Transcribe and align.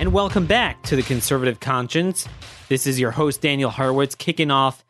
And 0.00 0.14
welcome 0.14 0.46
back 0.46 0.82
to 0.84 0.96
The 0.96 1.02
Conservative 1.02 1.60
Conscience. 1.60 2.26
This 2.70 2.86
is 2.86 2.98
your 2.98 3.10
host, 3.10 3.42
Daniel 3.42 3.68
Horowitz, 3.68 4.14
kicking 4.14 4.50
off 4.50 4.82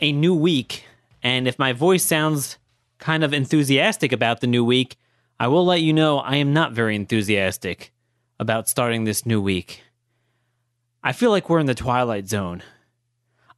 a 0.00 0.12
new 0.12 0.36
week. 0.36 0.84
And 1.20 1.48
if 1.48 1.58
my 1.58 1.72
voice 1.72 2.04
sounds 2.04 2.58
kind 3.00 3.24
of 3.24 3.34
enthusiastic 3.34 4.12
about 4.12 4.40
the 4.40 4.46
new 4.46 4.64
week, 4.64 4.98
I 5.40 5.48
will 5.48 5.66
let 5.66 5.80
you 5.80 5.92
know 5.92 6.20
I 6.20 6.36
am 6.36 6.52
not 6.52 6.74
very 6.74 6.94
enthusiastic 6.94 7.92
about 8.38 8.68
starting 8.68 9.02
this 9.02 9.26
new 9.26 9.40
week. 9.40 9.82
I 11.02 11.10
feel 11.10 11.32
like 11.32 11.50
we're 11.50 11.58
in 11.58 11.66
the 11.66 11.74
twilight 11.74 12.28
zone. 12.28 12.62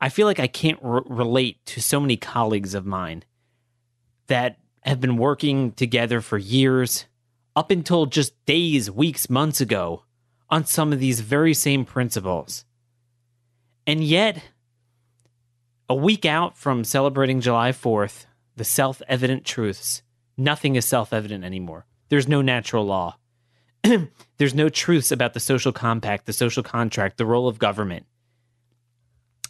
I 0.01 0.09
feel 0.09 0.27
like 0.27 0.41
I 0.41 0.47
can't 0.47 0.79
r- 0.83 1.05
relate 1.05 1.59
to 1.67 1.83
so 1.83 2.01
many 2.01 2.17
colleagues 2.17 2.73
of 2.73 2.87
mine 2.87 3.25
that 4.29 4.57
have 4.81 5.03
been 5.03 5.19
working 5.19 5.73
together 5.73 6.23
for 6.23 6.39
years, 6.39 7.05
up 7.55 7.71
until 7.71 8.07
just 8.07 8.43
days, 8.47 8.91
weeks, 8.91 9.29
months 9.29 9.61
ago, 9.61 10.05
on 10.51 10.65
some 10.65 10.93
of 10.93 11.01
these 11.01 11.21
very 11.21 11.55
same 11.55 11.85
principles. 11.85 12.65
And 13.87 14.03
yet, 14.03 14.43
a 15.89 15.95
week 15.95 16.25
out 16.25 16.57
from 16.57 16.85
celebrating 16.85 17.41
July 17.41 17.73
4th, 17.73 18.27
the 18.57 18.65
self 18.65 19.03
evident 19.09 19.45
truths, 19.45 20.03
nothing 20.37 20.77
is 20.77 20.85
self 20.85 21.13
evident 21.13 21.45
anymore. 21.45 21.87
There's 22.09 22.29
no 22.29 22.43
natural 22.43 22.85
law. 22.85 23.17
There's 24.39 24.55
no 24.55 24.69
truths 24.69 25.13
about 25.13 25.35
the 25.35 25.41
social 25.41 25.73
compact, 25.73 26.27
the 26.27 26.33
social 26.33 26.63
contract, 26.63 27.17
the 27.17 27.27
role 27.27 27.49
of 27.49 27.59
government. 27.59 28.07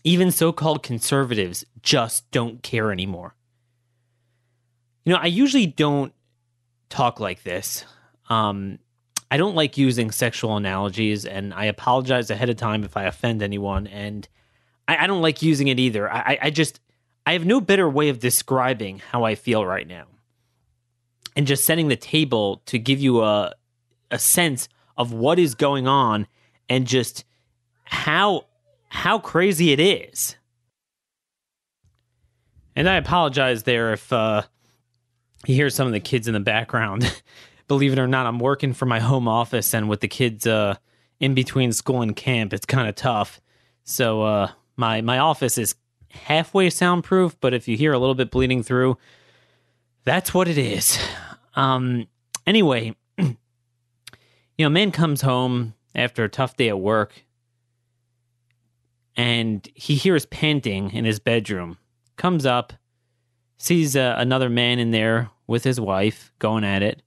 Even 0.03 0.31
so 0.31 0.53
called 0.53 0.83
conservatives 0.83 1.65
just 1.83 2.31
don't 2.31 2.62
care 2.62 2.92
anymore. 2.92 3.34
You 5.05 5.12
know, 5.12 5.19
I 5.19 5.27
usually 5.27 5.67
don't 5.67 6.12
talk 6.89 7.20
like 7.20 7.42
this. 7.42 7.84
Um, 8.28 8.78
I 9.35 9.37
don't 9.37 9.57
like 9.57 9.77
using 9.77 10.13
sexual 10.13 10.57
analogies, 10.57 11.27
and 11.27 11.53
I 11.53 11.65
apologize 11.65 12.31
ahead 12.31 12.51
of 12.51 12.57
time 12.57 12.85
if 12.85 12.97
I 12.97 13.03
offend 13.03 13.43
anyone. 13.43 13.89
And 13.89 14.29
I, 14.87 14.97
I 14.99 15.07
don't 15.09 15.23
like 15.23 15.43
using 15.43 15.67
it 15.67 15.81
either. 15.81 16.09
I, 16.09 16.39
I 16.41 16.51
just 16.51 16.79
I 17.27 17.33
have 17.33 17.45
no 17.45 17.61
better 17.61 17.91
way 17.91 18.11
of 18.11 18.21
describing 18.21 19.01
how 19.01 19.25
I 19.25 19.35
feel 19.35 19.67
right 19.67 19.89
now. 19.89 20.05
And 21.35 21.49
just 21.49 21.65
setting 21.65 21.89
the 21.89 21.97
table 21.97 22.62
to 22.67 22.79
give 22.79 23.01
you 23.01 23.25
a 23.25 23.53
a 24.12 24.21
sense 24.21 24.69
of 24.97 25.12
what 25.12 25.41
is 25.41 25.57
going 25.57 25.89
on 25.89 26.29
and 26.69 26.87
just 26.87 27.25
how 27.83 28.47
how 28.89 29.19
crazy 29.19 29.73
it 29.73 29.81
is. 29.81 30.37
And 32.77 32.89
I 32.89 32.99
apologize 32.99 33.65
there 33.65 33.95
if 33.95 34.12
uh, 34.12 34.43
you 35.45 35.57
hear 35.57 35.71
some 35.71 35.89
of 35.89 35.93
the 35.93 35.99
kids 35.99 36.29
in 36.29 36.35
the 36.35 36.39
background. 36.39 37.21
Believe 37.67 37.93
it 37.93 37.98
or 37.98 38.07
not, 38.07 38.27
I'm 38.27 38.39
working 38.39 38.73
from 38.73 38.89
my 38.89 39.01
home 39.01 39.27
office, 39.27 39.75
and 39.75 39.89
with 39.89 40.01
the 40.01 40.09
kids 40.09 40.47
uh, 40.47 40.77
in 41.20 41.34
between 41.34 41.73
school 41.73 42.03
and 42.03 42.15
camp, 42.15 42.53
it's 42.53 42.67
kind 42.67 42.89
of 42.89 42.95
tough. 42.95 43.41
So 43.84 44.23
uh, 44.23 44.51
my 44.77 45.01
my 45.01 45.19
office 45.19 45.59
is 45.59 45.75
halfway 46.11 46.71
soundproof, 46.71 47.39
but 47.41 47.55
if 47.55 47.67
you 47.69 47.77
hear 47.77 47.93
a 47.93 47.98
little 47.98 48.15
bit 48.15 48.31
bleeding 48.31 48.62
through, 48.62 48.98
that's 50.05 50.34
what 50.34 50.49
it 50.49 50.59
is. 50.59 50.99
Um, 51.56 52.06
anyway, 52.47 52.94
you 53.19 53.37
know, 54.59 54.67
a 54.67 54.71
man 54.71 54.91
comes 54.91 55.22
home 55.22 55.75
after 55.94 56.25
a 56.25 56.28
tough 56.28 56.56
day 56.56 56.69
at 56.69 56.81
work 56.81 57.25
and 59.17 59.69
he 59.75 59.94
hears 59.94 60.27
panting 60.27 60.93
in 60.93 61.05
his 61.05 61.19
bedroom. 61.19 61.78
Comes 62.17 62.47
up, 62.47 62.72
sees 63.56 63.97
uh, 63.97 64.15
another 64.19 64.49
man 64.49 64.78
in 64.78 64.91
there 64.91 65.31
with 65.47 65.65
his 65.65 65.81
wife 65.81 66.33
going 66.38 66.65
at 66.65 66.83
it. 66.83 67.03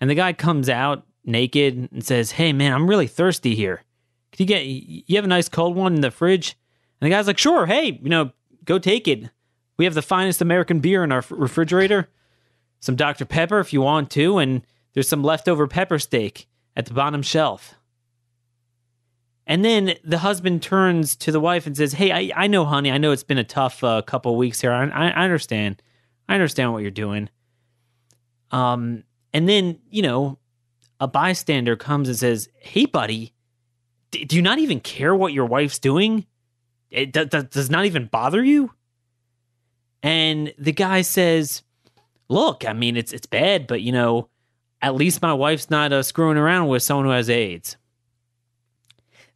And 0.00 0.08
the 0.08 0.14
guy 0.14 0.32
comes 0.32 0.68
out 0.68 1.06
naked 1.24 1.88
and 1.92 2.04
says, 2.04 2.32
Hey, 2.32 2.52
man, 2.52 2.72
I'm 2.72 2.88
really 2.88 3.06
thirsty 3.06 3.54
here. 3.54 3.82
Can 4.32 4.44
you 4.44 4.46
get, 4.46 4.64
you 4.64 5.16
have 5.16 5.24
a 5.24 5.28
nice 5.28 5.48
cold 5.48 5.76
one 5.76 5.94
in 5.94 6.00
the 6.00 6.10
fridge? 6.10 6.56
And 7.00 7.06
the 7.10 7.14
guy's 7.14 7.26
like, 7.26 7.38
sure, 7.38 7.66
hey, 7.66 7.98
you 8.02 8.08
know, 8.08 8.30
go 8.64 8.78
take 8.78 9.08
it. 9.08 9.30
We 9.76 9.84
have 9.86 9.94
the 9.94 10.02
finest 10.02 10.42
American 10.42 10.80
beer 10.80 11.02
in 11.02 11.12
our 11.12 11.24
refrigerator. 11.30 12.08
Some 12.80 12.96
Dr. 12.96 13.24
Pepper 13.24 13.60
if 13.60 13.72
you 13.72 13.80
want 13.80 14.10
to, 14.12 14.38
and 14.38 14.62
there's 14.92 15.08
some 15.08 15.22
leftover 15.22 15.66
pepper 15.66 15.98
steak 15.98 16.46
at 16.76 16.86
the 16.86 16.94
bottom 16.94 17.22
shelf. 17.22 17.74
And 19.46 19.64
then 19.64 19.94
the 20.04 20.18
husband 20.18 20.62
turns 20.62 21.16
to 21.16 21.32
the 21.32 21.40
wife 21.40 21.66
and 21.66 21.76
says, 21.76 21.94
Hey, 21.94 22.12
I, 22.12 22.44
I 22.44 22.46
know, 22.46 22.64
honey, 22.64 22.90
I 22.90 22.98
know 22.98 23.10
it's 23.10 23.24
been 23.24 23.38
a 23.38 23.44
tough 23.44 23.82
uh, 23.82 24.02
couple 24.02 24.36
weeks 24.36 24.60
here. 24.60 24.72
I, 24.72 24.86
I 24.88 25.24
understand. 25.24 25.82
I 26.28 26.34
understand 26.34 26.72
what 26.72 26.82
you're 26.82 26.90
doing. 26.90 27.28
Um, 28.52 29.04
and 29.32 29.48
then, 29.48 29.78
you 29.90 30.02
know, 30.02 30.38
a 30.98 31.08
bystander 31.08 31.76
comes 31.76 32.08
and 32.08 32.16
says, 32.16 32.48
Hey, 32.60 32.86
buddy, 32.86 33.32
d- 34.10 34.24
do 34.24 34.36
you 34.36 34.42
not 34.42 34.58
even 34.58 34.80
care 34.80 35.14
what 35.14 35.32
your 35.32 35.46
wife's 35.46 35.78
doing? 35.78 36.26
It 36.90 37.12
d- 37.12 37.24
d- 37.24 37.42
does 37.50 37.70
not 37.70 37.86
even 37.86 38.06
bother 38.06 38.42
you. 38.44 38.72
And 40.02 40.52
the 40.58 40.72
guy 40.72 41.02
says, 41.02 41.62
"Look, 42.28 42.66
I 42.66 42.72
mean, 42.72 42.96
it's 42.96 43.12
it's 43.12 43.26
bad, 43.26 43.66
but 43.66 43.82
you 43.82 43.92
know, 43.92 44.28
at 44.80 44.94
least 44.94 45.22
my 45.22 45.32
wife's 45.32 45.70
not 45.70 45.92
uh, 45.92 46.02
screwing 46.02 46.38
around 46.38 46.68
with 46.68 46.82
someone 46.82 47.06
who 47.06 47.12
has 47.12 47.28
AIDS." 47.28 47.76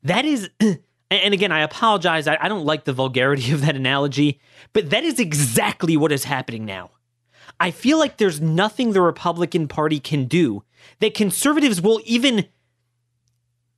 That 0.03 0.25
is, 0.25 0.50
and 0.61 1.34
again, 1.34 1.53
I 1.53 1.61
apologize. 1.61 2.26
I, 2.26 2.38
I 2.41 2.49
don't 2.49 2.65
like 2.65 2.84
the 2.84 2.93
vulgarity 2.93 3.50
of 3.53 3.61
that 3.62 3.76
analogy, 3.76 4.41
but 4.72 4.91
that 4.91 5.05
is 5.05 5.19
exactly 5.21 5.97
what 5.97 6.12
is 6.12 6.25
happening 6.25 6.65
now. 6.65 6.91
I 7.60 7.70
feel 7.70 7.98
like 7.98 8.16
there's 8.16 8.41
nothing 8.41 8.92
the 8.92 9.00
Republican 9.00 9.69
Party 9.69 10.00
can 10.00 10.26
do 10.26 10.65
that 11.00 11.15
conservatives 11.15 11.81
will 11.81 12.00
even 12.04 12.47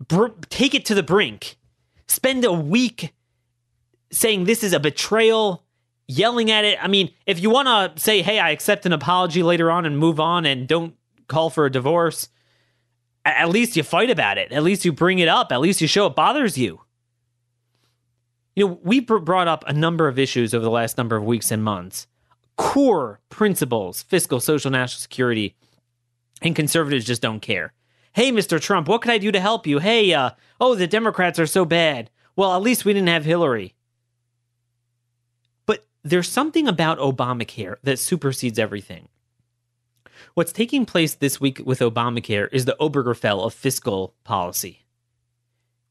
br- 0.06 0.28
take 0.48 0.74
it 0.74 0.84
to 0.86 0.94
the 0.94 1.02
brink. 1.02 1.56
Spend 2.08 2.44
a 2.44 2.52
week 2.52 3.12
saying 4.10 4.44
this 4.44 4.62
is 4.62 4.72
a 4.72 4.80
betrayal, 4.80 5.64
yelling 6.08 6.50
at 6.50 6.64
it. 6.64 6.82
I 6.82 6.88
mean, 6.88 7.10
if 7.26 7.40
you 7.40 7.50
want 7.50 7.68
to 7.68 8.02
say, 8.02 8.22
hey, 8.22 8.38
I 8.38 8.50
accept 8.50 8.86
an 8.86 8.92
apology 8.92 9.42
later 9.42 9.70
on 9.70 9.84
and 9.84 9.98
move 9.98 10.20
on 10.20 10.46
and 10.46 10.66
don't 10.66 10.94
call 11.28 11.50
for 11.50 11.66
a 11.66 11.70
divorce, 11.70 12.28
at 13.24 13.48
least 13.48 13.76
you 13.76 13.82
fight 13.82 14.10
about 14.10 14.38
it. 14.38 14.52
At 14.52 14.62
least 14.62 14.84
you 14.84 14.92
bring 14.92 15.18
it 15.18 15.28
up. 15.28 15.50
At 15.50 15.60
least 15.60 15.80
you 15.80 15.88
show 15.88 16.06
it 16.06 16.14
bothers 16.14 16.56
you. 16.56 16.80
You 18.54 18.68
know, 18.68 18.80
we 18.82 19.00
brought 19.00 19.48
up 19.48 19.64
a 19.66 19.72
number 19.72 20.08
of 20.08 20.18
issues 20.18 20.54
over 20.54 20.64
the 20.64 20.70
last 20.70 20.96
number 20.96 21.16
of 21.16 21.24
weeks 21.24 21.50
and 21.50 21.62
months. 21.62 22.06
Core 22.56 23.20
principles, 23.28 24.02
fiscal, 24.02 24.40
social, 24.40 24.70
national 24.70 25.00
security, 25.00 25.56
and 26.42 26.56
conservatives 26.56 27.04
just 27.04 27.22
don't 27.22 27.40
care. 27.40 27.72
Hey, 28.12 28.32
Mr. 28.32 28.60
Trump, 28.60 28.88
what 28.88 29.02
can 29.02 29.10
I 29.10 29.18
do 29.18 29.30
to 29.30 29.40
help 29.40 29.66
you? 29.66 29.78
Hey, 29.78 30.14
uh, 30.14 30.30
oh, 30.58 30.74
the 30.74 30.86
Democrats 30.86 31.38
are 31.38 31.46
so 31.46 31.64
bad. 31.66 32.10
Well, 32.34 32.54
at 32.54 32.62
least 32.62 32.84
we 32.84 32.92
didn't 32.92 33.08
have 33.08 33.24
Hillary 33.24 33.74
But 35.66 35.86
there's 36.02 36.28
something 36.28 36.66
about 36.66 36.98
Obamacare 36.98 37.76
that 37.82 37.98
supersedes 37.98 38.58
everything. 38.58 39.08
What's 40.34 40.52
taking 40.52 40.86
place 40.86 41.14
this 41.14 41.40
week 41.40 41.60
with 41.64 41.80
Obamacare 41.80 42.48
is 42.52 42.64
the 42.64 42.76
Obergefell 42.80 43.44
of 43.44 43.54
fiscal 43.54 44.14
policy. 44.24 44.86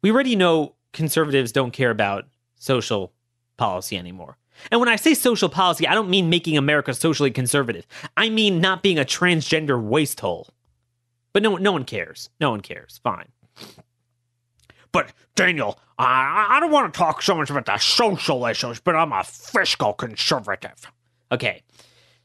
We 0.02 0.12
already 0.12 0.36
know 0.36 0.76
conservatives 0.94 1.52
don't 1.52 1.72
care 1.72 1.92
about 1.92 2.26
social 2.56 3.12
policy 3.58 3.98
anymore. 3.98 4.38
And 4.72 4.80
when 4.80 4.90
I 4.90 4.96
say 4.96 5.14
social 5.14 5.50
policy, 5.50 5.88
I 5.88 5.94
don't 5.94 6.10
mean 6.10 6.30
making 6.30 6.58
America 6.58 6.94
socially 6.94 7.32
conservative. 7.32 7.86
I 8.18 8.30
mean 8.30 8.62
not 8.62 8.84
being 8.84 9.00
a 9.00 9.06
transgender 9.06 9.82
waste 9.82 10.20
hole. 10.20 10.50
But 11.34 11.44
no, 11.44 11.58
no 11.58 11.72
one 11.72 11.84
cares. 11.84 12.30
No 12.40 12.52
one 12.52 12.62
cares. 12.62 13.00
Fine. 13.04 13.28
But 14.92 15.12
Daniel, 15.36 15.78
I, 16.00 16.48
I 16.50 16.60
don't 16.62 16.72
want 16.72 16.94
to 16.94 16.98
talk 16.98 17.22
so 17.22 17.36
much 17.36 17.50
about 17.50 17.66
the 17.66 17.78
social 17.78 18.46
issues, 18.46 18.80
but 18.80 18.96
I'm 18.96 19.12
a 19.12 19.24
fiscal 19.24 19.94
conservative. 19.94 20.90
Okay. 21.32 21.62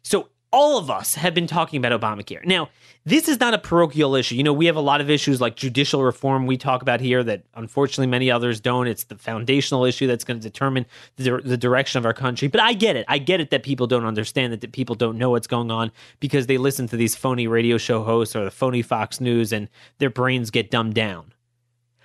So 0.03 0.29
all 0.53 0.79
of 0.79 0.91
us 0.91 1.15
have 1.15 1.33
been 1.33 1.47
talking 1.47 1.83
about 1.83 1.99
Obamacare. 1.99 2.45
Now, 2.45 2.71
this 3.05 3.29
is 3.29 3.39
not 3.39 3.55
a 3.55 3.59
parochial 3.59 4.15
issue. 4.17 4.35
You 4.35 4.43
know, 4.43 4.53
we 4.53 4.67
have 4.67 4.77
a 4.77 4.81
lot 4.81 5.01
of 5.01 5.09
issues 5.09 5.41
like 5.41 5.57
judicial 5.57 6.03
reform 6.03 6.47
we 6.47 6.57
talk 6.57 6.83
about 6.83 7.01
here 7.01 7.23
that 7.23 7.45
unfortunately 7.55 8.09
many 8.09 8.31
others 8.31 8.61
don't. 8.61 8.87
It's 8.87 9.05
the 9.05 9.17
foundational 9.17 9.85
issue 9.85 10.07
that's 10.07 10.25
going 10.25 10.41
to 10.41 10.43
determine 10.43 10.87
the, 11.17 11.41
the 11.45 11.57
direction 11.57 11.99
of 11.99 12.07
our 12.07 12.13
country. 12.13 12.49
But 12.49 12.61
I 12.61 12.73
get 12.73 12.97
it. 12.97 13.07
I 13.09 13.19
get 13.19 13.41
it 13.41 13.51
that 13.51 13.63
people 13.63 13.87
don't 13.87 14.05
understand 14.05 14.53
that, 14.53 14.61
that 14.61 14.73
people 14.73 14.97
don't 14.97 15.19
know 15.19 15.31
what's 15.31 15.47
going 15.47 15.71
on 15.71 15.93
because 16.19 16.47
they 16.47 16.59
listen 16.59 16.89
to 16.89 16.97
these 16.97 17.15
phony 17.15 17.47
radio 17.47 17.79
show 17.79 18.03
hosts 18.03 18.35
or 18.35 18.45
the 18.45 18.51
phony 18.51 18.83
Fox 18.83 19.21
News 19.21 19.53
and 19.53 19.69
their 19.99 20.11
brains 20.11 20.51
get 20.51 20.71
dumbed 20.71 20.95
down. 20.95 21.33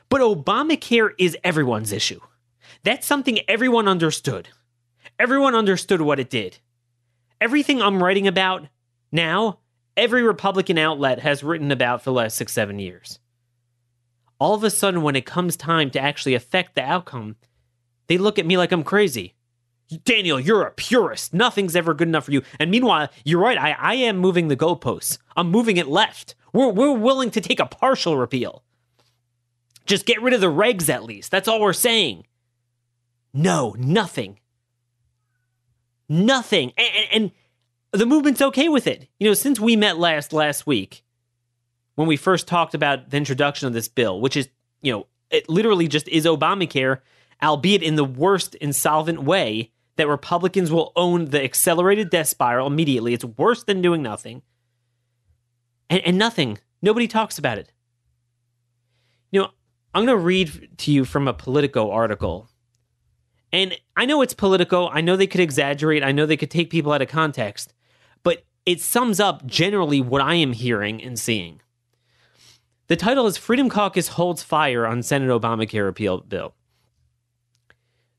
But 0.08 0.22
Obamacare 0.22 1.12
is 1.18 1.36
everyone's 1.44 1.92
issue. 1.92 2.22
That's 2.84 3.08
something 3.08 3.40
everyone 3.48 3.88
understood. 3.88 4.50
Everyone 5.18 5.56
understood 5.56 6.02
what 6.02 6.20
it 6.20 6.30
did. 6.30 6.60
Everything 7.46 7.80
I'm 7.80 8.02
writing 8.02 8.26
about 8.26 8.66
now, 9.12 9.60
every 9.96 10.24
Republican 10.24 10.80
outlet 10.80 11.20
has 11.20 11.44
written 11.44 11.70
about 11.70 12.02
for 12.02 12.06
the 12.06 12.16
last 12.16 12.38
six, 12.38 12.52
seven 12.52 12.80
years. 12.80 13.20
All 14.40 14.56
of 14.56 14.64
a 14.64 14.72
sudden, 14.72 15.04
when 15.04 15.16
it 15.16 15.28
comes 15.28 15.56
time 15.56 15.92
to 15.92 16.00
actually 16.00 16.34
affect 16.34 16.74
the 16.74 16.82
outcome, 16.82 17.36
they 18.08 18.18
look 18.18 18.40
at 18.40 18.48
me 18.48 18.58
like 18.58 18.72
I'm 18.72 18.84
crazy. 18.84 19.36
Daniel, 20.06 20.40
you're 20.40 20.64
a 20.64 20.72
purist. 20.72 21.36
Nothing's 21.36 21.76
ever 21.76 21.94
good 21.94 22.08
enough 22.08 22.26
for 22.26 22.32
you. 22.32 22.42
And 22.60 22.72
meanwhile, 22.72 23.10
you're 23.24 23.40
right. 23.40 23.60
I, 23.60 23.74
I 23.74 23.94
am 23.94 24.18
moving 24.18 24.48
the 24.48 24.58
goalposts. 24.58 25.20
I'm 25.38 25.52
moving 25.52 25.78
it 25.78 25.86
left. 25.86 26.34
We're, 26.52 26.70
we're 26.70 26.94
willing 26.94 27.30
to 27.30 27.42
take 27.42 27.60
a 27.60 27.68
partial 27.68 28.18
repeal. 28.18 28.64
Just 29.86 30.08
get 30.08 30.20
rid 30.20 30.34
of 30.34 30.42
the 30.42 30.48
regs 30.48 30.90
at 30.90 31.04
least. 31.04 31.30
That's 31.30 31.48
all 31.48 31.62
we're 31.62 31.74
saying. 31.74 32.26
No, 33.36 33.76
nothing. 33.78 34.40
Nothing. 36.08 36.72
And, 36.78 37.08
and, 37.12 37.32
the 37.92 38.06
movement's 38.06 38.42
okay 38.42 38.68
with 38.68 38.88
it. 38.88 39.08
You 39.20 39.28
know, 39.28 39.34
since 39.34 39.60
we 39.60 39.76
met 39.76 39.98
last 39.98 40.34
last 40.34 40.68
week, 40.68 41.04
when 41.96 42.08
we 42.08 42.18
first 42.18 42.48
talked 42.48 42.74
about 42.74 43.10
the 43.10 43.18
introduction 43.18 43.68
of 43.68 43.74
this 43.74 43.88
bill, 43.88 44.20
which 44.20 44.36
is, 44.36 44.50
you 44.82 44.92
know, 44.92 45.08
it 45.30 45.50
literally 45.50 45.88
just 45.88 46.08
is 46.10 46.26
Obamacare, 46.26 47.00
albeit 47.42 47.82
in 47.84 47.96
the 47.96 48.04
worst 48.04 48.56
insolvent 48.56 49.24
way 49.24 49.72
that 49.96 50.08
Republicans 50.08 50.72
will 50.72 50.92
own 50.96 51.26
the 51.26 51.42
accelerated 51.42 52.10
death 52.10 52.28
spiral 52.28 52.68
immediately. 52.68 53.14
It's 53.14 53.26
worse 53.26 53.64
than 53.64 53.82
doing 53.82 54.02
nothing. 54.02 54.42
And, 55.90 56.02
and 56.02 56.18
nothing. 56.18 56.58
Nobody 56.82 57.08
talks 57.08 57.38
about 57.38 57.58
it. 57.58 57.72
You 59.32 59.42
know, 59.42 59.50
I'm 59.94 60.06
going 60.06 60.18
to 60.18 60.24
read 60.24 60.70
to 60.80 60.92
you 60.92 61.06
from 61.06 61.28
a 61.28 61.34
Politico 61.34 61.92
article. 61.92 62.50
And 63.56 63.78
I 63.96 64.04
know 64.06 64.22
it's 64.22 64.34
Politico. 64.34 64.90
I 64.90 65.00
know 65.00 65.16
they 65.16 65.28
could 65.28 65.40
exaggerate. 65.40 66.04
I 66.04 66.12
know 66.12 66.26
they 66.26 66.36
could 66.36 66.52
take 66.52 66.70
people 66.70 66.92
out 66.92 67.02
of 67.02 67.08
context. 67.08 67.74
But 68.22 68.44
it 68.66 68.82
sums 68.82 69.18
up 69.18 69.46
generally 69.46 70.02
what 70.02 70.22
I 70.22 70.34
am 70.34 70.52
hearing 70.52 71.02
and 71.02 71.18
seeing. 71.18 71.62
The 72.88 72.98
title 72.98 73.28
is 73.28 73.38
Freedom 73.38 73.70
Caucus 73.70 74.10
Holds 74.10 74.44
Fire 74.44 74.86
on 74.86 75.02
Senate 75.02 75.30
Obamacare 75.30 75.86
Repeal 75.86 76.20
Bill. 76.20 76.54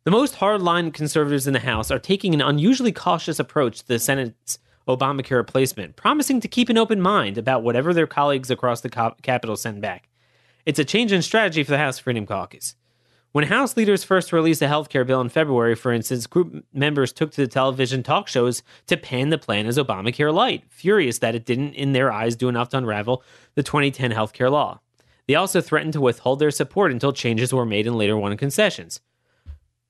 The 0.05 0.11
most 0.11 0.37
hardline 0.37 0.95
conservatives 0.95 1.47
in 1.47 1.53
the 1.53 1.61
House 1.61 1.91
are 1.91 1.99
taking 1.99 2.33
an 2.33 2.41
unusually 2.41 2.91
cautious 2.91 3.39
approach 3.39 3.81
to 3.81 3.89
the 3.89 3.99
Senate's 3.99 4.59
Obamacare 4.89 5.37
replacement, 5.37 5.97
promising 5.97 6.41
to 6.41 6.49
keep 6.49 6.71
an 6.71 6.79
open 6.79 7.03
mind 7.03 7.37
about 7.37 7.63
whatever 7.63 7.93
their 7.93 8.07
colleagues 8.07 8.51
across 8.51 8.81
the 8.81 9.15
Capitol 9.21 9.57
send 9.59 9.83
back. 9.83 10.09
It's 10.65 10.79
a 10.79 10.85
change 10.85 11.13
in 11.13 11.21
strategy 11.21 11.63
for 11.63 11.73
the 11.73 11.79
House 11.79 11.99
Freedom 11.99 12.25
Caucus. 12.25 12.75
When 13.37 13.49
House 13.49 13.77
leaders 13.77 14.03
first 14.03 14.33
released 14.33 14.63
a 14.63 14.67
health 14.67 14.89
care 14.89 15.05
bill 15.05 15.21
in 15.21 15.29
February, 15.29 15.75
for 15.75 15.93
instance, 15.93 16.27
group 16.27 16.65
members 16.73 17.13
took 17.13 17.33
to 17.33 17.43
the 17.43 17.47
television 17.47 18.03
talk 18.03 18.29
shows 18.29 18.63
to 18.87 18.97
pan 18.97 19.29
the 19.29 19.37
plan 19.37 19.67
as 19.67 19.77
Obamacare 19.77 20.33
light, 20.33 20.65
furious 20.71 21.19
that 21.19 21.35
it 21.35 21.45
didn't, 21.45 21.75
in 21.75 21.93
their 21.93 22.11
eyes, 22.11 22.35
do 22.35 22.49
enough 22.49 22.71
to 22.71 22.79
unravel 22.79 23.23
the 23.55 23.63
2010 23.63 24.13
health 24.13 24.33
care 24.33 24.49
law. 24.49 24.81
They 25.29 25.35
also 25.35 25.61
threatened 25.61 25.93
to 25.93 26.01
withhold 26.01 26.39
their 26.39 26.51
support 26.51 26.91
until 26.91 27.13
changes 27.13 27.53
were 27.53 27.67
made 27.67 27.87
and 27.87 27.99
later 27.99 28.17
won 28.17 28.35
concessions. 28.39 29.03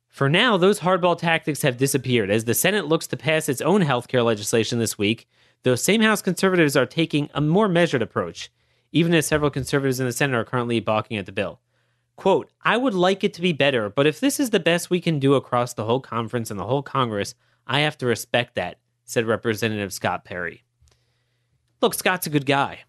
For 0.08 0.28
now, 0.28 0.56
those 0.56 0.80
hardball 0.80 1.16
tactics 1.16 1.62
have 1.62 1.76
disappeared 1.76 2.30
as 2.30 2.46
the 2.46 2.52
Senate 2.52 2.88
looks 2.88 3.06
to 3.06 3.16
pass 3.16 3.48
its 3.48 3.60
own 3.60 3.82
healthcare 3.82 4.24
legislation 4.24 4.80
this 4.80 4.98
week. 4.98 5.28
Those 5.62 5.84
same 5.84 6.00
House 6.00 6.20
conservatives 6.20 6.74
are 6.74 6.84
taking 6.84 7.30
a 7.32 7.40
more 7.40 7.68
measured 7.68 8.02
approach, 8.02 8.50
even 8.90 9.14
as 9.14 9.24
several 9.24 9.50
conservatives 9.50 10.00
in 10.00 10.06
the 10.06 10.12
Senate 10.12 10.34
are 10.34 10.44
currently 10.44 10.80
balking 10.80 11.16
at 11.16 11.26
the 11.26 11.30
bill. 11.30 11.60
Quote, 12.16 12.50
I 12.62 12.76
would 12.76 12.94
like 12.94 13.22
it 13.24 13.34
to 13.34 13.42
be 13.42 13.52
better, 13.52 13.90
but 13.90 14.06
if 14.06 14.20
this 14.20 14.40
is 14.40 14.50
the 14.50 14.60
best 14.60 14.88
we 14.88 15.00
can 15.00 15.18
do 15.18 15.34
across 15.34 15.74
the 15.74 15.84
whole 15.84 16.00
conference 16.00 16.50
and 16.50 16.58
the 16.58 16.64
whole 16.64 16.82
Congress, 16.82 17.34
I 17.66 17.80
have 17.80 17.98
to 17.98 18.06
respect 18.06 18.54
that, 18.54 18.78
said 19.04 19.26
Representative 19.26 19.92
Scott 19.92 20.24
Perry. 20.24 20.64
Look, 21.82 21.92
Scott's 21.94 22.26
a 22.26 22.30
good 22.30 22.46
guy. 22.46 22.80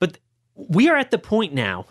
But 0.00 0.18
we 0.54 0.88
are 0.88 0.96
at 0.96 1.12
the 1.12 1.18
point 1.18 1.54
now 1.54 1.86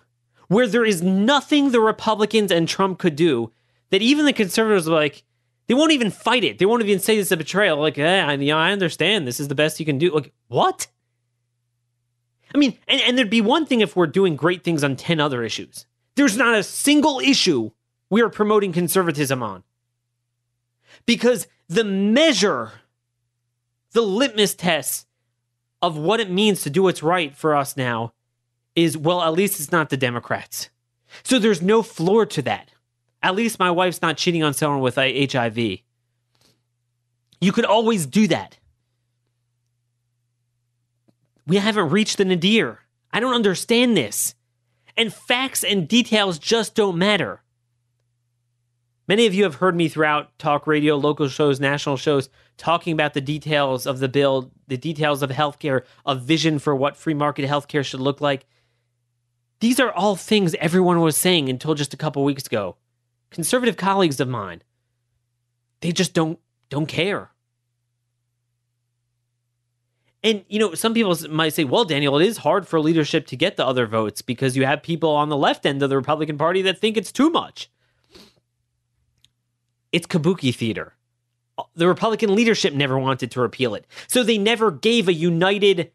where 0.49 0.67
there 0.67 0.83
is 0.83 1.01
nothing 1.01 1.71
the 1.71 1.79
Republicans 1.79 2.51
and 2.51 2.67
Trump 2.67 2.99
could 2.99 3.15
do 3.15 3.53
that 3.89 4.01
even 4.01 4.25
the 4.25 4.33
conservatives 4.33 4.89
are 4.89 4.93
like, 4.93 5.23
they 5.67 5.73
won't 5.73 5.93
even 5.93 6.11
fight 6.11 6.43
it. 6.43 6.57
They 6.57 6.65
won't 6.65 6.83
even 6.83 6.99
say 6.99 7.15
this 7.15 7.27
is 7.27 7.31
a 7.31 7.37
betrayal. 7.37 7.77
Like, 7.77 7.97
eh, 7.97 8.21
I, 8.21 8.33
I 8.33 8.71
understand. 8.73 9.25
This 9.25 9.39
is 9.39 9.47
the 9.47 9.55
best 9.55 9.79
you 9.79 9.85
can 9.85 9.97
do. 9.97 10.13
Like, 10.13 10.33
what? 10.49 10.87
I 12.53 12.57
mean, 12.57 12.77
and, 12.87 12.99
and 13.01 13.17
there'd 13.17 13.29
be 13.29 13.39
one 13.39 13.65
thing 13.65 13.79
if 13.79 13.95
we're 13.95 14.07
doing 14.07 14.35
great 14.35 14.65
things 14.65 14.83
on 14.83 14.97
10 14.97 15.21
other 15.21 15.43
issues. 15.43 15.85
There's 16.15 16.37
not 16.37 16.55
a 16.55 16.63
single 16.63 17.19
issue 17.19 17.71
we 18.09 18.21
are 18.21 18.29
promoting 18.29 18.73
conservatism 18.73 19.41
on. 19.41 19.63
Because 21.05 21.47
the 21.67 21.83
measure, 21.83 22.73
the 23.93 24.01
litmus 24.01 24.53
test 24.53 25.07
of 25.81 25.97
what 25.97 26.19
it 26.19 26.29
means 26.29 26.61
to 26.61 26.69
do 26.69 26.83
what's 26.83 27.01
right 27.01 27.35
for 27.35 27.55
us 27.55 27.75
now 27.75 28.13
is 28.75 28.97
well, 28.97 29.21
at 29.21 29.33
least 29.33 29.59
it's 29.59 29.71
not 29.71 29.89
the 29.89 29.97
Democrats. 29.97 30.69
So 31.23 31.39
there's 31.39 31.61
no 31.61 31.81
floor 31.81 32.25
to 32.27 32.41
that. 32.43 32.71
At 33.23 33.35
least 33.35 33.59
my 33.59 33.71
wife's 33.71 34.01
not 34.01 34.17
cheating 34.17 34.43
on 34.43 34.53
someone 34.53 34.81
with 34.81 34.95
HIV. 34.95 35.57
You 37.41 37.51
could 37.51 37.65
always 37.65 38.05
do 38.05 38.27
that. 38.27 38.57
We 41.47 41.57
haven't 41.57 41.89
reached 41.89 42.17
the 42.17 42.25
nadir. 42.25 42.79
I 43.11 43.19
don't 43.19 43.33
understand 43.33 43.97
this. 43.97 44.35
And 44.97 45.13
facts 45.13 45.63
and 45.63 45.87
details 45.87 46.39
just 46.39 46.75
don't 46.75 46.97
matter. 46.97 47.41
Many 49.07 49.25
of 49.25 49.33
you 49.33 49.43
have 49.43 49.55
heard 49.55 49.75
me 49.75 49.89
throughout 49.89 50.37
talk 50.39 50.67
radio, 50.67 50.95
local 50.95 51.27
shows, 51.27 51.59
national 51.59 51.97
shows, 51.97 52.29
talking 52.57 52.93
about 52.93 53.13
the 53.13 53.21
details 53.21 53.85
of 53.85 53.99
the 53.99 54.07
bill, 54.07 54.51
the 54.67 54.77
details 54.77 55.21
of 55.21 55.31
healthcare, 55.31 55.81
a 56.05 56.15
vision 56.15 56.59
for 56.59 56.75
what 56.75 56.95
free 56.95 57.13
market 57.13 57.49
healthcare 57.49 57.83
should 57.83 57.99
look 57.99 58.21
like. 58.21 58.45
These 59.59 59.79
are 59.79 59.91
all 59.91 60.15
things 60.15 60.55
everyone 60.55 61.01
was 61.01 61.17
saying 61.17 61.49
until 61.49 61.75
just 61.75 61.93
a 61.93 61.97
couple 61.97 62.23
weeks 62.23 62.45
ago 62.47 62.77
conservative 63.31 63.77
colleagues 63.77 64.19
of 64.19 64.27
mine. 64.27 64.61
They 65.81 65.91
just 65.91 66.13
don't 66.13 66.39
don't 66.69 66.85
care. 66.85 67.31
And 70.23 70.45
you 70.47 70.59
know, 70.59 70.73
some 70.75 70.93
people 70.93 71.15
might 71.29 71.53
say, 71.53 71.63
"Well, 71.63 71.85
Daniel, 71.85 72.19
it 72.19 72.25
is 72.25 72.37
hard 72.37 72.67
for 72.67 72.79
leadership 72.79 73.25
to 73.27 73.35
get 73.35 73.57
the 73.57 73.65
other 73.65 73.87
votes 73.87 74.21
because 74.21 74.55
you 74.55 74.65
have 74.65 74.83
people 74.83 75.09
on 75.09 75.29
the 75.29 75.37
left 75.37 75.65
end 75.65 75.81
of 75.81 75.89
the 75.89 75.95
Republican 75.97 76.37
Party 76.37 76.61
that 76.61 76.79
think 76.79 76.97
it's 76.97 77.11
too 77.11 77.29
much." 77.29 77.69
It's 79.91 80.07
kabuki 80.07 80.55
theater. 80.55 80.93
Uh, 81.57 81.63
the 81.75 81.87
Republican 81.87 82.35
leadership 82.35 82.73
never 82.73 82.97
wanted 82.97 83.31
to 83.31 83.41
repeal 83.41 83.75
it. 83.75 83.85
So 84.07 84.23
they 84.23 84.37
never 84.37 84.71
gave 84.71 85.07
a 85.07 85.13
united 85.13 85.91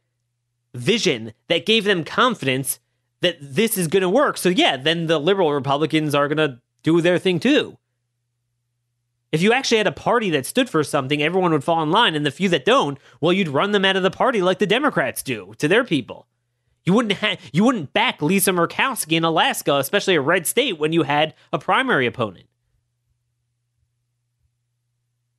vision 0.74 1.32
that 1.48 1.64
gave 1.64 1.84
them 1.84 2.04
confidence 2.04 2.80
that 3.20 3.38
this 3.40 3.78
is 3.78 3.88
going 3.88 4.02
to 4.02 4.08
work. 4.08 4.36
So 4.36 4.48
yeah, 4.48 4.76
then 4.76 5.06
the 5.06 5.18
liberal 5.18 5.52
Republicans 5.52 6.14
are 6.14 6.28
going 6.28 6.36
to 6.36 6.60
do 6.82 7.00
their 7.00 7.18
thing 7.18 7.40
too. 7.40 7.78
If 9.32 9.42
you 9.42 9.52
actually 9.52 9.78
had 9.78 9.86
a 9.86 9.92
party 9.92 10.30
that 10.30 10.46
stood 10.46 10.70
for 10.70 10.84
something, 10.84 11.22
everyone 11.22 11.52
would 11.52 11.64
fall 11.64 11.82
in 11.82 11.90
line, 11.90 12.14
and 12.14 12.24
the 12.24 12.30
few 12.30 12.48
that 12.50 12.64
don't, 12.64 12.98
well, 13.20 13.32
you'd 13.32 13.48
run 13.48 13.72
them 13.72 13.84
out 13.84 13.96
of 13.96 14.02
the 14.02 14.10
party 14.10 14.40
like 14.40 14.58
the 14.58 14.66
Democrats 14.66 15.22
do 15.22 15.54
to 15.58 15.68
their 15.68 15.84
people. 15.84 16.26
You 16.84 16.92
wouldn't 16.92 17.18
ha- 17.18 17.36
you 17.52 17.64
wouldn't 17.64 17.92
back 17.92 18.22
Lisa 18.22 18.52
Murkowski 18.52 19.16
in 19.16 19.24
Alaska, 19.24 19.76
especially 19.76 20.14
a 20.14 20.20
red 20.20 20.46
state, 20.46 20.78
when 20.78 20.92
you 20.92 21.02
had 21.02 21.34
a 21.52 21.58
primary 21.58 22.06
opponent. 22.06 22.46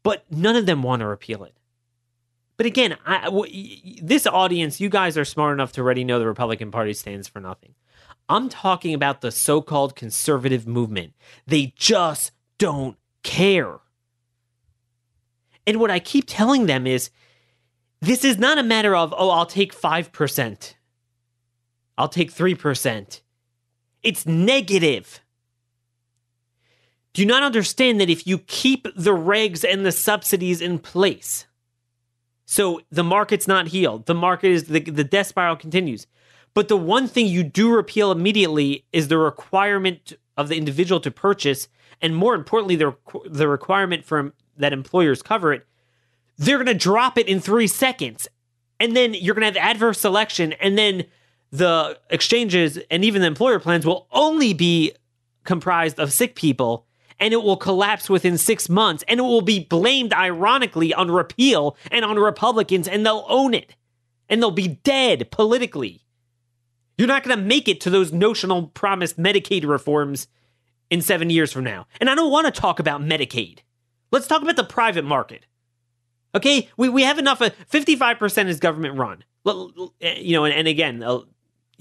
But 0.03 0.25
none 0.29 0.57
of 0.57 0.65
them 0.65 0.83
want 0.83 0.99
to 0.99 1.07
repeal 1.07 1.45
it. 1.45 1.53
But 2.57 2.65
again, 2.65 2.97
this 4.01 4.27
audience, 4.27 4.81
you 4.81 4.89
guys 4.89 5.17
are 5.17 5.25
smart 5.25 5.53
enough 5.53 5.71
to 5.73 5.81
already 5.81 6.03
know 6.03 6.19
the 6.19 6.27
Republican 6.27 6.71
Party 6.71 6.93
stands 6.93 7.27
for 7.27 7.39
nothing. 7.39 7.75
I'm 8.27 8.49
talking 8.49 8.93
about 8.93 9.21
the 9.21 9.31
so 9.31 9.61
called 9.61 9.95
conservative 9.95 10.67
movement. 10.67 11.13
They 11.45 11.73
just 11.77 12.31
don't 12.57 12.97
care. 13.23 13.79
And 15.65 15.79
what 15.79 15.91
I 15.91 15.99
keep 15.99 16.25
telling 16.27 16.65
them 16.65 16.87
is 16.87 17.09
this 18.01 18.23
is 18.23 18.37
not 18.37 18.57
a 18.57 18.63
matter 18.63 18.95
of, 18.95 19.13
oh, 19.17 19.29
I'll 19.29 19.45
take 19.45 19.75
5%, 19.75 20.73
I'll 21.97 22.09
take 22.09 22.33
3%. 22.33 23.21
It's 24.03 24.25
negative. 24.25 25.19
Do 27.13 27.21
you 27.21 27.27
not 27.27 27.43
understand 27.43 27.99
that 27.99 28.09
if 28.09 28.27
you 28.27 28.37
keep 28.37 28.87
the 28.95 29.15
regs 29.15 29.65
and 29.67 29.85
the 29.85 29.91
subsidies 29.91 30.61
in 30.61 30.77
place, 30.77 31.47
so 32.45 32.79
the 32.91 33.03
market's 33.03 33.47
not 33.47 33.67
healed, 33.67 34.05
the 34.05 34.13
market 34.13 34.51
is 34.51 34.65
the, 34.65 34.79
the 34.79 35.03
death 35.03 35.27
spiral 35.27 35.55
continues, 35.55 36.05
but 36.53 36.67
the 36.67 36.77
one 36.77 37.07
thing 37.07 37.25
you 37.25 37.43
do 37.43 37.73
repeal 37.73 38.11
immediately 38.11 38.85
is 38.93 39.07
the 39.07 39.17
requirement 39.17 40.13
of 40.37 40.47
the 40.47 40.57
individual 40.57 40.99
to 41.01 41.11
purchase, 41.11 41.67
and 42.01 42.15
more 42.15 42.35
importantly, 42.35 42.75
the, 42.75 42.95
the 43.25 43.47
requirement 43.47 44.05
for 44.05 44.33
that 44.57 44.73
employers 44.73 45.21
cover 45.21 45.53
it. 45.53 45.65
They're 46.37 46.57
going 46.57 46.67
to 46.67 46.73
drop 46.73 47.17
it 47.17 47.27
in 47.27 47.39
three 47.39 47.67
seconds. 47.67 48.27
And 48.79 48.95
then 48.95 49.13
you're 49.13 49.33
going 49.33 49.51
to 49.51 49.59
have 49.59 49.69
adverse 49.75 49.99
selection. 49.99 50.53
And 50.53 50.77
then 50.77 51.05
the 51.51 51.97
exchanges 52.09 52.77
and 52.91 53.03
even 53.03 53.21
the 53.21 53.27
employer 53.27 53.59
plans 53.59 53.85
will 53.85 54.07
only 54.11 54.53
be 54.53 54.93
comprised 55.43 55.99
of 55.99 56.11
sick 56.11 56.35
people 56.35 56.85
and 57.19 57.33
it 57.33 57.41
will 57.41 57.57
collapse 57.57 58.09
within 58.09 58.37
six 58.37 58.69
months 58.69 59.03
and 59.07 59.19
it 59.19 59.23
will 59.23 59.41
be 59.41 59.63
blamed 59.63 60.13
ironically 60.13 60.93
on 60.93 61.09
repeal 61.09 61.75
and 61.89 62.05
on 62.05 62.17
Republicans 62.17 62.87
and 62.87 63.05
they'll 63.05 63.25
own 63.27 63.53
it 63.53 63.75
and 64.29 64.41
they'll 64.41 64.51
be 64.51 64.67
dead 64.67 65.31
politically. 65.31 66.03
You're 66.97 67.07
not 67.07 67.23
going 67.23 67.37
to 67.37 67.43
make 67.43 67.67
it 67.67 67.79
to 67.81 67.89
those 67.89 68.11
notional 68.11 68.67
promised 68.67 69.17
Medicaid 69.17 69.67
reforms 69.67 70.27
in 70.89 71.01
seven 71.01 71.29
years 71.29 71.51
from 71.51 71.63
now. 71.63 71.87
And 71.99 72.09
I 72.09 72.15
don't 72.15 72.31
want 72.31 72.53
to 72.53 72.61
talk 72.61 72.79
about 72.79 73.01
Medicaid. 73.01 73.59
Let's 74.11 74.27
talk 74.27 74.41
about 74.41 74.55
the 74.55 74.63
private 74.63 75.05
market. 75.05 75.45
Okay, 76.35 76.69
we, 76.77 76.89
we 76.89 77.03
have 77.03 77.17
enough. 77.17 77.41
Of, 77.41 77.53
55% 77.69 78.47
is 78.47 78.59
government 78.59 78.97
run. 78.97 79.23
You 79.45 80.33
know, 80.33 80.45
and, 80.45 80.53
and 80.53 80.67
again, 80.67 81.01
a, 81.03 81.21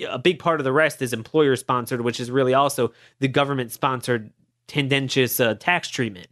a 0.09 0.19
big 0.19 0.39
part 0.39 0.61
of 0.61 0.65
the 0.65 0.73
rest 0.73 1.03
is 1.03 1.13
employer 1.13 1.57
sponsored, 1.57 2.01
which 2.01 2.21
is 2.21 2.31
really 2.31 2.55
also 2.55 2.93
the 3.19 3.29
government 3.29 3.73
sponsored 3.73 4.33
tendentious 4.67 5.41
uh, 5.41 5.55
tax 5.55 5.89
treatment. 5.89 6.29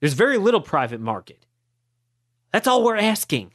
There's 0.00 0.14
very 0.14 0.38
little 0.38 0.60
private 0.60 1.00
market. 1.00 1.44
That's 2.52 2.66
all 2.66 2.84
we're 2.84 2.96
asking. 2.96 3.52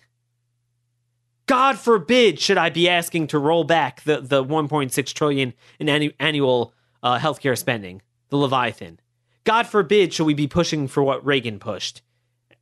God 1.46 1.78
forbid 1.78 2.40
should 2.40 2.58
I 2.58 2.70
be 2.70 2.88
asking 2.88 3.28
to 3.28 3.40
roll 3.40 3.64
back 3.64 4.04
the, 4.04 4.22
the 4.22 4.44
1.6 4.44 5.14
trillion 5.14 5.54
in 5.80 5.88
annu- 5.88 6.14
annual 6.20 6.74
uh, 7.02 7.20
healthcare 7.20 7.58
spending, 7.58 8.02
the 8.34 8.38
Leviathan. 8.38 9.00
God 9.44 9.68
forbid 9.68 10.12
should 10.12 10.26
we 10.26 10.34
be 10.34 10.48
pushing 10.48 10.88
for 10.88 11.04
what 11.04 11.24
Reagan 11.26 11.60
pushed, 11.60 12.02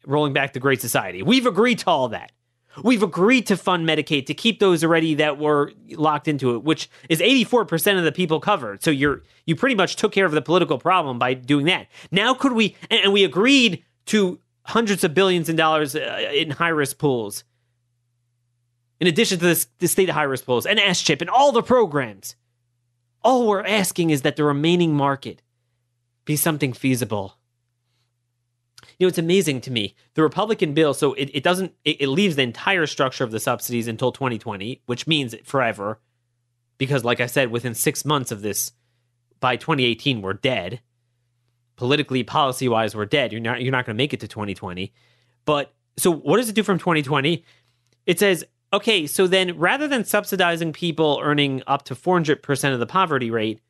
rolling 0.05 0.33
back 0.33 0.53
the 0.53 0.59
Great 0.59 0.81
Society. 0.81 1.23
We've 1.23 1.45
agreed 1.45 1.79
to 1.79 1.87
all 1.87 2.09
that. 2.09 2.31
We've 2.83 3.03
agreed 3.03 3.47
to 3.47 3.57
fund 3.57 3.87
Medicaid 3.87 4.25
to 4.27 4.33
keep 4.33 4.59
those 4.59 4.83
already 4.83 5.15
that 5.15 5.37
were 5.37 5.73
locked 5.91 6.27
into 6.27 6.55
it, 6.55 6.63
which 6.63 6.89
is 7.09 7.19
84% 7.19 7.97
of 7.97 8.03
the 8.03 8.11
people 8.11 8.39
covered. 8.39 8.83
So 8.83 8.91
you're 8.91 9.23
you 9.45 9.55
pretty 9.55 9.75
much 9.75 9.95
took 9.95 10.11
care 10.11 10.25
of 10.25 10.31
the 10.31 10.41
political 10.41 10.77
problem 10.77 11.19
by 11.19 11.33
doing 11.33 11.65
that. 11.65 11.87
Now 12.11 12.33
could 12.33 12.53
we 12.53 12.75
and, 12.89 13.11
we 13.11 13.23
agreed 13.23 13.83
to 14.07 14.39
hundreds 14.63 15.03
of 15.03 15.13
billions 15.13 15.49
in 15.49 15.55
dollars 15.55 15.95
uh, 15.95 16.31
in 16.33 16.51
high 16.51 16.69
risk 16.69 16.97
pools. 16.97 17.43
In 18.99 19.07
addition 19.07 19.39
to 19.39 19.45
this, 19.45 19.67
the 19.79 19.87
state 19.87 20.09
high 20.09 20.23
risk 20.23 20.45
pools 20.45 20.65
and 20.65 20.79
SCHIP 20.79 21.21
and 21.21 21.29
all 21.29 21.51
the 21.51 21.63
programs. 21.63 22.35
All 23.23 23.47
we're 23.47 23.65
asking 23.65 24.11
is 24.11 24.21
that 24.21 24.35
the 24.35 24.43
remaining 24.43 24.95
market 24.95 25.41
be 26.31 26.35
something 26.35 26.73
feasible 26.73 27.37
you 29.01 29.05
know, 29.05 29.09
it's 29.09 29.17
amazing 29.17 29.61
to 29.61 29.71
me. 29.71 29.95
The 30.13 30.21
Republican 30.21 30.75
bill, 30.75 30.93
so 30.93 31.13
it, 31.13 31.31
it 31.33 31.43
doesn't, 31.43 31.73
it, 31.83 32.01
it 32.01 32.07
leaves 32.07 32.35
the 32.35 32.43
entire 32.43 32.85
structure 32.85 33.23
of 33.23 33.31
the 33.31 33.39
subsidies 33.39 33.87
until 33.87 34.11
2020, 34.11 34.83
which 34.85 35.07
means 35.07 35.33
forever. 35.43 35.99
Because, 36.77 37.03
like 37.03 37.19
I 37.19 37.25
said, 37.25 37.49
within 37.49 37.73
six 37.73 38.05
months 38.05 38.31
of 38.31 38.43
this, 38.43 38.73
by 39.39 39.55
2018, 39.55 40.21
we're 40.21 40.33
dead. 40.33 40.81
Politically, 41.77 42.21
policy 42.21 42.69
wise, 42.69 42.95
we're 42.95 43.07
dead. 43.07 43.31
You're 43.31 43.41
not, 43.41 43.63
you're 43.63 43.71
not 43.71 43.87
going 43.87 43.95
to 43.95 43.97
make 43.97 44.13
it 44.13 44.19
to 44.19 44.27
2020. 44.27 44.93
But 45.45 45.73
so 45.97 46.11
what 46.11 46.37
does 46.37 46.49
it 46.49 46.53
do 46.53 46.61
from 46.61 46.77
2020? 46.77 47.43
It 48.05 48.19
says, 48.19 48.45
okay, 48.71 49.07
so 49.07 49.25
then 49.25 49.57
rather 49.57 49.87
than 49.87 50.05
subsidizing 50.05 50.73
people 50.73 51.19
earning 51.23 51.63
up 51.65 51.85
to 51.85 51.95
400% 51.95 52.73
of 52.73 52.79
the 52.79 52.85
poverty 52.85 53.31
rate, 53.31 53.61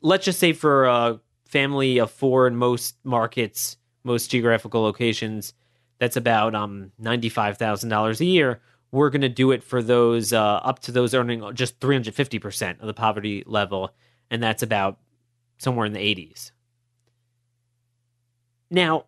let's 0.00 0.24
just 0.24 0.38
say 0.38 0.52
for 0.52 0.84
a 0.84 1.18
family 1.54 1.98
of 1.98 2.10
four 2.10 2.48
in 2.48 2.56
most 2.56 2.96
markets, 3.04 3.76
most 4.02 4.28
geographical 4.28 4.82
locations, 4.82 5.54
that's 5.98 6.16
about 6.16 6.54
um 6.56 6.90
$95,000 7.00 8.20
a 8.20 8.24
year. 8.24 8.60
We're 8.90 9.10
going 9.10 9.20
to 9.20 9.28
do 9.28 9.52
it 9.52 9.62
for 9.62 9.80
those 9.80 10.32
uh, 10.32 10.60
up 10.70 10.80
to 10.80 10.92
those 10.92 11.14
earning 11.14 11.54
just 11.54 11.78
350% 11.78 12.80
of 12.80 12.86
the 12.88 12.94
poverty 12.94 13.44
level. 13.46 13.94
And 14.30 14.42
that's 14.42 14.64
about 14.64 14.98
somewhere 15.58 15.86
in 15.86 15.92
the 15.92 16.00
80s. 16.00 16.50
Now, 18.70 19.06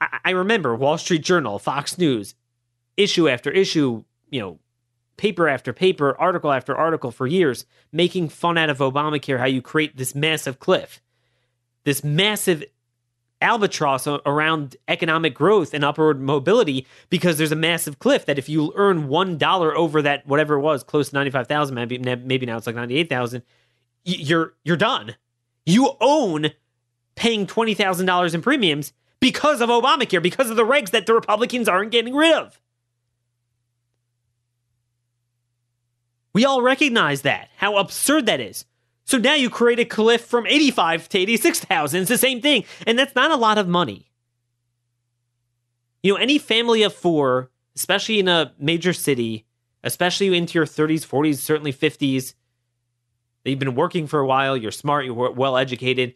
I, 0.00 0.18
I 0.26 0.30
remember 0.30 0.74
Wall 0.76 0.98
Street 0.98 1.22
Journal, 1.22 1.58
Fox 1.58 1.96
News, 1.96 2.34
issue 2.98 3.28
after 3.30 3.50
issue, 3.50 4.04
you 4.30 4.40
know, 4.40 4.58
paper 5.16 5.48
after 5.48 5.72
paper, 5.72 6.14
article 6.20 6.52
after 6.52 6.76
article 6.76 7.10
for 7.10 7.26
years, 7.26 7.64
making 7.92 8.28
fun 8.28 8.58
out 8.58 8.70
of 8.70 8.78
Obamacare, 8.78 9.38
how 9.38 9.46
you 9.46 9.62
create 9.62 9.96
this 9.96 10.14
massive 10.14 10.58
cliff, 10.58 11.00
this 11.88 12.04
massive 12.04 12.62
albatross 13.40 14.06
around 14.06 14.76
economic 14.88 15.32
growth 15.32 15.72
and 15.72 15.84
upward 15.84 16.20
mobility 16.20 16.86
because 17.08 17.38
there's 17.38 17.52
a 17.52 17.56
massive 17.56 17.98
cliff 17.98 18.26
that 18.26 18.38
if 18.38 18.48
you 18.48 18.72
earn 18.74 19.08
one 19.08 19.38
dollar 19.38 19.74
over 19.74 20.02
that 20.02 20.26
whatever 20.26 20.54
it 20.56 20.60
was 20.60 20.82
close 20.82 21.08
to 21.08 21.14
95,000 21.14 21.74
maybe 21.74 21.98
maybe 21.98 22.44
now 22.44 22.56
it's 22.56 22.66
like 22.66 22.76
98,000 22.76 23.42
you're 24.04 24.54
you're 24.64 24.76
done. 24.76 25.16
You 25.64 25.96
own 26.00 26.50
paying 27.14 27.46
$20,000 27.46 28.34
in 28.34 28.42
premiums 28.42 28.92
because 29.20 29.60
of 29.60 29.68
Obamacare 29.68 30.22
because 30.22 30.50
of 30.50 30.56
the 30.56 30.64
regs 30.64 30.90
that 30.90 31.06
the 31.06 31.14
Republicans 31.14 31.68
aren't 31.68 31.90
getting 31.90 32.14
rid 32.14 32.32
of. 32.32 32.60
We 36.32 36.44
all 36.44 36.62
recognize 36.62 37.22
that 37.22 37.48
how 37.56 37.76
absurd 37.78 38.26
that 38.26 38.40
is 38.40 38.64
so 39.08 39.16
now 39.16 39.32
you 39.32 39.48
create 39.48 39.80
a 39.80 39.86
cliff 39.86 40.20
from 40.20 40.46
85 40.46 41.08
to 41.08 41.18
86,000. 41.18 42.02
It's 42.02 42.10
the 42.10 42.18
same 42.18 42.42
thing. 42.42 42.64
And 42.86 42.98
that's 42.98 43.14
not 43.14 43.30
a 43.30 43.36
lot 43.36 43.56
of 43.56 43.66
money. 43.66 44.10
You 46.02 46.12
know, 46.12 46.20
any 46.20 46.36
family 46.36 46.82
of 46.82 46.92
four, 46.92 47.50
especially 47.74 48.18
in 48.18 48.28
a 48.28 48.52
major 48.58 48.92
city, 48.92 49.46
especially 49.82 50.36
into 50.36 50.58
your 50.58 50.66
30s, 50.66 51.06
40s, 51.06 51.36
certainly 51.36 51.72
50s, 51.72 52.34
that 53.44 53.50
you've 53.50 53.58
been 53.58 53.74
working 53.74 54.06
for 54.06 54.20
a 54.20 54.26
while, 54.26 54.58
you're 54.58 54.70
smart, 54.70 55.06
you're 55.06 55.32
well 55.32 55.56
educated, 55.56 56.14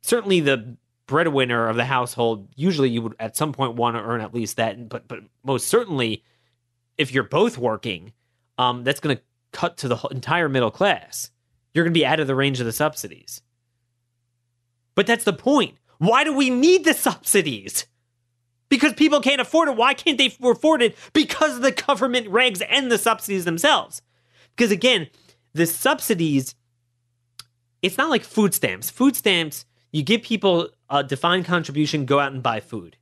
certainly 0.00 0.40
the 0.40 0.76
breadwinner 1.06 1.68
of 1.68 1.76
the 1.76 1.84
household, 1.84 2.48
usually 2.56 2.90
you 2.90 3.02
would 3.02 3.14
at 3.20 3.36
some 3.36 3.52
point 3.52 3.76
want 3.76 3.96
to 3.96 4.02
earn 4.02 4.20
at 4.20 4.34
least 4.34 4.56
that. 4.56 4.88
But, 4.88 5.06
but 5.06 5.20
most 5.44 5.68
certainly, 5.68 6.24
if 6.98 7.14
you're 7.14 7.22
both 7.22 7.56
working, 7.56 8.12
um, 8.58 8.82
that's 8.82 8.98
going 8.98 9.16
to 9.16 9.22
cut 9.52 9.76
to 9.76 9.86
the 9.86 9.96
entire 10.10 10.48
middle 10.48 10.72
class 10.72 11.30
you're 11.76 11.84
going 11.84 11.92
to 11.92 12.00
be 12.00 12.06
out 12.06 12.20
of 12.20 12.26
the 12.26 12.34
range 12.34 12.58
of 12.58 12.66
the 12.66 12.72
subsidies. 12.72 13.42
But 14.94 15.06
that's 15.06 15.24
the 15.24 15.34
point. 15.34 15.76
Why 15.98 16.24
do 16.24 16.34
we 16.34 16.48
need 16.48 16.84
the 16.84 16.94
subsidies? 16.94 17.86
Because 18.68 18.94
people 18.94 19.20
can't 19.20 19.40
afford 19.40 19.68
it. 19.68 19.76
Why 19.76 19.94
can't 19.94 20.18
they 20.18 20.34
afford 20.42 20.80
it? 20.82 20.96
Because 21.12 21.56
of 21.56 21.62
the 21.62 21.72
government 21.72 22.28
regs 22.28 22.62
and 22.68 22.90
the 22.90 22.98
subsidies 22.98 23.44
themselves. 23.44 24.00
Because 24.56 24.72
again, 24.72 25.08
the 25.52 25.66
subsidies, 25.66 26.54
it's 27.82 27.98
not 27.98 28.10
like 28.10 28.24
food 28.24 28.54
stamps. 28.54 28.90
Food 28.90 29.14
stamps, 29.14 29.66
you 29.92 30.02
give 30.02 30.22
people 30.22 30.70
a 30.88 31.04
defined 31.04 31.44
contribution, 31.44 32.06
go 32.06 32.18
out 32.18 32.32
and 32.32 32.42
buy 32.42 32.60
food. 32.60 32.96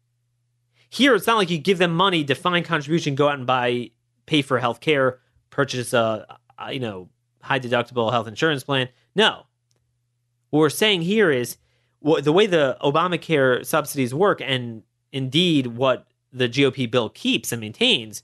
Here, 0.90 1.14
it's 1.14 1.26
not 1.26 1.36
like 1.36 1.50
you 1.50 1.58
give 1.58 1.78
them 1.78 1.94
money, 1.94 2.24
defined 2.24 2.66
contribution, 2.66 3.14
go 3.14 3.28
out 3.28 3.38
and 3.38 3.46
buy, 3.46 3.90
pay 4.26 4.42
for 4.42 4.58
health 4.58 4.80
care, 4.80 5.20
purchase 5.50 5.92
a, 5.92 6.38
you 6.70 6.80
know, 6.80 7.08
high 7.44 7.60
deductible 7.60 8.10
health 8.10 8.26
insurance 8.26 8.64
plan. 8.64 8.88
No. 9.14 9.46
What 10.50 10.60
we're 10.60 10.70
saying 10.70 11.02
here 11.02 11.30
is 11.30 11.56
the 12.02 12.32
way 12.32 12.46
the 12.46 12.76
Obamacare 12.82 13.64
subsidies 13.64 14.14
work, 14.14 14.40
and 14.40 14.82
indeed 15.12 15.68
what 15.68 16.06
the 16.32 16.48
GOP 16.48 16.90
bill 16.90 17.08
keeps 17.08 17.52
and 17.52 17.60
maintains, 17.60 18.22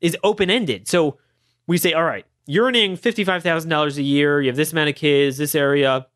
is 0.00 0.16
open 0.22 0.50
ended. 0.50 0.88
So 0.88 1.18
we 1.66 1.78
say, 1.78 1.92
all 1.92 2.04
right, 2.04 2.26
you're 2.46 2.66
earning 2.66 2.96
$55,000 2.96 3.96
a 3.96 4.02
year, 4.02 4.40
you 4.40 4.48
have 4.48 4.56
this 4.56 4.72
amount 4.72 4.90
of 4.90 4.96
kids, 4.96 5.38
this 5.38 5.54
area, 5.54 6.06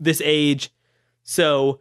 this 0.00 0.20
age. 0.24 0.70
So 1.22 1.80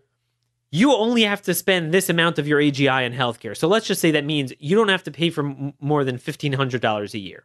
you 0.72 0.94
only 0.94 1.24
have 1.24 1.42
to 1.42 1.54
spend 1.54 1.94
this 1.94 2.10
amount 2.10 2.40
of 2.40 2.48
your 2.48 2.60
AGI 2.60 3.06
in 3.06 3.14
healthcare. 3.14 3.58
So 3.58 3.68
let's 3.68 3.88
just 3.88 4.00
say 4.00 4.12
that 4.12 4.24
means 4.24 4.54
you 4.60 4.76
don't 4.76 4.90
have 4.90 5.04
to 5.04 5.12
pay 5.12 5.30
for 5.30 5.44
more 5.80 6.04
than 6.04 6.18
$1,500 6.18 7.14
a 7.14 7.20
year. 7.20 7.44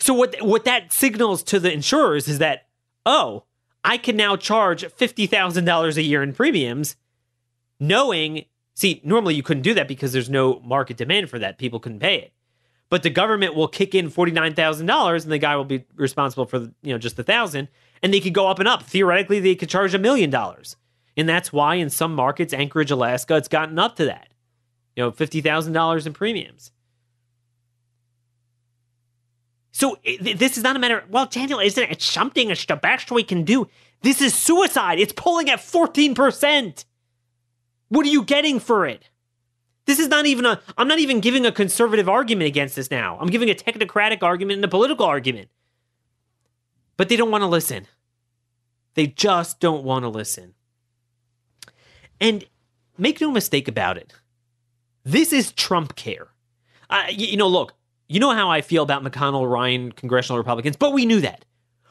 So 0.00 0.14
what 0.14 0.36
what 0.42 0.64
that 0.64 0.92
signals 0.92 1.42
to 1.44 1.60
the 1.60 1.72
insurers 1.72 2.28
is 2.28 2.38
that 2.38 2.66
oh, 3.06 3.44
I 3.84 3.98
can 3.98 4.16
now 4.16 4.36
charge 4.36 4.84
fifty 4.86 5.26
thousand 5.26 5.64
dollars 5.64 5.96
a 5.96 6.02
year 6.02 6.22
in 6.22 6.32
premiums, 6.32 6.96
knowing. 7.78 8.46
See, 8.76 9.00
normally 9.04 9.36
you 9.36 9.42
couldn't 9.44 9.62
do 9.62 9.74
that 9.74 9.86
because 9.86 10.12
there's 10.12 10.28
no 10.28 10.58
market 10.60 10.96
demand 10.96 11.30
for 11.30 11.38
that. 11.38 11.58
People 11.58 11.78
couldn't 11.78 12.00
pay 12.00 12.16
it. 12.16 12.32
But 12.90 13.04
the 13.04 13.10
government 13.10 13.54
will 13.54 13.68
kick 13.68 13.94
in 13.94 14.10
forty 14.10 14.32
nine 14.32 14.54
thousand 14.54 14.86
dollars, 14.86 15.24
and 15.24 15.32
the 15.32 15.38
guy 15.38 15.56
will 15.56 15.64
be 15.64 15.84
responsible 15.96 16.46
for 16.46 16.58
you 16.82 16.92
know 16.92 16.98
just 16.98 17.16
the 17.16 17.22
thousand, 17.22 17.68
and 18.02 18.12
they 18.12 18.20
could 18.20 18.34
go 18.34 18.48
up 18.48 18.58
and 18.58 18.68
up. 18.68 18.82
Theoretically, 18.82 19.40
they 19.40 19.54
could 19.54 19.68
charge 19.68 19.94
a 19.94 19.98
million 19.98 20.30
dollars, 20.30 20.76
and 21.16 21.28
that's 21.28 21.52
why 21.52 21.76
in 21.76 21.90
some 21.90 22.14
markets, 22.14 22.52
Anchorage, 22.52 22.90
Alaska, 22.90 23.36
it's 23.36 23.48
gotten 23.48 23.78
up 23.78 23.96
to 23.96 24.04
that. 24.06 24.28
You 24.96 25.04
know, 25.04 25.10
fifty 25.10 25.40
thousand 25.40 25.72
dollars 25.72 26.06
in 26.06 26.12
premiums. 26.12 26.72
So 29.76 29.98
this 30.20 30.56
is 30.56 30.62
not 30.62 30.76
a 30.76 30.78
matter. 30.78 31.02
Well, 31.10 31.26
Daniel, 31.26 31.58
isn't 31.58 31.82
it 31.82 32.00
something 32.00 32.48
a 32.48 32.54
Stabashtoy 32.54 33.26
can 33.26 33.42
do? 33.42 33.66
This 34.02 34.22
is 34.22 34.32
suicide. 34.32 35.00
It's 35.00 35.12
pulling 35.12 35.50
at 35.50 35.60
fourteen 35.60 36.14
percent. 36.14 36.84
What 37.88 38.06
are 38.06 38.10
you 38.10 38.22
getting 38.22 38.60
for 38.60 38.86
it? 38.86 39.10
This 39.86 39.98
is 39.98 40.06
not 40.06 40.26
even 40.26 40.46
a. 40.46 40.60
I'm 40.78 40.86
not 40.86 41.00
even 41.00 41.18
giving 41.18 41.44
a 41.44 41.50
conservative 41.50 42.08
argument 42.08 42.46
against 42.46 42.76
this 42.76 42.88
now. 42.88 43.18
I'm 43.20 43.30
giving 43.30 43.50
a 43.50 43.54
technocratic 43.54 44.22
argument 44.22 44.58
and 44.58 44.64
a 44.64 44.68
political 44.68 45.06
argument. 45.06 45.48
But 46.96 47.08
they 47.08 47.16
don't 47.16 47.32
want 47.32 47.42
to 47.42 47.48
listen. 47.48 47.88
They 48.94 49.08
just 49.08 49.58
don't 49.58 49.82
want 49.82 50.04
to 50.04 50.08
listen. 50.08 50.54
And 52.20 52.44
make 52.96 53.20
no 53.20 53.32
mistake 53.32 53.66
about 53.66 53.98
it. 53.98 54.12
This 55.02 55.32
is 55.32 55.50
Trump 55.50 55.96
care. 55.96 56.28
Uh, 56.88 57.06
you, 57.10 57.26
you 57.26 57.36
know, 57.36 57.48
look, 57.48 57.74
you 58.08 58.20
know 58.20 58.30
how 58.32 58.50
I 58.50 58.60
feel 58.60 58.82
about 58.82 59.02
McConnell, 59.02 59.50
Ryan, 59.50 59.92
congressional 59.92 60.38
Republicans, 60.38 60.76
but 60.76 60.92
we 60.92 61.06
knew 61.06 61.20
that. 61.20 61.44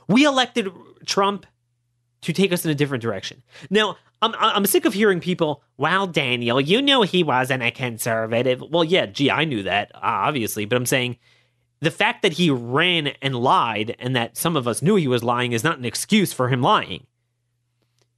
We 0.07 0.25
elected 0.25 0.69
Trump 1.05 1.45
to 2.21 2.33
take 2.33 2.53
us 2.53 2.65
in 2.65 2.71
a 2.71 2.75
different 2.75 3.01
direction. 3.01 3.43
Now, 3.69 3.97
I'm, 4.21 4.33
I'm 4.37 4.65
sick 4.65 4.85
of 4.85 4.93
hearing 4.93 5.19
people, 5.19 5.61
wow, 5.77 6.05
Daniel, 6.05 6.61
you 6.61 6.81
know 6.81 7.01
he 7.01 7.23
wasn't 7.23 7.63
a 7.63 7.71
conservative. 7.71 8.63
Well, 8.69 8.83
yeah, 8.83 9.05
gee, 9.05 9.29
I 9.29 9.43
knew 9.43 9.63
that, 9.63 9.91
obviously, 9.95 10.65
but 10.65 10.77
I'm 10.77 10.85
saying 10.85 11.17
the 11.81 11.91
fact 11.91 12.21
that 12.21 12.33
he 12.33 12.49
ran 12.49 13.07
and 13.21 13.35
lied 13.35 13.95
and 13.99 14.15
that 14.15 14.37
some 14.37 14.55
of 14.55 14.67
us 14.67 14.81
knew 14.81 14.95
he 14.95 15.07
was 15.07 15.23
lying 15.23 15.51
is 15.51 15.63
not 15.63 15.77
an 15.77 15.83
excuse 15.83 16.31
for 16.31 16.47
him 16.47 16.61
lying. 16.61 17.05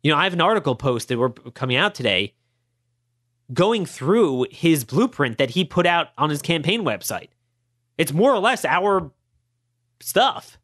You 0.03 0.11
know, 0.11 0.17
I 0.17 0.25
have 0.25 0.33
an 0.33 0.41
article 0.41 0.75
posted, 0.75 1.17
we're 1.17 1.29
coming 1.29 1.77
out 1.77 1.95
today, 1.95 2.35
going 3.51 3.87
through 3.87 4.45
his 4.51 4.83
blueprint 4.83 5.39
that 5.39 5.51
he 5.51 5.65
put 5.65 5.87
out 5.87 6.09
on 6.17 6.29
his 6.29 6.43
campaign 6.43 6.83
website. 6.83 7.29
It's 7.97 8.13
more 8.13 8.33
or 8.33 8.39
less 8.39 8.65
our 8.65 9.11
stuff. 9.99 10.57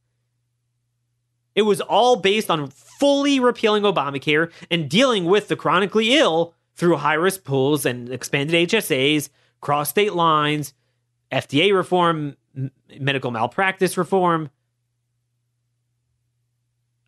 It 1.56 1.64
was 1.64 1.82
all 1.82 2.16
based 2.18 2.50
on 2.50 2.70
fully 2.70 3.40
repealing 3.40 3.84
Obamacare 3.84 4.52
and 4.70 4.90
dealing 4.90 5.26
with 5.26 5.48
the 5.48 5.56
chronically 5.56 6.16
ill 6.16 6.54
through 6.76 6.98
high 6.98 7.16
risk 7.16 7.44
pools 7.44 7.86
and 7.86 8.10
expanded 8.10 8.70
HSAs, 8.70 9.30
cross 9.60 9.90
state 9.90 10.14
lines, 10.14 10.74
FDA 11.32 11.76
reform, 11.76 12.38
m- 12.56 12.72
medical 13.00 13.32
malpractice 13.32 13.98
reform, 13.98 14.50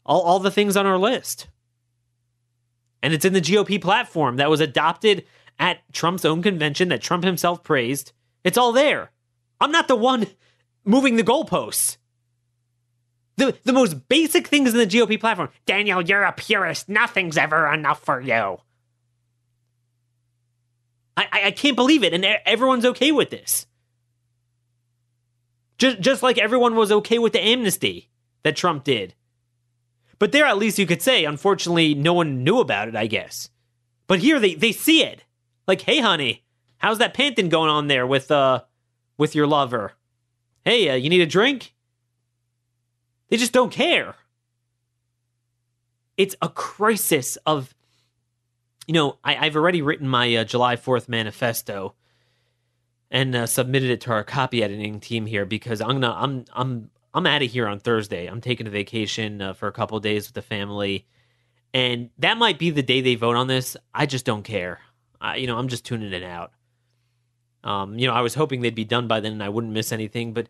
all, 0.05 0.21
all 0.21 0.39
the 0.39 0.51
things 0.51 0.75
on 0.75 0.85
our 0.85 0.97
list. 0.97 1.47
And 3.01 3.13
it's 3.13 3.25
in 3.25 3.33
the 3.33 3.41
GOP 3.41 3.81
platform 3.81 4.37
that 4.37 4.49
was 4.49 4.59
adopted 4.59 5.25
at 5.59 5.79
Trump's 5.93 6.25
own 6.25 6.41
convention 6.41 6.89
that 6.89 7.01
Trump 7.01 7.23
himself 7.23 7.63
praised. 7.63 8.11
It's 8.43 8.57
all 8.57 8.71
there. 8.71 9.11
I'm 9.63 9.71
not 9.71 9.87
the 9.87 9.95
one 9.95 10.27
moving 10.83 11.15
the 11.15 11.23
goalposts. 11.23 11.95
The, 13.37 13.57
the 13.63 13.71
most 13.71 14.09
basic 14.09 14.47
things 14.47 14.73
in 14.73 14.77
the 14.77 14.85
GOP 14.85 15.17
platform. 15.17 15.49
Daniel, 15.65 16.01
you're 16.01 16.23
a 16.23 16.33
purist. 16.33 16.89
Nothing's 16.89 17.37
ever 17.37 17.71
enough 17.73 18.03
for 18.03 18.19
you. 18.19 18.59
I, 21.15 21.27
I, 21.31 21.43
I 21.45 21.51
can't 21.51 21.77
believe 21.77 22.03
it. 22.03 22.13
And 22.13 22.25
everyone's 22.45 22.85
okay 22.85 23.13
with 23.13 23.29
this. 23.29 23.65
Just, 25.77 26.01
just 26.01 26.23
like 26.23 26.37
everyone 26.37 26.75
was 26.75 26.91
okay 26.91 27.17
with 27.17 27.31
the 27.31 27.41
amnesty 27.41 28.09
that 28.43 28.57
Trump 28.57 28.83
did. 28.83 29.15
But 30.19 30.33
there, 30.33 30.45
at 30.45 30.57
least 30.57 30.77
you 30.77 30.85
could 30.85 31.01
say, 31.01 31.23
unfortunately, 31.23 31.95
no 31.95 32.13
one 32.13 32.43
knew 32.43 32.59
about 32.59 32.89
it, 32.89 32.97
I 32.97 33.07
guess. 33.07 33.49
But 34.07 34.19
here, 34.19 34.41
they, 34.41 34.55
they 34.55 34.73
see 34.73 35.03
it. 35.03 35.23
Like, 35.67 35.81
hey, 35.81 36.01
honey, 36.01 36.43
how's 36.77 36.97
that 36.97 37.13
panting 37.13 37.47
going 37.47 37.69
on 37.69 37.87
there 37.87 38.05
with, 38.05 38.29
uh, 38.29 38.61
with 39.17 39.35
your 39.35 39.47
lover? 39.47 39.93
Hey, 40.65 40.89
uh, 40.89 40.95
you 40.95 41.09
need 41.09 41.21
a 41.21 41.25
drink? 41.25 41.73
They 43.29 43.37
just 43.37 43.53
don't 43.53 43.71
care. 43.71 44.15
It's 46.17 46.35
a 46.41 46.49
crisis 46.49 47.37
of, 47.45 47.73
you 48.85 48.93
know, 48.93 49.17
I, 49.23 49.33
have 49.45 49.55
already 49.55 49.81
written 49.81 50.07
my 50.07 50.35
uh, 50.35 50.43
July 50.43 50.75
4th 50.75 51.09
manifesto 51.09 51.95
and 53.13 53.35
uh, 53.35 53.45
submitted 53.45 53.91
it 53.91 54.01
to 54.01 54.11
our 54.11 54.23
copy 54.23 54.63
editing 54.63 54.99
team 54.99 55.25
here 55.25 55.45
because 55.45 55.79
I'm 55.79 56.01
gonna 56.01 56.13
I'm 56.17 56.45
I'm 56.53 56.89
I'm 57.13 57.27
out 57.27 57.43
of 57.43 57.51
here 57.51 57.67
on 57.67 57.79
Thursday. 57.79 58.25
I'm 58.25 58.41
taking 58.41 58.65
a 58.65 58.71
vacation 58.71 59.41
uh, 59.41 59.53
for 59.53 59.67
a 59.67 59.71
couple 59.71 59.99
days 59.99 60.27
with 60.27 60.33
the 60.33 60.41
family, 60.41 61.05
and 61.73 62.09
that 62.17 62.37
might 62.37 62.57
be 62.57 62.71
the 62.71 62.81
day 62.81 63.01
they 63.01 63.15
vote 63.15 63.35
on 63.35 63.47
this. 63.47 63.77
I 63.93 64.07
just 64.07 64.25
don't 64.25 64.43
care. 64.43 64.79
I, 65.21 65.35
you 65.37 65.45
know, 65.45 65.57
I'm 65.57 65.67
just 65.67 65.85
tuning 65.85 66.11
it 66.11 66.23
out. 66.23 66.51
Um, 67.63 67.97
you 67.97 68.07
know, 68.07 68.13
I 68.13 68.21
was 68.21 68.35
hoping 68.35 68.61
they'd 68.61 68.75
be 68.75 68.85
done 68.85 69.07
by 69.07 69.19
then 69.19 69.33
and 69.33 69.43
I 69.43 69.49
wouldn't 69.49 69.73
miss 69.73 69.91
anything, 69.91 70.33
but 70.33 70.47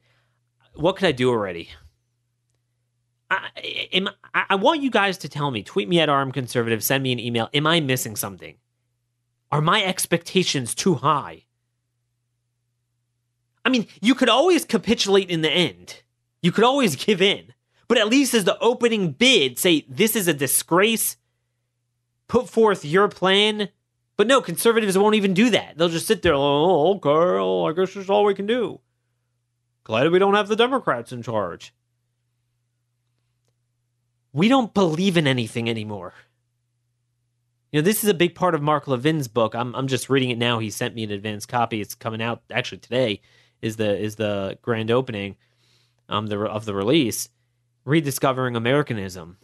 what 0.74 0.96
could 0.96 1.08
I 1.08 1.12
do 1.12 1.30
already? 1.30 1.70
I, 3.30 3.50
am, 3.94 4.10
I 4.34 4.56
want 4.56 4.82
you 4.82 4.92
guys 4.92 5.18
to 5.20 5.30
tell 5.30 5.52
me, 5.52 5.64
tweet 5.64 5.90
me 5.90 6.00
at 6.00 6.10
RMConservative, 6.10 6.82
send 6.82 7.04
me 7.04 7.12
an 7.12 7.20
email. 7.20 7.50
Am 7.54 7.66
I 7.66 7.80
missing 7.80 8.16
something? 8.16 8.56
Are 9.52 9.62
my 9.62 9.84
expectations 9.84 10.74
too 10.74 10.96
high? 10.96 11.46
I 13.66 13.70
mean, 13.70 13.88
you 14.02 14.16
could 14.16 14.30
always 14.30 14.66
capitulate 14.66 15.30
in 15.30 15.42
the 15.42 15.52
end. 15.52 16.02
You 16.42 16.52
could 16.52 16.64
always 16.64 16.96
give 16.96 17.22
in. 17.22 17.54
But 17.88 17.98
at 17.98 18.08
least 18.08 18.34
as 18.34 18.44
the 18.44 18.58
opening 18.60 19.12
bid, 19.12 19.60
say, 19.60 19.86
this 19.88 20.16
is 20.16 20.28
a 20.28 20.34
disgrace, 20.34 21.18
put 22.28 22.50
forth 22.50 22.84
your 22.84 23.08
plan. 23.08 23.70
But 24.16 24.28
no, 24.28 24.42
conservatives 24.42 24.98
won't 24.98 25.16
even 25.16 25.34
do 25.34 25.50
that. 25.50 25.78
They'll 25.78 25.90
just 25.90 26.08
sit 26.08 26.22
there, 26.22 26.36
oh, 26.36 26.96
okay, 26.96 27.10
well, 27.10 27.68
I 27.68 27.74
guess 27.74 27.94
that's 27.94 28.10
all 28.10 28.26
we 28.26 28.36
can 28.36 28.46
do. 28.46 28.80
Glad 29.84 30.12
we 30.12 30.20
don't 30.20 30.36
have 30.36 30.48
the 30.48 30.56
Democrats 30.56 31.12
in 31.12 31.24
charge 31.24 31.74
we 34.34 34.48
don't 34.48 34.74
believe 34.74 35.16
in 35.16 35.28
anything 35.28 35.70
anymore. 35.70 36.14
You 37.72 37.80
know, 37.80 37.84
this 37.86 38.04
is 38.04 38.10
a 38.10 38.16
big 38.16 38.36
part 38.36 38.56
of 38.56 38.62
Mark 38.62 38.88
Levin's 38.88 39.28
book. 39.28 39.56
I'm 39.56 39.74
I'm 39.76 39.88
just 39.88 40.10
reading 40.10 40.32
it 40.32 40.38
now. 40.38 40.60
He 40.60 40.70
sent 40.70 40.96
me 40.96 41.04
an 41.04 41.12
advanced 41.12 41.48
copy. 41.48 41.80
It's 41.82 41.96
coming 41.96 42.22
out 42.22 42.42
actually 42.52 42.80
today. 42.80 43.22
Is 43.62 43.78
the 43.78 43.98
is 43.98 44.16
the 44.16 44.58
grand 44.62 44.92
opening 44.92 45.38
um 46.10 46.28
the 46.28 46.40
of 46.40 46.66
the 46.66 46.76
release. 46.76 47.30
Rediscovering 47.86 48.56
Americanism. 48.56 49.38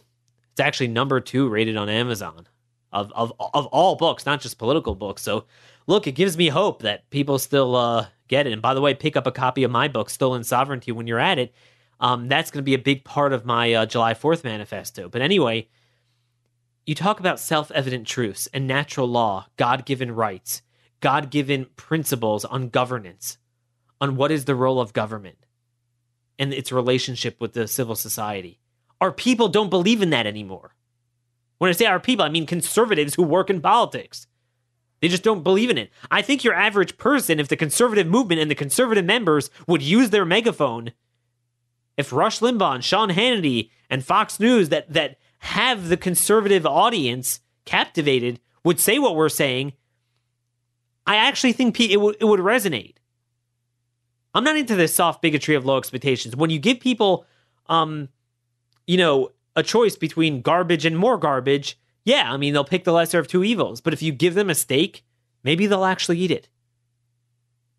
It's 0.52 0.60
actually 0.60 0.88
number 0.88 1.20
two 1.20 1.48
rated 1.48 1.76
on 1.76 1.88
Amazon 1.88 2.46
of 2.92 3.12
of 3.12 3.32
of 3.38 3.66
all 3.66 3.96
books, 3.96 4.26
not 4.26 4.40
just 4.40 4.58
political 4.58 4.94
books. 4.94 5.22
So 5.22 5.44
look, 5.86 6.06
it 6.06 6.12
gives 6.12 6.36
me 6.36 6.48
hope 6.48 6.82
that 6.82 7.08
people 7.10 7.38
still 7.38 7.76
uh, 7.76 8.06
get 8.28 8.46
it. 8.46 8.52
And 8.52 8.62
by 8.62 8.74
the 8.74 8.80
way, 8.80 8.94
pick 8.94 9.16
up 9.16 9.26
a 9.26 9.32
copy 9.32 9.62
of 9.64 9.70
my 9.70 9.88
book, 9.88 10.10
Stolen 10.10 10.44
Sovereignty, 10.44 10.92
when 10.92 11.06
you're 11.06 11.18
at 11.18 11.38
it. 11.38 11.54
Um, 11.98 12.28
that's 12.28 12.50
going 12.50 12.62
to 12.62 12.68
be 12.68 12.74
a 12.74 12.78
big 12.78 13.04
part 13.04 13.32
of 13.32 13.44
my 13.44 13.74
uh, 13.74 13.86
July 13.86 14.14
4th 14.14 14.42
manifesto. 14.42 15.08
But 15.10 15.20
anyway, 15.20 15.68
you 16.86 16.94
talk 16.94 17.20
about 17.20 17.38
self 17.38 17.70
evident 17.72 18.06
truths 18.06 18.48
and 18.54 18.66
natural 18.66 19.06
law, 19.06 19.46
God 19.56 19.84
given 19.84 20.12
rights, 20.12 20.62
God 21.00 21.30
given 21.30 21.66
principles 21.76 22.44
on 22.44 22.70
governance, 22.70 23.38
on 24.00 24.16
what 24.16 24.30
is 24.30 24.46
the 24.46 24.54
role 24.54 24.80
of 24.80 24.92
government 24.92 25.36
and 26.38 26.54
its 26.54 26.72
relationship 26.72 27.38
with 27.38 27.52
the 27.52 27.68
civil 27.68 27.94
society. 27.94 28.58
Our 29.00 29.12
people 29.12 29.48
don't 29.48 29.70
believe 29.70 30.00
in 30.00 30.10
that 30.10 30.26
anymore. 30.26 30.74
When 31.60 31.68
I 31.68 31.72
say 31.72 31.84
our 31.84 32.00
people, 32.00 32.24
I 32.24 32.30
mean 32.30 32.46
conservatives 32.46 33.14
who 33.14 33.22
work 33.22 33.50
in 33.50 33.60
politics. 33.60 34.26
They 35.00 35.08
just 35.08 35.22
don't 35.22 35.44
believe 35.44 35.68
in 35.68 35.76
it. 35.76 35.90
I 36.10 36.22
think 36.22 36.42
your 36.42 36.54
average 36.54 36.96
person, 36.96 37.38
if 37.38 37.48
the 37.48 37.56
conservative 37.56 38.06
movement 38.06 38.40
and 38.40 38.50
the 38.50 38.54
conservative 38.54 39.04
members 39.04 39.50
would 39.66 39.82
use 39.82 40.08
their 40.08 40.24
megaphone 40.24 40.92
if 42.00 42.14
Rush 42.14 42.40
Limbaugh 42.40 42.76
and 42.76 42.84
Sean 42.84 43.10
Hannity 43.10 43.68
and 43.90 44.02
Fox 44.02 44.40
News 44.40 44.70
that 44.70 44.90
that 44.90 45.18
have 45.40 45.88
the 45.88 45.98
conservative 45.98 46.64
audience 46.64 47.40
captivated 47.66 48.40
would 48.64 48.80
say 48.80 48.98
what 48.98 49.16
we're 49.16 49.28
saying, 49.28 49.74
I 51.06 51.16
actually 51.16 51.52
think 51.52 51.78
it 51.78 52.00
would 52.00 52.16
it 52.18 52.24
would 52.24 52.40
resonate. 52.40 52.94
I'm 54.34 54.44
not 54.44 54.56
into 54.56 54.76
this 54.76 54.94
soft 54.94 55.20
bigotry 55.20 55.54
of 55.56 55.66
low 55.66 55.76
expectations. 55.76 56.34
When 56.34 56.48
you 56.48 56.58
give 56.58 56.80
people, 56.80 57.26
um, 57.66 58.08
you 58.86 58.96
know, 58.96 59.32
a 59.56 59.62
choice 59.62 59.96
between 59.96 60.42
garbage 60.42 60.84
and 60.84 60.96
more 60.96 61.18
garbage, 61.18 61.78
yeah, 62.04 62.32
I 62.32 62.36
mean 62.36 62.52
they'll 62.52 62.64
pick 62.64 62.84
the 62.84 62.92
lesser 62.92 63.18
of 63.18 63.28
two 63.28 63.44
evils. 63.44 63.80
But 63.80 63.92
if 63.92 64.02
you 64.02 64.12
give 64.12 64.34
them 64.34 64.50
a 64.50 64.54
steak, 64.54 65.04
maybe 65.42 65.66
they'll 65.66 65.84
actually 65.84 66.18
eat 66.18 66.30
it. 66.30 66.48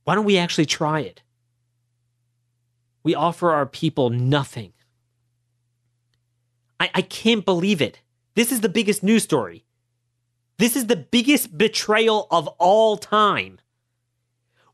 Why 0.04 0.16
don't 0.16 0.26
we 0.26 0.38
actually 0.38 0.66
try 0.66 1.02
it? 1.02 1.22
We 3.04 3.16
offer 3.16 3.52
our 3.52 3.66
people 3.66 4.10
nothing. 4.10 4.74
I, 6.80 6.90
I 6.96 7.02
can't 7.02 7.46
believe 7.46 7.82
it. 7.82 8.02
This 8.36 8.52
is 8.52 8.62
the 8.62 8.70
biggest 8.70 9.04
news 9.04 9.24
story. 9.24 9.66
This 10.58 10.76
is 10.76 10.88
the 10.88 10.96
biggest 10.96 11.58
betrayal 11.58 12.28
of 12.30 12.48
all 12.60 12.98
time. 12.98 13.60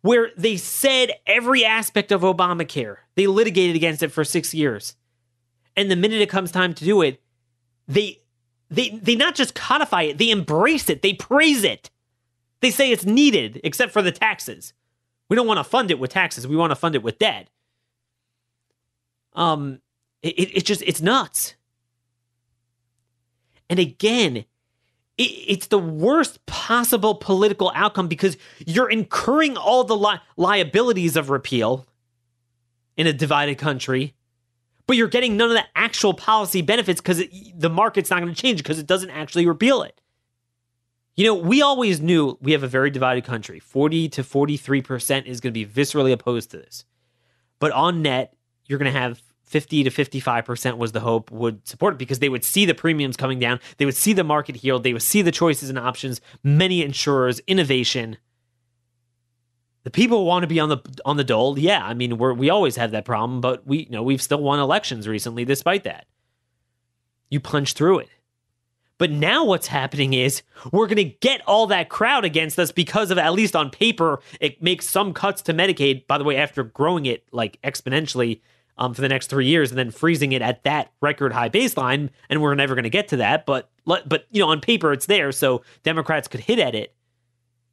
Where 0.01 0.31
they 0.38 0.57
said 0.57 1.12
every 1.25 1.65
aspect 1.65 2.12
of 2.12 2.21
Obamacare, 2.21 2.97
they 3.15 3.27
litigated 3.27 3.75
against 3.75 4.03
it 4.03 4.12
for 4.12 4.23
six 4.23 4.53
years. 4.53 4.95
And 5.77 5.89
the 5.89 5.95
minute 5.95 6.19
it 6.19 6.29
comes 6.29 6.51
time 6.51 6.73
to 6.73 6.83
do 6.83 7.01
it, 7.01 7.21
they 7.87 8.19
they 8.69 8.89
they 8.89 9.15
not 9.15 9.35
just 9.35 9.55
codify 9.55 10.01
it, 10.01 10.17
they 10.17 10.31
embrace 10.31 10.89
it, 10.89 11.03
they 11.03 11.13
praise 11.13 11.63
it. 11.63 11.89
They 12.59 12.71
say 12.71 12.91
it's 12.91 13.05
needed, 13.05 13.61
except 13.63 13.93
for 13.93 14.01
the 14.01 14.11
taxes. 14.11 14.73
We 15.29 15.35
don't 15.35 15.47
want 15.47 15.59
to 15.59 15.63
fund 15.63 15.91
it 15.91 15.99
with 15.99 16.09
taxes, 16.09 16.47
we 16.47 16.57
want 16.57 16.71
to 16.71 16.75
fund 16.75 16.95
it 16.95 17.03
with 17.03 17.19
debt. 17.19 17.49
Um, 19.33 19.79
it, 20.23 20.57
it 20.57 20.65
just 20.65 20.81
it's 20.81 21.01
nuts. 21.01 21.53
And 23.69 23.79
again, 23.79 24.37
it, 25.17 25.23
it's 25.23 25.67
the 25.67 25.77
worst 25.77 26.43
possible 26.47 27.15
political 27.15 27.71
outcome 27.75 28.07
because 28.07 28.35
you're 28.65 28.89
incurring 28.89 29.57
all 29.57 29.83
the 29.83 29.95
li- 29.95 30.19
liabilities 30.37 31.15
of 31.15 31.29
repeal 31.29 31.85
in 32.95 33.05
a 33.05 33.13
divided 33.13 33.59
country, 33.59 34.15
but 34.88 34.95
you're 34.95 35.08
getting 35.08 35.38
none 35.38 35.50
of 35.50 35.56
the 35.56 35.65
actual 35.76 36.13
policy 36.13 36.62
benefits 36.62 37.02
because 37.02 37.21
the 37.56 37.69
market's 37.69 38.10
not 38.10 38.21
going 38.21 38.34
to 38.34 38.41
change 38.41 38.63
because 38.63 38.80
it 38.80 38.88
doesn't 38.88 39.10
actually 39.12 39.45
repeal 39.45 39.84
it. 39.84 40.02
You 41.15 41.26
know, 41.26 41.36
we 41.36 41.62
always 41.62 42.00
knew 42.00 42.38
we 42.41 42.54
have 42.54 42.63
a 42.63 42.67
very 42.67 42.89
divided 42.89 43.23
country. 43.23 43.60
40 43.60 44.10
to 44.10 44.23
43% 44.23 45.26
is 45.26 45.41
going 45.41 45.54
to 45.54 45.65
be 45.65 45.65
viscerally 45.65 46.13
opposed 46.13 46.52
to 46.52 46.58
this. 46.58 46.86
But 47.60 47.71
on 47.71 48.02
net, 48.02 48.36
you're 48.65 48.80
going 48.80 48.91
to 48.91 49.00
have 49.00 49.21
50 49.45 49.86
to 49.86 49.89
55% 49.89 50.78
was 50.78 50.91
the 50.91 51.00
hope 51.00 51.32
would 51.32 51.67
support 51.67 51.95
it 51.95 51.97
because 51.97 52.19
they 52.19 52.30
would 52.30 52.43
see 52.43 52.65
the 52.65 52.76
premiums 52.76 53.17
coming 53.17 53.39
down. 53.39 53.60
They 53.78 53.86
would 53.86 53.95
see 53.95 54.13
the 54.13 54.23
market 54.23 54.58
healed. 54.58 54.84
They 54.84 54.93
would 54.93 55.02
see 55.02 55.21
the 55.21 55.32
choices 55.32 55.69
and 55.69 55.80
options, 55.80 56.21
many 56.43 56.84
insurers, 56.84 57.39
innovation. 57.47 58.17
The 59.88 59.91
people 59.91 60.26
want 60.26 60.43
to 60.43 60.47
be 60.47 60.60
on 60.60 60.67
the 60.67 60.80
on 61.06 61.15
the 61.15 61.23
dole. 61.23 61.58
Yeah, 61.58 61.82
I 61.82 61.93
mean, 61.93 62.17
we 62.17 62.34
we 62.34 62.50
always 62.50 62.76
have 62.76 62.91
that 62.91 63.06
problem, 63.06 63.39
but 63.39 63.65
we 63.65 63.86
you 63.86 63.89
know, 63.89 64.04
we've 64.04 64.21
still 64.21 64.43
won 64.43 64.60
elections 64.60 65.08
recently 65.08 65.45
despite 65.45 65.86
that. 65.86 66.08
You 67.30 67.39
punch 67.39 67.71
through 67.71 68.00
it. 68.00 68.10
But 68.97 69.12
now 69.12 69.45
what's 69.45 69.67
happening 69.67 70.12
is 70.12 70.41
we're 70.73 70.88
going 70.88 70.97
to 70.97 71.06
get 71.06 71.39
all 71.47 71.67
that 71.67 71.88
crowd 71.88 72.26
against 72.26 72.60
us 72.60 72.73
because 72.73 73.12
of 73.12 73.17
at 73.17 73.32
least 73.32 73.56
on 73.56 73.69
paper 73.69 74.19
it 74.41 74.62
makes 74.62 74.89
some 74.89 75.13
cuts 75.13 75.41
to 75.43 75.54
Medicaid. 75.54 76.06
By 76.06 76.17
the 76.17 76.26
way, 76.26 76.36
after 76.36 76.65
growing 76.65 77.06
it 77.06 77.23
like 77.32 77.58
exponentially 77.62 78.41
um, 78.78 78.93
for 78.93 79.00
the 79.00 79.08
next 79.08 79.28
three 79.28 79.45
years 79.47 79.71
and 79.71 79.78
then 79.78 79.91
freezing 79.91 80.34
it 80.34 80.41
at 80.41 80.65
that 80.65 80.91
record 81.00 81.32
high 81.32 81.47
baseline, 81.47 82.10
and 82.30 82.41
we're 82.41 82.56
never 82.56 82.76
going 82.76 82.84
to 82.84 82.89
get 82.89 83.08
to 83.08 83.15
that. 83.15 83.45
But 83.45 83.69
but 83.86 84.28
you 84.32 84.41
know 84.41 84.50
on 84.50 84.60
paper 84.60 84.91
it's 84.91 85.06
there, 85.06 85.32
so 85.32 85.63
Democrats 85.84 86.28
could 86.28 86.41
hit 86.41 86.60
at 86.60 86.76
it. 86.76 86.93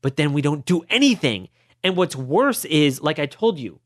But 0.01 0.15
then 0.15 0.33
we 0.33 0.43
don't 0.43 0.65
do 0.65 0.85
anything. 0.89 1.49
And 1.85 1.97
what's 1.97 2.17
worse 2.17 2.65
is, 2.65 3.03
like 3.03 3.19
I 3.19 3.27
told 3.27 3.59
you, 3.59 3.79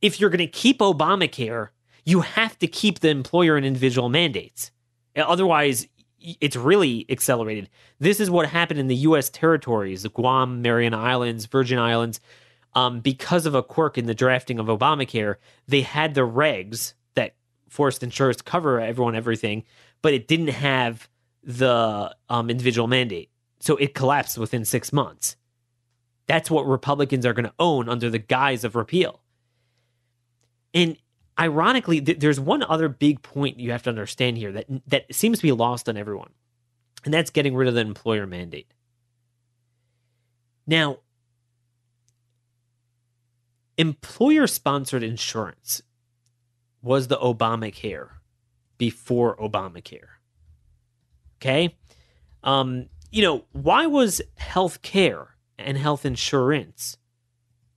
if 0.00 0.18
you're 0.18 0.30
going 0.30 0.38
to 0.38 0.46
keep 0.46 0.78
Obamacare, 0.78 1.68
you 2.04 2.22
have 2.22 2.58
to 2.58 2.66
keep 2.66 2.98
the 2.98 3.10
employer 3.10 3.56
and 3.56 3.64
individual 3.64 4.08
mandates. 4.08 4.72
Otherwise, 5.14 5.86
it's 6.18 6.56
really 6.56 7.04
accelerated. 7.08 7.68
This 7.98 8.18
is 8.18 8.30
what 8.30 8.48
happened 8.48 8.80
in 8.80 8.86
the 8.86 8.96
U.S. 8.96 9.28
territories, 9.28 10.02
the 10.02 10.08
Guam, 10.08 10.62
Mariana 10.62 10.98
Islands, 10.98 11.46
Virgin 11.46 11.78
Islands. 11.78 12.20
Um, 12.74 13.00
because 13.00 13.44
of 13.44 13.54
a 13.54 13.62
quirk 13.62 13.98
in 13.98 14.06
the 14.06 14.14
drafting 14.14 14.58
of 14.58 14.66
Obamacare, 14.66 15.36
they 15.68 15.82
had 15.82 16.14
the 16.14 16.22
regs 16.22 16.94
that 17.14 17.34
forced 17.68 18.02
insurers 18.02 18.38
to 18.38 18.44
cover 18.44 18.80
everyone 18.80 19.14
everything, 19.14 19.64
but 20.00 20.14
it 20.14 20.26
didn't 20.26 20.48
have 20.48 21.06
the 21.44 22.14
um, 22.30 22.48
individual 22.48 22.88
mandate. 22.88 23.28
So 23.60 23.76
it 23.76 23.94
collapsed 23.94 24.38
within 24.38 24.64
six 24.64 24.90
months. 24.90 25.36
That's 26.32 26.50
what 26.50 26.66
Republicans 26.66 27.26
are 27.26 27.34
going 27.34 27.44
to 27.44 27.52
own 27.58 27.90
under 27.90 28.08
the 28.08 28.18
guise 28.18 28.64
of 28.64 28.74
repeal. 28.74 29.20
And 30.72 30.96
ironically, 31.38 32.00
th- 32.00 32.20
there's 32.20 32.40
one 32.40 32.62
other 32.62 32.88
big 32.88 33.20
point 33.20 33.60
you 33.60 33.70
have 33.70 33.82
to 33.82 33.90
understand 33.90 34.38
here 34.38 34.50
that 34.52 34.64
that 34.86 35.14
seems 35.14 35.40
to 35.40 35.42
be 35.42 35.52
lost 35.52 35.90
on 35.90 35.98
everyone, 35.98 36.30
and 37.04 37.12
that's 37.12 37.28
getting 37.28 37.54
rid 37.54 37.68
of 37.68 37.74
the 37.74 37.82
employer 37.82 38.26
mandate. 38.26 38.72
Now, 40.66 41.00
employer-sponsored 43.76 45.02
insurance 45.02 45.82
was 46.80 47.08
the 47.08 47.18
Obamacare 47.18 48.08
before 48.78 49.36
Obamacare. 49.36 50.08
Okay, 51.42 51.76
um, 52.42 52.86
you 53.10 53.20
know 53.20 53.44
why 53.52 53.84
was 53.84 54.22
health 54.38 54.80
care 54.80 55.31
and 55.58 55.76
health 55.76 56.04
insurance 56.04 56.96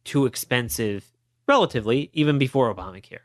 too 0.04 0.26
expensive, 0.26 1.12
relatively, 1.48 2.10
even 2.14 2.38
before 2.38 2.74
Obamacare? 2.74 3.20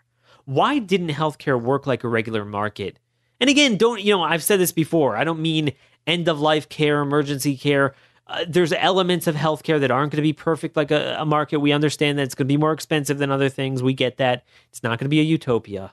Why 0.44 0.78
didn't 0.78 1.10
healthcare 1.10 1.60
work 1.60 1.86
like 1.86 2.04
a 2.04 2.08
regular 2.08 2.44
market? 2.44 2.98
And 3.40 3.48
again, 3.48 3.76
don't, 3.76 4.02
you 4.02 4.12
know, 4.12 4.22
I've 4.22 4.42
said 4.42 4.60
this 4.60 4.72
before. 4.72 5.16
I 5.16 5.24
don't 5.24 5.40
mean 5.40 5.72
end 6.06 6.28
of 6.28 6.40
life 6.40 6.68
care, 6.68 7.00
emergency 7.00 7.56
care. 7.56 7.94
Uh, 8.26 8.44
there's 8.48 8.72
elements 8.72 9.26
of 9.26 9.34
healthcare 9.34 9.80
that 9.80 9.90
aren't 9.90 10.12
going 10.12 10.18
to 10.18 10.22
be 10.22 10.32
perfect 10.32 10.76
like 10.76 10.90
a, 10.90 11.16
a 11.18 11.26
market. 11.26 11.58
We 11.58 11.72
understand 11.72 12.18
that 12.18 12.22
it's 12.24 12.34
going 12.34 12.46
to 12.46 12.52
be 12.52 12.56
more 12.56 12.72
expensive 12.72 13.18
than 13.18 13.30
other 13.30 13.48
things. 13.48 13.82
We 13.82 13.94
get 13.94 14.18
that. 14.18 14.44
It's 14.68 14.82
not 14.82 14.98
going 14.98 15.06
to 15.06 15.08
be 15.08 15.20
a 15.20 15.24
utopia. 15.24 15.92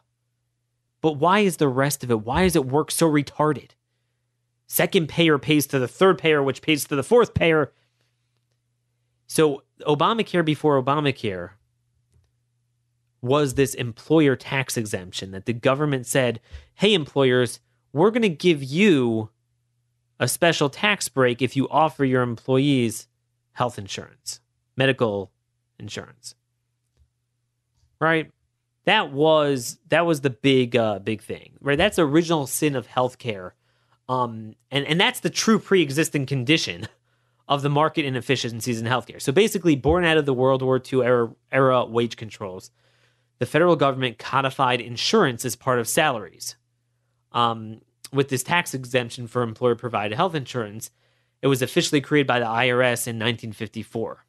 But 1.01 1.13
why 1.13 1.39
is 1.39 1.57
the 1.57 1.67
rest 1.67 2.03
of 2.03 2.11
it? 2.11 2.21
Why 2.21 2.43
does 2.43 2.55
it 2.55 2.65
work 2.65 2.91
so 2.91 3.09
retarded? 3.09 3.71
Second 4.67 5.07
payer 5.07 5.37
pays 5.37 5.65
to 5.67 5.79
the 5.79 5.87
third 5.87 6.17
payer, 6.17 6.43
which 6.43 6.61
pays 6.61 6.85
to 6.85 6.95
the 6.95 7.03
fourth 7.03 7.33
payer. 7.33 7.71
So, 9.27 9.63
Obamacare 9.81 10.43
before 10.43 10.81
Obamacare 10.81 11.51
was 13.21 13.53
this 13.53 13.73
employer 13.73 14.35
tax 14.35 14.77
exemption 14.77 15.31
that 15.31 15.45
the 15.45 15.53
government 15.53 16.05
said, 16.05 16.39
hey, 16.75 16.93
employers, 16.93 17.59
we're 17.93 18.11
going 18.11 18.21
to 18.21 18.29
give 18.29 18.63
you 18.63 19.29
a 20.19 20.27
special 20.27 20.69
tax 20.69 21.09
break 21.09 21.41
if 21.41 21.55
you 21.55 21.67
offer 21.69 22.05
your 22.05 22.21
employees 22.21 23.07
health 23.53 23.77
insurance, 23.77 24.39
medical 24.75 25.31
insurance. 25.79 26.35
Right? 27.99 28.31
That 28.85 29.11
was 29.11 29.79
that 29.89 30.05
was 30.05 30.21
the 30.21 30.29
big 30.29 30.75
uh, 30.75 30.99
big 30.99 31.21
thing. 31.21 31.53
Right? 31.59 31.77
That's 31.77 31.97
the 31.97 32.05
original 32.07 32.47
sin 32.47 32.75
of 32.75 32.87
healthcare. 32.87 33.51
Um 34.07 34.55
and 34.71 34.85
and 34.85 35.01
that's 35.01 35.19
the 35.19 35.29
true 35.29 35.59
pre-existing 35.59 36.25
condition 36.25 36.87
of 37.47 37.61
the 37.61 37.69
market 37.69 38.05
inefficiencies 38.05 38.79
in 38.79 38.87
healthcare. 38.87 39.21
So 39.21 39.31
basically 39.31 39.75
born 39.75 40.03
out 40.03 40.17
of 40.17 40.25
the 40.25 40.33
World 40.33 40.61
War 40.61 40.81
II 40.81 41.01
era, 41.01 41.31
era 41.51 41.85
wage 41.85 42.17
controls 42.17 42.71
the 43.39 43.45
federal 43.45 43.75
government 43.75 44.17
codified 44.17 44.81
insurance 44.81 45.45
as 45.45 45.55
part 45.55 45.79
of 45.79 45.87
salaries. 45.87 46.55
Um, 47.31 47.81
with 48.11 48.29
this 48.29 48.43
tax 48.43 48.73
exemption 48.73 49.27
for 49.27 49.43
employer 49.43 49.75
provided 49.75 50.15
health 50.15 50.33
insurance, 50.33 50.89
it 51.41 51.47
was 51.47 51.61
officially 51.61 52.01
created 52.01 52.27
by 52.27 52.39
the 52.39 52.45
IRS 52.45 53.05
in 53.07 53.17
1954. 53.17 54.25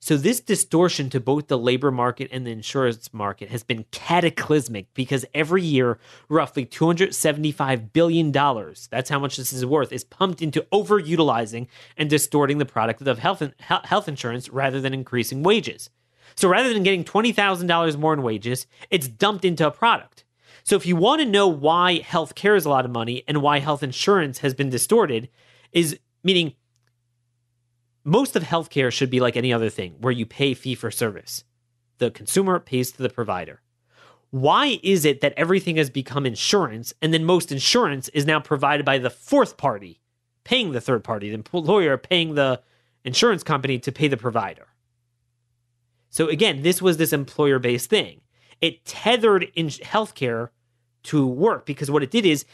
So, 0.00 0.16
this 0.16 0.38
distortion 0.38 1.10
to 1.10 1.18
both 1.18 1.48
the 1.48 1.58
labor 1.58 1.90
market 1.90 2.28
and 2.30 2.46
the 2.46 2.52
insurance 2.52 3.12
market 3.12 3.50
has 3.50 3.64
been 3.64 3.84
cataclysmic 3.90 4.94
because 4.94 5.24
every 5.34 5.62
year, 5.62 5.98
roughly 6.28 6.64
$275 6.64 7.92
billion, 7.92 8.30
that's 8.30 9.10
how 9.10 9.18
much 9.18 9.36
this 9.36 9.52
is 9.52 9.66
worth, 9.66 9.92
is 9.92 10.04
pumped 10.04 10.40
into 10.40 10.64
overutilizing 10.72 11.66
and 11.96 12.08
distorting 12.08 12.58
the 12.58 12.64
product 12.64 13.02
of 13.02 13.18
health, 13.18 13.42
health 13.58 14.08
insurance 14.08 14.48
rather 14.48 14.80
than 14.80 14.94
increasing 14.94 15.42
wages. 15.42 15.90
So 16.36 16.48
rather 16.48 16.72
than 16.72 16.84
getting 16.84 17.02
$20,000 17.02 17.98
more 17.98 18.14
in 18.14 18.22
wages, 18.22 18.68
it's 18.90 19.08
dumped 19.08 19.44
into 19.44 19.66
a 19.66 19.72
product. 19.72 20.22
So 20.62 20.76
if 20.76 20.86
you 20.86 20.94
want 20.94 21.20
to 21.22 21.26
know 21.26 21.48
why 21.48 21.98
health 21.98 22.36
care 22.36 22.54
is 22.54 22.64
a 22.64 22.70
lot 22.70 22.84
of 22.84 22.92
money 22.92 23.24
and 23.26 23.42
why 23.42 23.58
health 23.58 23.82
insurance 23.82 24.38
has 24.38 24.54
been 24.54 24.70
distorted, 24.70 25.28
is 25.72 25.98
meaning 26.22 26.54
most 28.04 28.36
of 28.36 28.42
healthcare 28.42 28.92
should 28.92 29.10
be 29.10 29.20
like 29.20 29.36
any 29.36 29.52
other 29.52 29.70
thing 29.70 29.96
where 30.00 30.12
you 30.12 30.26
pay 30.26 30.54
fee 30.54 30.74
for 30.74 30.90
service. 30.90 31.44
The 31.98 32.10
consumer 32.10 32.58
pays 32.60 32.92
to 32.92 33.02
the 33.02 33.08
provider. 33.08 33.60
Why 34.30 34.78
is 34.82 35.04
it 35.04 35.20
that 35.20 35.34
everything 35.36 35.76
has 35.76 35.90
become 35.90 36.26
insurance 36.26 36.92
and 37.00 37.14
then 37.14 37.24
most 37.24 37.50
insurance 37.50 38.08
is 38.10 38.26
now 38.26 38.40
provided 38.40 38.84
by 38.84 38.98
the 38.98 39.10
fourth 39.10 39.56
party 39.56 40.00
paying 40.44 40.72
the 40.72 40.80
third 40.80 41.04
party, 41.04 41.28
the 41.28 41.34
employer 41.34 41.96
paying 41.98 42.34
the 42.34 42.60
insurance 43.04 43.42
company 43.42 43.78
to 43.78 43.92
pay 43.92 44.08
the 44.08 44.16
provider? 44.16 44.68
So 46.10 46.28
again, 46.28 46.62
this 46.62 46.80
was 46.80 46.96
this 46.96 47.12
employer 47.12 47.58
based 47.58 47.90
thing. 47.90 48.20
It 48.60 48.84
tethered 48.84 49.50
in 49.54 49.68
healthcare 49.68 50.50
to 51.04 51.26
work 51.26 51.64
because 51.64 51.90
what 51.90 52.02
it 52.02 52.10
did 52.10 52.26
is, 52.26 52.44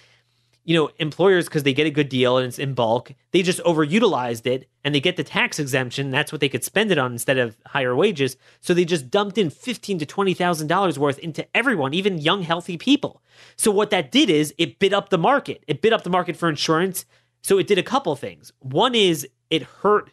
you 0.65 0.75
know, 0.75 0.91
employers, 0.99 1.45
because 1.45 1.63
they 1.63 1.75
get 1.75 1.87
a 1.87 1.91
good 1.91 2.09
deal 2.09 2.39
and 2.39 2.47
it's 2.47 2.59
in 2.59 2.73
bulk, 2.73 3.13
they 3.33 3.43
just 3.43 3.63
overutilized 3.65 4.47
it 4.47 4.69
and 4.83 4.95
they 4.95 5.01
get 5.01 5.17
the 5.17 5.25
tax 5.25 5.59
exemption. 5.59 6.11
That's 6.11 6.33
what 6.33 6.41
they 6.41 6.49
could 6.49 6.65
spend 6.65 6.91
it 6.91 6.97
on 6.97 7.13
instead 7.13 7.37
of 7.37 7.57
higher 7.67 7.95
wages. 7.95 8.37
So 8.61 8.73
they 8.73 8.87
just 8.87 9.11
dumped 9.11 9.37
in 9.37 9.51
fifteen 9.51 9.99
to 9.99 10.07
twenty 10.07 10.33
thousand 10.33 10.69
dollars 10.69 10.99
worth 10.99 11.19
into 11.19 11.47
everyone, 11.55 11.93
even 11.93 12.19
young, 12.19 12.43
healthy 12.43 12.79
people. 12.79 13.23
So 13.57 13.71
what 13.71 13.91
that 13.91 14.11
did 14.11 14.31
is 14.31 14.55
it 14.57 14.79
bit 14.79 14.95
up 14.95 15.11
the 15.11 15.19
market. 15.19 15.63
It 15.67 15.83
bit 15.83 15.93
up 15.93 16.03
the 16.03 16.11
market 16.11 16.37
for 16.37 16.49
insurance. 16.49 17.05
So 17.43 17.59
it 17.59 17.67
did 17.67 17.79
a 17.79 17.83
couple 17.83 18.17
things. 18.17 18.53
One 18.61 18.95
is 18.95 19.29
it 19.51 19.63
hurt 19.63 20.11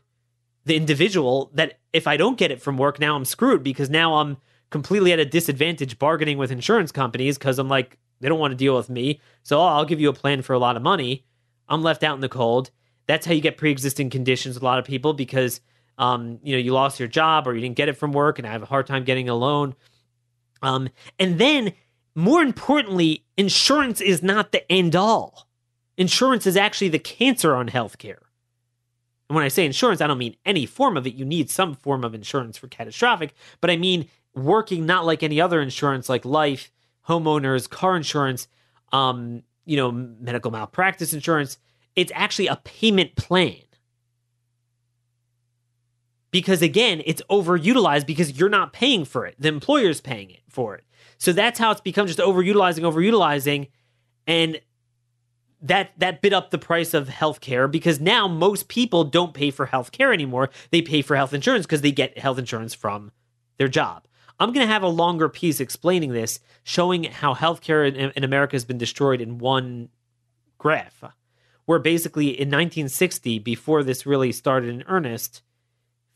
the 0.66 0.76
individual 0.76 1.50
that 1.54 1.80
if 1.94 2.08
I 2.08 2.18
don't 2.18 2.38
get 2.38 2.52
it 2.52 2.62
from 2.62 2.78
work, 2.78 3.00
now 3.00 3.16
I'm 3.16 3.26
screwed 3.26 3.64
because 3.64 3.90
now 3.90 4.16
I'm 4.16 4.38
completely 4.70 5.14
at 5.14 5.20
a 5.20 5.26
disadvantage 5.26 5.98
bargaining 5.98 6.38
with 6.38 6.52
insurance 6.52 6.92
companies 6.92 7.38
because 7.38 7.58
I'm 7.58 7.70
like, 7.70 7.98
they 8.22 8.30
don't 8.30 8.40
want 8.40 8.52
to 8.52 8.58
deal 8.58 8.76
with 8.76 8.90
me. 8.90 9.20
So 9.44 9.60
oh, 9.60 9.66
I'll 9.66 9.86
give 9.86 10.00
you 10.00 10.10
a 10.10 10.14
plan 10.14 10.42
for 10.42 10.54
a 10.54 10.60
lot 10.60 10.78
of 10.78 10.82
money. 10.82 11.26
I'm 11.68 11.84
left 11.84 12.04
out 12.04 12.16
in 12.16 12.22
the 12.22 12.30
cold. 12.30 12.72
That's 13.08 13.26
how 13.26 13.34
you 13.34 13.42
get 13.42 13.58
pre-existing 13.58 14.10
conditions 14.10 14.58
a 14.58 14.64
lot 14.64 14.80
of 14.80 14.86
people 14.86 15.14
because 15.14 15.60
um, 15.98 16.40
you 16.44 16.54
know, 16.54 16.60
you 16.60 16.74
lost 16.74 17.00
your 17.00 17.10
job 17.10 17.48
or 17.48 17.54
you 17.54 17.62
didn't 17.62 17.76
get 17.76 17.90
it 17.90 17.98
from 17.98 18.12
work 18.12 18.40
and 18.40 18.48
I 18.48 18.52
have 18.52 18.64
a 18.64 18.68
hard 18.68 18.88
time 18.88 19.04
getting 19.04 19.30
a 19.30 19.36
loan. 19.36 19.76
Um, 20.62 20.90
and 21.20 21.40
then 21.40 21.74
more 22.16 22.42
importantly, 22.42 23.24
insurance 23.38 24.02
is 24.02 24.24
not 24.24 24.52
the 24.52 24.70
end 24.72 24.96
all. 24.96 25.48
Insurance 25.98 26.48
is 26.48 26.58
actually 26.58 26.90
the 26.90 27.00
cancer 27.00 27.56
on 27.56 27.70
healthcare. 27.70 28.20
And 29.30 29.36
when 29.36 29.46
I 29.46 29.50
say 29.50 29.66
insurance, 29.66 30.02
I 30.02 30.08
don't 30.08 30.18
mean 30.18 30.36
any 30.46 30.66
form 30.66 30.98
of 30.98 31.08
it. 31.08 31.14
You 31.14 31.24
need 31.24 31.50
some 31.50 31.76
form 31.76 32.04
of 32.04 32.14
insurance 32.14 32.58
for 32.58 32.68
catastrophic, 32.68 33.34
but 33.62 33.70
I 33.70 33.78
mean 33.78 34.10
working 34.34 34.86
not 34.86 35.06
like 35.06 35.24
any 35.24 35.40
other 35.40 35.62
insurance 35.62 36.10
like 36.10 36.26
life, 36.26 36.72
homeowners, 37.08 37.70
car 37.70 37.96
insurance, 37.96 38.48
um, 38.92 39.44
you 39.66 39.78
know, 39.78 39.92
medical 39.92 40.52
malpractice 40.52 41.14
insurance. 41.14 41.58
It's 41.96 42.12
actually 42.16 42.48
a 42.48 42.58
payment 42.58 43.16
plan. 43.16 43.58
Because 46.32 46.62
again, 46.62 47.02
it's 47.06 47.22
overutilized 47.30 48.06
because 48.06 48.40
you're 48.40 48.50
not 48.50 48.72
paying 48.72 49.04
for 49.04 49.26
it. 49.26 49.36
The 49.38 49.50
employer's 49.50 50.00
paying 50.00 50.32
it 50.32 50.42
for 50.48 50.76
it. 50.76 50.86
So 51.18 51.34
that's 51.34 51.60
how 51.60 51.72
it's 51.72 51.82
become 51.82 52.08
just 52.08 52.20
overutilizing, 52.20 52.80
overutilizing. 52.82 53.68
And 54.26 54.62
that 55.62 55.92
that 55.98 56.22
bit 56.22 56.34
up 56.34 56.50
the 56.50 56.58
price 56.58 56.94
of 56.94 57.08
healthcare 57.08 57.70
because 57.70 58.00
now 58.00 58.28
most 58.28 58.68
people 58.68 59.04
don't 59.04 59.34
pay 59.34 59.52
for 59.52 59.68
healthcare 59.68 60.14
anymore. 60.14 60.50
They 60.72 60.82
pay 60.82 61.02
for 61.02 61.16
health 61.16 61.34
insurance 61.34 61.66
because 61.66 61.82
they 61.82 61.92
get 61.92 62.18
health 62.18 62.40
insurance 62.40 62.74
from 62.74 63.12
their 63.58 63.68
job. 63.68 64.08
I'm 64.42 64.54
going 64.54 64.66
to 64.66 64.74
have 64.74 64.82
a 64.82 64.88
longer 64.88 65.30
piece 65.30 65.60
explaining 65.60 66.14
this, 66.14 66.40
showing 66.64 67.04
how 67.04 67.36
healthcare 67.36 67.88
in, 67.88 68.12
in 68.16 68.24
America 68.24 68.56
has 68.56 68.66
been 68.66 68.80
destroyed 68.80 69.22
in 69.22 69.38
one 69.38 69.90
graph, 70.58 71.04
where 71.66 71.78
basically 71.78 72.30
in 72.30 72.48
1960, 72.48 73.38
before 73.38 73.84
this 73.84 74.08
really 74.08 74.32
started 74.32 74.70
in 74.70 74.84
earnest, 74.88 75.44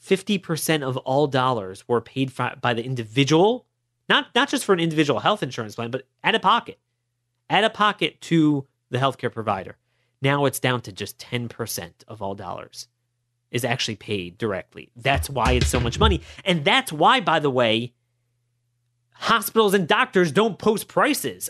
50% 0.04 0.82
of 0.82 0.98
all 0.98 1.28
dollars 1.28 1.88
were 1.88 2.02
paid 2.02 2.32
for, 2.32 2.52
by 2.60 2.74
the 2.74 2.84
individual, 2.84 3.68
not, 4.10 4.34
not 4.34 4.50
just 4.50 4.66
for 4.66 4.74
an 4.74 4.80
individual 4.80 5.20
health 5.20 5.44
insurance 5.44 5.76
plan, 5.76 5.92
but 5.92 6.08
out 6.24 6.34
of 6.34 6.42
pocket, 6.42 6.80
out 7.52 7.64
of 7.64 7.76
pocket 7.76 8.20
to 8.22 8.66
the 8.90 8.98
healthcare 8.98 9.32
provider. 9.32 9.78
Now 10.20 10.46
it's 10.46 10.60
down 10.60 10.82
to 10.82 10.92
just 10.92 11.20
10% 11.20 11.92
of 12.08 12.24
all 12.24 12.34
dollars 12.34 12.88
is 13.52 13.64
actually 13.64 13.98
paid 13.98 14.40
directly. 14.40 14.90
That's 14.96 15.30
why 15.30 15.52
it's 15.52 15.68
so 15.68 15.80
much 15.80 16.00
money. 16.00 16.22
And 16.44 16.66
that's 16.66 16.92
why, 16.92 17.20
by 17.20 17.40
the 17.40 17.52
way, 17.52 17.94
hospitals 19.16 19.74
and 19.74 19.88
doctors 19.88 20.32
don't 20.32 20.60
post 20.60 20.88
prices, 20.88 21.50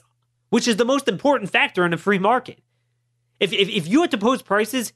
which 0.50 0.68
is 0.68 0.78
the 0.78 0.86
most 0.86 1.08
important 1.08 1.52
factor 1.52 1.86
in 1.86 1.94
a 1.94 1.98
free 1.98 2.20
market. 2.20 2.60
If, 3.40 3.52
if, 3.52 3.68
if 3.68 3.88
you 3.88 4.02
had 4.02 4.12
to 4.12 4.18
post 4.18 4.46
prices, 4.46 4.94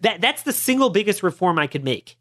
that, 0.00 0.20
that's 0.20 0.42
the 0.42 0.52
single 0.52 0.90
biggest 0.90 1.22
reform 1.22 1.58
I 1.58 1.66
could 1.66 1.84
make. 1.84 2.16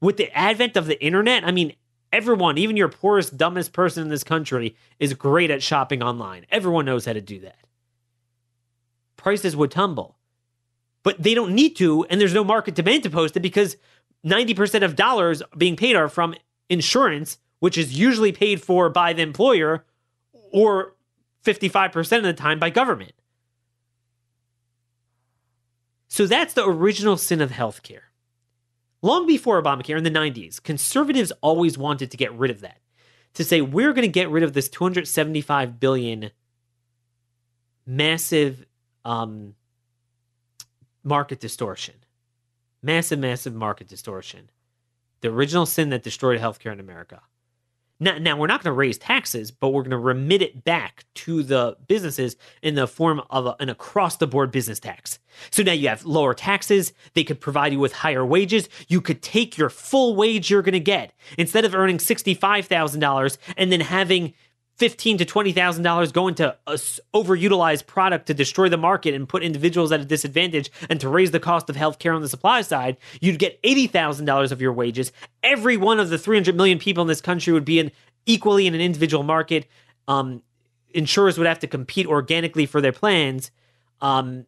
With 0.00 0.16
the 0.16 0.30
advent 0.36 0.76
of 0.76 0.86
the 0.86 1.02
internet, 1.04 1.44
I 1.44 1.50
mean, 1.50 1.74
everyone, 2.12 2.58
even 2.58 2.76
your 2.76 2.88
poorest, 2.88 3.36
dumbest 3.36 3.72
person 3.72 4.04
in 4.04 4.08
this 4.08 4.22
country, 4.22 4.76
is 5.00 5.14
great 5.14 5.50
at 5.50 5.62
shopping 5.62 6.02
online. 6.02 6.46
Everyone 6.50 6.84
knows 6.84 7.04
how 7.04 7.14
to 7.14 7.20
do 7.20 7.40
that. 7.40 7.58
Prices 9.16 9.56
would 9.56 9.72
tumble. 9.72 10.16
But 11.02 11.22
they 11.22 11.34
don't 11.34 11.54
need 11.54 11.76
to, 11.76 12.04
and 12.04 12.20
there's 12.20 12.34
no 12.34 12.44
market 12.44 12.74
demand 12.74 13.02
to 13.04 13.10
post 13.10 13.36
it 13.36 13.40
because 13.40 13.76
90% 14.24 14.84
of 14.84 14.94
dollars 14.94 15.42
being 15.56 15.76
paid 15.76 15.96
are 15.96 16.08
from 16.08 16.34
insurance 16.68 17.38
which 17.60 17.78
is 17.78 17.98
usually 17.98 18.32
paid 18.32 18.62
for 18.62 18.88
by 18.88 19.12
the 19.12 19.22
employer 19.22 19.84
or 20.52 20.94
55% 21.44 22.18
of 22.18 22.22
the 22.22 22.32
time 22.32 22.58
by 22.58 22.70
government. 22.70 23.12
So 26.08 26.26
that's 26.26 26.54
the 26.54 26.66
original 26.66 27.16
sin 27.16 27.40
of 27.40 27.50
healthcare. 27.50 28.08
Long 29.02 29.26
before 29.26 29.62
Obamacare 29.62 29.98
in 29.98 30.04
the 30.04 30.10
90s, 30.10 30.62
conservatives 30.62 31.32
always 31.40 31.78
wanted 31.78 32.10
to 32.10 32.16
get 32.16 32.32
rid 32.32 32.50
of 32.50 32.60
that. 32.60 32.80
To 33.34 33.44
say 33.44 33.60
we're 33.60 33.92
going 33.92 34.02
to 34.02 34.08
get 34.08 34.30
rid 34.30 34.42
of 34.42 34.52
this 34.52 34.68
275 34.68 35.78
billion 35.78 36.30
massive 37.86 38.66
um, 39.04 39.54
market 41.04 41.38
distortion. 41.38 41.94
Massive, 42.82 43.18
massive 43.18 43.54
market 43.54 43.88
distortion. 43.88 44.50
The 45.20 45.28
original 45.28 45.66
sin 45.66 45.90
that 45.90 46.02
destroyed 46.02 46.40
healthcare 46.40 46.72
in 46.72 46.80
America. 46.80 47.22
Now, 48.00 48.16
now 48.18 48.36
we're 48.36 48.46
not 48.46 48.62
going 48.62 48.72
to 48.72 48.78
raise 48.78 48.96
taxes, 48.96 49.50
but 49.50 49.70
we're 49.70 49.82
going 49.82 49.90
to 49.90 49.98
remit 49.98 50.40
it 50.40 50.64
back 50.64 51.04
to 51.16 51.42
the 51.42 51.76
businesses 51.88 52.36
in 52.62 52.76
the 52.76 52.86
form 52.86 53.20
of 53.30 53.46
a, 53.46 53.56
an 53.58 53.68
across 53.68 54.16
the 54.16 54.26
board 54.26 54.52
business 54.52 54.78
tax. 54.78 55.18
So 55.50 55.62
now 55.62 55.72
you 55.72 55.88
have 55.88 56.04
lower 56.04 56.34
taxes. 56.34 56.92
They 57.14 57.24
could 57.24 57.40
provide 57.40 57.72
you 57.72 57.80
with 57.80 57.92
higher 57.92 58.24
wages. 58.24 58.68
You 58.86 59.00
could 59.00 59.22
take 59.22 59.58
your 59.58 59.70
full 59.70 60.14
wage 60.14 60.50
you're 60.50 60.62
going 60.62 60.72
to 60.72 60.80
get 60.80 61.12
instead 61.36 61.64
of 61.64 61.74
earning 61.74 61.98
$65,000 61.98 63.38
and 63.56 63.72
then 63.72 63.80
having 63.80 64.34
fifteen 64.78 65.18
to 65.18 65.24
twenty 65.24 65.52
thousand 65.52 65.82
dollars 65.82 66.12
go 66.12 66.28
into 66.28 66.56
a 66.66 66.72
overutilized 67.14 67.86
product 67.86 68.26
to 68.26 68.34
destroy 68.34 68.68
the 68.68 68.76
market 68.76 69.12
and 69.12 69.28
put 69.28 69.42
individuals 69.42 69.92
at 69.92 70.00
a 70.00 70.04
disadvantage 70.04 70.70
and 70.88 71.00
to 71.00 71.08
raise 71.08 71.32
the 71.32 71.40
cost 71.40 71.68
of 71.68 71.76
healthcare 71.76 72.14
on 72.14 72.22
the 72.22 72.28
supply 72.28 72.62
side, 72.62 72.96
you'd 73.20 73.38
get 73.38 73.58
eighty 73.64 73.86
thousand 73.86 74.24
dollars 74.24 74.52
of 74.52 74.60
your 74.60 74.72
wages. 74.72 75.12
Every 75.42 75.76
one 75.76 76.00
of 76.00 76.10
the 76.10 76.18
three 76.18 76.36
hundred 76.36 76.56
million 76.56 76.78
people 76.78 77.02
in 77.02 77.08
this 77.08 77.20
country 77.20 77.52
would 77.52 77.64
be 77.64 77.80
in 77.80 77.90
equally 78.24 78.66
in 78.66 78.74
an 78.74 78.80
individual 78.80 79.24
market. 79.24 79.66
Um, 80.06 80.42
insurers 80.90 81.38
would 81.38 81.46
have 81.46 81.58
to 81.60 81.66
compete 81.66 82.06
organically 82.06 82.66
for 82.66 82.80
their 82.80 82.92
plans. 82.92 83.50
Um, 84.00 84.46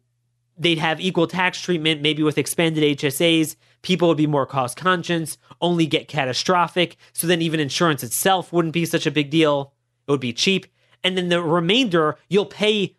they'd 0.57 0.77
have 0.77 1.01
equal 1.01 1.27
tax 1.27 1.59
treatment, 1.59 2.01
maybe 2.01 2.23
with 2.23 2.37
expanded 2.37 2.97
HSAs. 2.97 3.55
People 3.81 4.07
would 4.07 4.17
be 4.17 4.27
more 4.27 4.45
cost 4.45 4.77
conscious, 4.77 5.37
only 5.59 5.87
get 5.87 6.07
catastrophic. 6.07 6.97
So 7.13 7.27
then 7.27 7.41
even 7.41 7.59
insurance 7.59 8.03
itself 8.03 8.53
wouldn't 8.53 8.73
be 8.73 8.85
such 8.85 9.05
a 9.05 9.11
big 9.11 9.29
deal. 9.29 9.73
It 10.11 10.15
would 10.15 10.19
be 10.19 10.33
cheap. 10.33 10.67
And 11.03 11.17
then 11.17 11.29
the 11.29 11.41
remainder 11.41 12.17
you'll 12.27 12.45
pay 12.45 12.97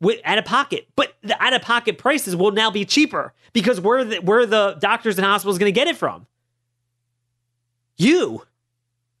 with 0.00 0.20
out 0.24 0.38
of 0.38 0.44
pocket. 0.44 0.86
But 0.94 1.14
the 1.22 1.40
out 1.42 1.52
of 1.52 1.62
pocket 1.62 1.98
prices 1.98 2.36
will 2.36 2.52
now 2.52 2.70
be 2.70 2.84
cheaper 2.84 3.34
because 3.52 3.80
where 3.80 4.04
the, 4.04 4.16
where 4.18 4.46
the 4.46 4.76
doctors 4.78 5.18
and 5.18 5.26
hospitals 5.26 5.58
going 5.58 5.72
to 5.72 5.78
get 5.78 5.88
it 5.88 5.96
from? 5.96 6.26
You. 7.96 8.44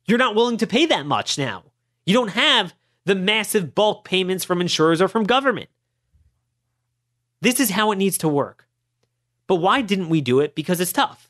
You're 0.06 0.18
not 0.18 0.36
willing 0.36 0.58
to 0.58 0.66
pay 0.66 0.86
that 0.86 1.06
much 1.06 1.36
now. 1.36 1.64
You 2.06 2.14
don't 2.14 2.28
have 2.28 2.72
the 3.04 3.16
massive 3.16 3.74
bulk 3.74 4.04
payments 4.04 4.44
from 4.44 4.60
insurers 4.60 5.02
or 5.02 5.08
from 5.08 5.24
government. 5.24 5.68
This 7.40 7.58
is 7.58 7.70
how 7.70 7.90
it 7.90 7.96
needs 7.96 8.18
to 8.18 8.28
work. 8.28 8.68
But 9.48 9.56
why 9.56 9.82
didn't 9.82 10.08
we 10.08 10.20
do 10.20 10.40
it? 10.40 10.54
Because 10.54 10.80
it's 10.80 10.92
tough. 10.92 11.28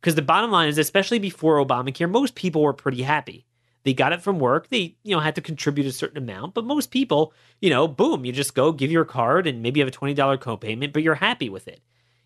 Because 0.00 0.16
the 0.16 0.22
bottom 0.22 0.50
line 0.50 0.68
is, 0.68 0.78
especially 0.78 1.18
before 1.18 1.64
Obamacare, 1.64 2.10
most 2.10 2.34
people 2.34 2.62
were 2.62 2.72
pretty 2.72 3.02
happy. 3.02 3.46
They 3.84 3.94
got 3.94 4.12
it 4.12 4.22
from 4.22 4.38
work. 4.38 4.68
They, 4.68 4.96
you 5.02 5.14
know, 5.14 5.20
had 5.20 5.34
to 5.36 5.40
contribute 5.40 5.86
a 5.86 5.92
certain 5.92 6.18
amount, 6.18 6.54
but 6.54 6.64
most 6.64 6.90
people, 6.90 7.32
you 7.60 7.70
know, 7.70 7.88
boom, 7.88 8.24
you 8.24 8.32
just 8.32 8.54
go 8.54 8.72
give 8.72 8.90
your 8.90 9.04
card 9.04 9.46
and 9.46 9.62
maybe 9.62 9.80
you 9.80 9.86
have 9.86 9.94
a 9.94 9.96
$20 9.96 10.16
copayment, 10.38 10.92
but 10.92 11.02
you're 11.02 11.14
happy 11.14 11.48
with 11.48 11.68
it. 11.68 11.80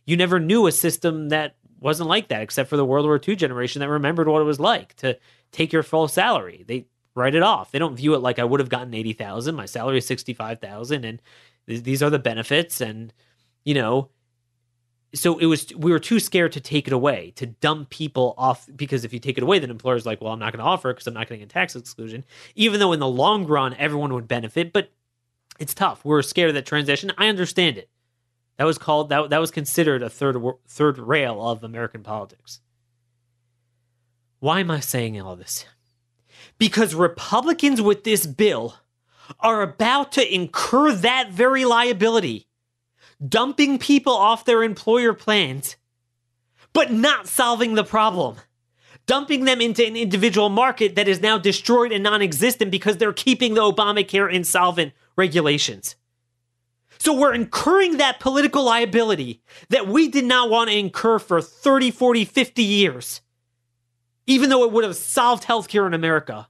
You 0.05 0.17
never 0.17 0.41
knew 0.41 0.67
a 0.67 0.73
system 0.73 1.29
that 1.29 1.57
wasn't 1.79 2.09
like 2.09 2.29
that 2.29 2.43
except 2.43 2.71
for 2.71 2.77
the 2.77 2.85
World 2.85 3.07
War 3.07 3.21
II 3.27 3.37
generation 3.37 3.81
that 3.81 3.89
remembered 3.89 4.29
what 4.29 4.41
it 4.41 4.47
was 4.47 4.61
like 4.61 4.95
to 4.97 5.19
take 5.51 5.73
your 5.73 5.83
full 5.83 6.09
salary. 6.09 6.65
They 6.67 6.87
write 7.15 7.35
it 7.35 7.43
off. 7.43 7.71
They 7.71 7.79
don't 7.79 7.97
view 7.97 8.15
it 8.15 8.23
like 8.23 8.39
I 8.39 8.45
would 8.45 8.61
have 8.61 8.69
gotten 8.69 8.95
80,000, 8.95 9.55
my 9.55 9.67
salary 9.67 9.99
is 9.99 10.07
65,000 10.07 11.05
and 11.05 11.21
th- 11.69 11.83
these 11.83 12.03
are 12.03 12.11
the 12.11 12.19
benefits 12.19 12.81
and 12.81 13.13
you 13.65 13.75
know, 13.75 14.11
so 15.15 15.39
it 15.39 15.47
was 15.47 15.73
we 15.77 15.91
were 15.91 15.99
too 15.99 16.19
scared 16.19 16.53
to 16.53 16.61
take 16.61 16.87
it 16.87 16.93
away 16.93 17.33
to 17.37 17.47
dump 17.47 17.91
people 17.91 18.35
off 18.39 18.69
because 18.75 19.05
if 19.05 19.13
you 19.13 19.19
take 19.19 19.37
it 19.37 19.43
away 19.43 19.59
then 19.59 19.71
employers 19.71 20.07
like 20.07 20.21
well 20.21 20.33
i'm 20.33 20.39
not 20.39 20.53
going 20.53 20.63
to 20.63 20.65
offer 20.65 20.93
because 20.93 21.07
i'm 21.07 21.15
not 21.15 21.29
getting 21.29 21.43
a 21.43 21.47
tax 21.47 21.77
exclusion. 21.77 22.25
Even 22.55 22.81
though 22.81 22.93
in 22.93 23.01
the 23.01 23.09
long 23.09 23.47
run 23.47 23.75
everyone 23.75 24.13
would 24.15 24.29
benefit 24.29 24.73
but 24.73 24.91
it's 25.59 25.75
tough. 25.75 26.05
We're 26.05 26.23
scared 26.23 26.49
of 26.49 26.55
that 26.55 26.67
transition. 26.67 27.13
I 27.19 27.29
understand 27.29 27.77
it. 27.77 27.91
That 28.57 28.65
was 28.65 28.79
called 28.79 29.11
that, 29.11 29.31
that 29.31 29.41
was 29.41 29.51
considered 29.51 30.03
a 30.03 30.11
third 30.11 30.37
third 30.67 30.99
rail 30.99 31.47
of 31.47 31.63
american 31.63 32.03
politics. 32.03 32.61
Why 34.41 34.61
am 34.61 34.71
i 34.71 34.81
saying 34.81 35.21
all 35.21 35.37
this? 35.37 35.67
Because 36.59 36.95
republicans 36.95 37.83
with 37.83 38.05
this 38.05 38.27
bill 38.27 38.77
are 39.41 39.63
about 39.63 40.13
to 40.13 40.35
incur 40.35 40.93
that 40.93 41.31
very 41.31 41.65
liability 41.65 42.47
dumping 43.29 43.79
people 43.79 44.13
off 44.13 44.45
their 44.45 44.63
employer 44.63 45.15
plans, 45.15 45.77
but 46.73 46.93
not 46.93 47.27
solving 47.27 47.75
the 47.75 47.85
problem. 47.85 48.37
Dumping 49.07 49.45
them 49.45 49.61
into 49.61 49.85
an 49.85 49.97
individual 49.97 50.49
market 50.49 50.95
that 50.95 51.09
is 51.09 51.21
now 51.21 51.37
destroyed 51.37 51.91
and 51.91 52.05
non 52.05 52.23
existent 52.23 52.71
because 52.71 52.99
they're 52.99 53.13
keeping 53.13 53.55
the 53.55 53.61
Obamacare 53.61 54.33
insolvent 54.33 54.93
regulations. 55.17 55.97
So 56.99 57.13
we're 57.13 57.35
incurring 57.35 57.97
that 57.97 58.21
political 58.21 58.63
liability 58.63 59.43
that 59.71 59.89
we 59.89 60.07
did 60.07 60.25
not 60.25 60.51
want 60.51 60.71
to 60.71 60.77
incur 60.79 61.19
for 61.19 61.43
30, 61.43 61.91
40, 61.91 62.25
50 62.25 62.63
years, 62.63 63.23
even 64.29 64.51
though 64.51 64.63
it 64.63 64.71
would 64.71 64.85
have 64.85 64.95
solved 64.95 65.43
healthcare 65.43 65.85
in 65.85 65.95
America. 65.95 66.47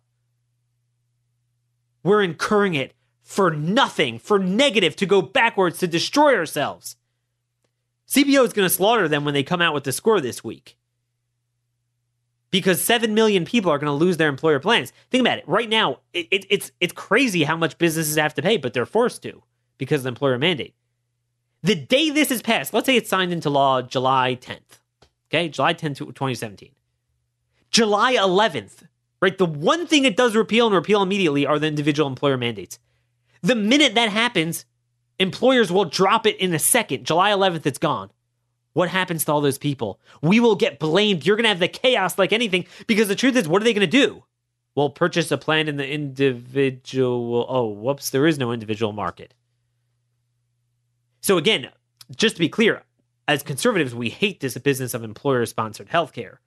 We're 2.05 2.23
incurring 2.23 2.75
it 2.75 2.93
for 3.23 3.51
nothing, 3.51 4.19
for 4.19 4.39
negative, 4.39 4.97
to 4.97 5.07
go 5.07 5.23
backwards, 5.23 5.79
to 5.79 5.87
destroy 5.87 6.37
ourselves. 6.37 6.97
CBO 8.09 8.45
is 8.45 8.53
going 8.53 8.67
to 8.67 8.75
slaughter 8.75 9.09
them 9.09 9.25
when 9.25 9.35
they 9.35 9.43
come 9.43 9.63
out 9.63 9.75
with 9.75 9.85
the 9.85 9.93
score 9.93 10.21
this 10.21 10.45
week. 10.45 10.77
Because 12.51 12.83
7 12.83 13.15
million 13.15 13.47
people 13.47 13.71
are 13.71 13.79
going 13.79 13.87
to 13.87 13.93
lose 13.93 14.19
their 14.19 14.29
employer 14.29 14.61
plans. 14.61 14.93
Think 15.11 15.23
about 15.23 15.39
it. 15.39 15.49
Right 15.49 15.69
now, 15.69 16.01
it, 16.13 16.29
it, 16.31 16.45
it's, 16.51 16.71
it's 16.81 16.93
crazy 16.93 17.45
how 17.45 17.57
much 17.57 17.79
businesses 17.79 18.17
have 18.17 18.35
to 18.35 18.43
pay, 18.43 18.59
but 18.59 18.75
they're 18.75 18.85
forced 18.85 19.23
to 19.23 19.43
because 19.79 20.01
of 20.01 20.05
the 20.05 20.09
employer 20.09 20.37
mandate. 20.37 20.75
The 21.63 21.75
day 21.75 22.11
this 22.11 22.31
is 22.31 22.43
passed, 22.43 22.75
let's 22.75 22.87
say 22.87 22.97
it's 22.97 23.09
signed 23.09 23.33
into 23.33 23.49
law 23.49 23.81
July 23.81 24.37
10th. 24.39 24.81
Okay, 25.29 25.49
July 25.49 25.73
10th, 25.73 25.97
2017. 25.97 26.73
July 27.71 28.17
11th, 28.17 28.87
right? 29.23 29.39
The 29.39 29.47
one 29.47 29.87
thing 29.87 30.05
it 30.05 30.17
does 30.17 30.37
repeal 30.37 30.67
and 30.67 30.75
repeal 30.75 31.03
immediately 31.03 31.47
are 31.47 31.59
the 31.59 31.69
individual 31.69 32.09
employer 32.09 32.37
mandates. 32.37 32.79
The 33.43 33.55
minute 33.55 33.95
that 33.95 34.11
happens, 34.11 34.65
employers 35.19 35.73
will 35.73 35.85
drop 35.85 36.27
it 36.27 36.37
in 36.37 36.55
a 36.55 36.59
second. 36.59 37.05
July 37.05 37.31
11th, 37.31 37.67
it's 37.67 37.79
gone. 37.79 38.11
What 38.73 38.89
happens 38.89 39.25
to 39.25 39.33
all 39.33 39.41
those 39.41 39.59
people? 39.59 40.01
We 40.23 40.41
will 40.41 40.55
get 40.55 40.79
blamed. 40.79 41.27
You're 41.27 41.37
going 41.37 41.45
to 41.45 41.51
have 41.51 41.59
the 41.59 41.69
chaos 41.69 42.19
like 42.19 42.33
anything 42.33 42.67
because 42.87 43.09
the 43.09 43.15
truth 43.15 43.37
is, 43.37 43.47
what 43.47 43.61
are 43.61 43.65
they 43.65 43.75
going 43.75 43.89
to 43.89 44.07
do? 44.07 44.25
Well, 44.75 44.89
purchase 44.89 45.31
a 45.31 45.37
plan 45.37 45.69
in 45.69 45.77
the 45.77 45.87
individual. 45.87 47.45
Oh, 47.49 47.69
whoops, 47.69 48.11
there 48.11 48.27
is 48.27 48.39
no 48.39 48.53
individual 48.53 48.93
market. 48.93 49.35
So, 51.21 51.37
again, 51.37 51.69
just 52.17 52.37
to 52.37 52.41
be 52.41 52.49
clear, 52.49 52.83
as 53.29 53.43
conservatives, 53.43 53.95
we 53.95 54.09
hate 54.09 54.41
this 54.41 54.57
business 54.59 54.95
of 54.95 55.05
employer 55.05 55.45
sponsored 55.45 55.91
healthcare. 55.91 56.39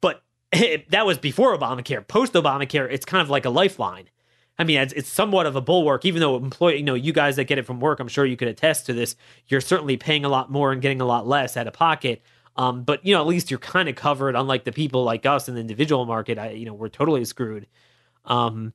But 0.00 0.22
that 0.88 1.04
was 1.04 1.18
before 1.18 1.56
Obamacare. 1.56 2.06
Post 2.06 2.32
Obamacare, 2.32 2.90
it's 2.90 3.04
kind 3.04 3.22
of 3.22 3.28
like 3.28 3.44
a 3.44 3.50
lifeline. 3.50 4.08
I 4.58 4.64
mean, 4.64 4.78
it's, 4.78 4.92
it's 4.92 5.08
somewhat 5.08 5.46
of 5.46 5.56
a 5.56 5.60
bulwark, 5.60 6.04
even 6.04 6.20
though 6.20 6.36
employee, 6.36 6.76
you 6.76 6.84
know, 6.84 6.94
you 6.94 7.12
guys 7.12 7.36
that 7.36 7.44
get 7.44 7.58
it 7.58 7.66
from 7.66 7.80
work, 7.80 7.98
I'm 7.98 8.08
sure 8.08 8.24
you 8.24 8.36
could 8.36 8.48
attest 8.48 8.86
to 8.86 8.92
this. 8.92 9.16
You're 9.48 9.60
certainly 9.60 9.96
paying 9.96 10.24
a 10.24 10.28
lot 10.28 10.50
more 10.50 10.70
and 10.70 10.80
getting 10.80 11.00
a 11.00 11.04
lot 11.04 11.26
less 11.26 11.56
out 11.56 11.66
of 11.66 11.72
pocket. 11.72 12.22
Um, 12.56 12.84
but 12.84 13.04
you 13.04 13.12
know, 13.12 13.20
at 13.20 13.26
least 13.26 13.50
you're 13.50 13.58
kind 13.58 13.88
of 13.88 13.96
covered. 13.96 14.36
Unlike 14.36 14.64
the 14.64 14.72
people 14.72 15.02
like 15.02 15.26
us 15.26 15.48
in 15.48 15.54
the 15.54 15.60
individual 15.60 16.04
market, 16.04 16.38
I, 16.38 16.50
you 16.50 16.66
know, 16.66 16.74
we're 16.74 16.88
totally 16.88 17.24
screwed. 17.24 17.66
Um, 18.24 18.72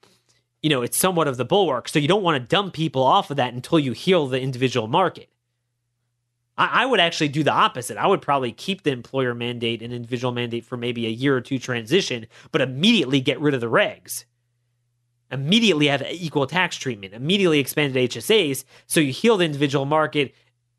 you 0.62 0.70
know, 0.70 0.82
it's 0.82 0.98
somewhat 0.98 1.30
of 1.30 1.38
the 1.38 1.46
bulwark. 1.46 1.88
So 1.88 1.98
you 1.98 2.10
don't 2.10 2.24
want 2.24 2.42
to 2.42 2.46
dump 2.46 2.74
people 2.74 3.04
off 3.04 3.32
of 3.32 3.38
that 3.38 3.54
until 3.54 3.80
you 3.80 3.94
heal 3.94 4.28
the 4.28 4.42
individual 4.42 4.88
market. 4.89 5.30
I, 6.58 6.84
I 6.84 6.86
would 6.86 7.00
actually 7.00 7.30
do 7.30 7.42
the 7.42 7.54
opposite. 7.54 7.96
I 7.96 8.06
would 8.06 8.22
probably 8.22 8.52
keep 8.52 8.84
the 8.84 8.92
employer 8.92 9.34
mandate 9.34 9.82
and 9.82 9.94
individual 9.94 10.34
mandate 10.34 10.65
for 10.65 10.76
maybe 10.76 11.06
a 11.06 11.10
year 11.10 11.38
or 11.38 11.42
two 11.42 11.58
transition, 11.58 12.28
but 12.52 12.60
immediately 12.60 13.22
get 13.22 13.39
rid 13.39 13.54
of 13.54 13.62
the 13.62 13.70
regs 13.70 14.26
immediately 15.32 15.88
have 15.88 16.06
equal 16.10 16.48
tax 16.48 16.76
treatment, 16.76 17.13
immediately 17.13 17.60
expanded 17.60 18.10
HSAs. 18.12 18.63
So 18.88 19.00
you 19.00 19.12
heal 19.12 19.38
the 19.38 19.46
individual 19.46 19.86
market, 19.86 20.34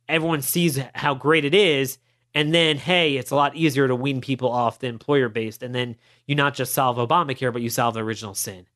everyone 0.08 0.42
sees 0.42 0.78
how 0.94 1.14
great 1.14 1.44
it 1.44 1.54
is. 1.54 1.98
And 2.34 2.54
then, 2.54 2.76
hey, 2.76 3.16
it's 3.16 3.32
a 3.32 3.36
lot 3.36 3.56
easier 3.56 3.88
to 3.88 3.94
wean 3.94 4.20
people 4.20 4.50
off 4.50 4.78
the 4.78 4.86
employer 4.86 5.28
based. 5.28 5.62
And 5.62 5.74
then 5.74 5.96
you 6.26 6.34
not 6.34 6.54
just 6.54 6.72
solve 6.72 6.96
Obamacare, 6.96 7.52
but 7.52 7.62
you 7.62 7.70
solve 7.70 7.94
the 7.94 8.04
original 8.04 8.34
sin. 8.34 8.66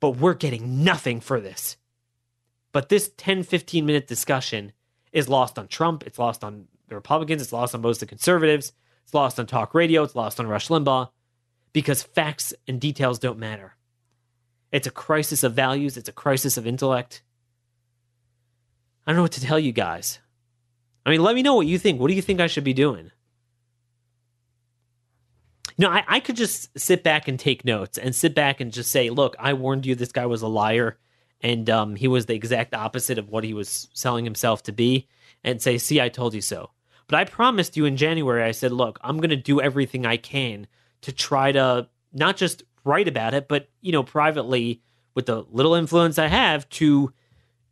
But 0.00 0.16
we're 0.16 0.34
getting 0.34 0.82
nothing 0.82 1.20
for 1.20 1.40
this. 1.40 1.76
But 2.72 2.88
this 2.88 3.10
10, 3.16 3.42
15 3.42 3.84
minute 3.84 4.06
discussion 4.06 4.72
is 5.12 5.28
lost 5.28 5.58
on 5.58 5.68
Trump. 5.68 6.04
It's 6.06 6.18
lost 6.18 6.44
on 6.44 6.68
the 6.88 6.94
Republicans. 6.94 7.42
It's 7.42 7.52
lost 7.52 7.74
on 7.74 7.80
most 7.80 7.96
of 7.96 8.00
the 8.00 8.06
conservatives. 8.06 8.72
It's 9.04 9.14
lost 9.14 9.38
on 9.38 9.46
talk 9.46 9.74
radio. 9.74 10.02
It's 10.02 10.16
lost 10.16 10.40
on 10.40 10.46
Rush 10.46 10.68
Limbaugh 10.68 11.10
because 11.72 12.02
facts 12.02 12.54
and 12.66 12.80
details 12.80 13.18
don't 13.18 13.38
matter. 13.38 13.76
It's 14.76 14.86
a 14.86 14.90
crisis 14.90 15.42
of 15.42 15.54
values, 15.54 15.96
it's 15.96 16.10
a 16.10 16.12
crisis 16.12 16.58
of 16.58 16.66
intellect. 16.66 17.22
I 19.06 19.10
don't 19.10 19.16
know 19.16 19.22
what 19.22 19.32
to 19.32 19.40
tell 19.40 19.58
you 19.58 19.72
guys. 19.72 20.18
I 21.06 21.08
mean, 21.08 21.22
let 21.22 21.34
me 21.34 21.42
know 21.42 21.54
what 21.54 21.66
you 21.66 21.78
think. 21.78 21.98
What 21.98 22.08
do 22.08 22.14
you 22.14 22.20
think 22.20 22.40
I 22.40 22.46
should 22.46 22.62
be 22.62 22.74
doing? 22.74 23.10
No, 25.78 25.88
I, 25.88 26.04
I 26.06 26.20
could 26.20 26.36
just 26.36 26.78
sit 26.78 27.02
back 27.02 27.26
and 27.26 27.40
take 27.40 27.64
notes 27.64 27.96
and 27.96 28.14
sit 28.14 28.34
back 28.34 28.60
and 28.60 28.70
just 28.70 28.90
say, 28.90 29.08
look, 29.08 29.34
I 29.38 29.54
warned 29.54 29.86
you 29.86 29.94
this 29.94 30.12
guy 30.12 30.26
was 30.26 30.42
a 30.42 30.46
liar 30.46 30.98
and 31.40 31.70
um, 31.70 31.96
he 31.96 32.06
was 32.06 32.26
the 32.26 32.34
exact 32.34 32.74
opposite 32.74 33.16
of 33.16 33.30
what 33.30 33.44
he 33.44 33.54
was 33.54 33.88
selling 33.94 34.26
himself 34.26 34.62
to 34.64 34.72
be 34.72 35.08
and 35.42 35.62
say, 35.62 35.78
see, 35.78 36.02
I 36.02 36.10
told 36.10 36.34
you 36.34 36.42
so. 36.42 36.68
But 37.06 37.18
I 37.18 37.24
promised 37.24 37.78
you 37.78 37.86
in 37.86 37.96
January, 37.96 38.42
I 38.42 38.50
said, 38.50 38.72
look, 38.72 38.98
I'm 39.02 39.16
going 39.20 39.30
to 39.30 39.36
do 39.36 39.58
everything 39.58 40.04
I 40.04 40.18
can 40.18 40.66
to 41.00 41.12
try 41.12 41.50
to 41.52 41.88
not 42.12 42.36
just 42.36 42.62
write 42.86 43.08
about 43.08 43.34
it, 43.34 43.48
but 43.48 43.68
you 43.80 43.92
know, 43.92 44.02
privately 44.02 44.80
with 45.14 45.26
the 45.26 45.44
little 45.50 45.74
influence 45.74 46.18
I 46.18 46.28
have 46.28 46.68
to, 46.70 47.12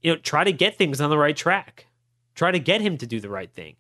you 0.03 0.13
know, 0.13 0.17
try 0.17 0.45
to 0.45 0.53
get 0.53 0.77
things 0.77 1.01
on 1.01 1.11
the 1.11 1.19
right 1.19 1.37
track, 1.37 1.87
try 2.35 2.51
to 2.51 2.59
get 2.59 2.81
him 2.81 2.99
to 2.99 3.07
do 3.07 3.21
the 3.21 3.29
right 3.29 3.53
thing. 3.53 3.77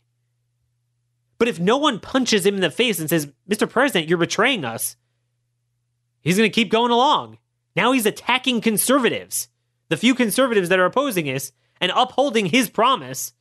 But 1.38 1.48
if 1.48 1.58
no 1.58 1.76
one 1.76 1.98
punches 1.98 2.46
him 2.46 2.54
in 2.54 2.60
the 2.60 2.70
face 2.70 3.00
and 3.00 3.10
says, 3.10 3.32
Mr. 3.48 3.68
President, 3.68 4.08
you're 4.08 4.18
betraying 4.18 4.64
us, 4.64 4.96
he's 6.20 6.36
going 6.36 6.48
to 6.48 6.54
keep 6.54 6.70
going 6.70 6.92
along. 6.92 7.38
Now 7.74 7.92
he's 7.92 8.06
attacking 8.06 8.60
conservatives, 8.60 9.48
the 9.88 9.96
few 9.96 10.14
conservatives 10.14 10.68
that 10.68 10.78
are 10.78 10.84
opposing 10.84 11.28
us, 11.28 11.50
and 11.80 11.90
upholding 11.94 12.46
his 12.46 12.70
promise. 12.70 13.32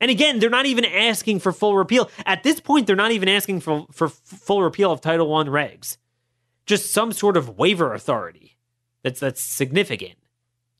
And 0.00 0.10
again, 0.10 0.38
they're 0.38 0.48
not 0.48 0.64
even 0.64 0.86
asking 0.86 1.40
for 1.40 1.52
full 1.52 1.76
repeal. 1.76 2.10
At 2.24 2.42
this 2.42 2.58
point, 2.58 2.86
they're 2.86 2.96
not 2.96 3.12
even 3.12 3.28
asking 3.28 3.60
for, 3.60 3.86
for 3.92 4.08
full 4.08 4.62
repeal 4.62 4.90
of 4.90 5.02
Title 5.02 5.32
I 5.34 5.44
regs 5.44 5.98
just 6.70 6.92
some 6.92 7.10
sort 7.10 7.36
of 7.36 7.58
waiver 7.58 7.92
authority 7.92 8.56
that's 9.02 9.18
that's 9.18 9.40
significant. 9.40 10.14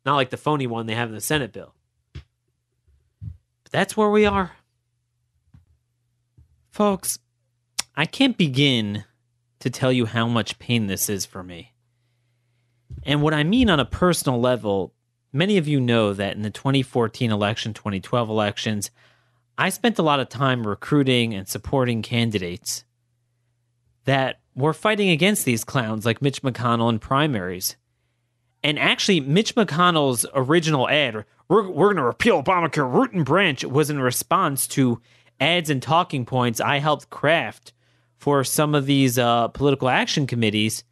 Not 0.06 0.14
like 0.14 0.30
the 0.30 0.36
phony 0.36 0.68
one 0.68 0.86
they 0.86 0.94
have 0.94 1.08
in 1.08 1.16
the 1.16 1.20
Senate 1.20 1.52
bill. 1.52 1.74
But 2.12 3.72
that's 3.72 3.96
where 3.96 4.08
we 4.08 4.24
are. 4.24 4.52
Folks, 6.70 7.18
I 7.96 8.06
can't 8.06 8.38
begin 8.38 9.04
to 9.58 9.68
tell 9.68 9.92
you 9.92 10.06
how 10.06 10.28
much 10.28 10.60
pain 10.60 10.86
this 10.86 11.10
is 11.10 11.26
for 11.26 11.42
me. 11.42 11.72
And 13.02 13.20
what 13.20 13.34
I 13.34 13.42
mean 13.42 13.68
on 13.68 13.80
a 13.80 13.84
personal 13.84 14.40
level, 14.40 14.94
many 15.32 15.58
of 15.58 15.66
you 15.66 15.80
know 15.80 16.14
that 16.14 16.36
in 16.36 16.42
the 16.42 16.50
2014 16.50 17.32
election, 17.32 17.74
2012 17.74 18.30
elections, 18.30 18.92
I 19.58 19.70
spent 19.70 19.98
a 19.98 20.02
lot 20.02 20.20
of 20.20 20.28
time 20.28 20.66
recruiting 20.66 21.34
and 21.34 21.48
supporting 21.48 22.00
candidates 22.00 22.84
that 24.04 24.39
we're 24.54 24.72
fighting 24.72 25.10
against 25.10 25.44
these 25.44 25.64
clowns 25.64 26.04
like 26.04 26.22
Mitch 26.22 26.42
McConnell 26.42 26.90
in 26.90 26.98
primaries. 26.98 27.76
And 28.62 28.78
actually, 28.78 29.20
Mitch 29.20 29.54
McConnell's 29.54 30.26
original 30.34 30.88
ad, 30.88 31.24
we're, 31.48 31.68
we're 31.68 31.86
going 31.88 31.96
to 31.96 32.04
repeal 32.04 32.42
Obamacare 32.42 32.92
root 32.92 33.12
and 33.12 33.24
branch, 33.24 33.64
was 33.64 33.90
in 33.90 34.00
response 34.00 34.66
to 34.68 35.00
ads 35.40 35.70
and 35.70 35.82
talking 35.82 36.26
points 36.26 36.60
I 36.60 36.78
helped 36.78 37.10
craft 37.10 37.72
for 38.18 38.44
some 38.44 38.74
of 38.74 38.84
these 38.84 39.18
uh, 39.18 39.48
political 39.48 39.88
action 39.88 40.26
committees. 40.26 40.84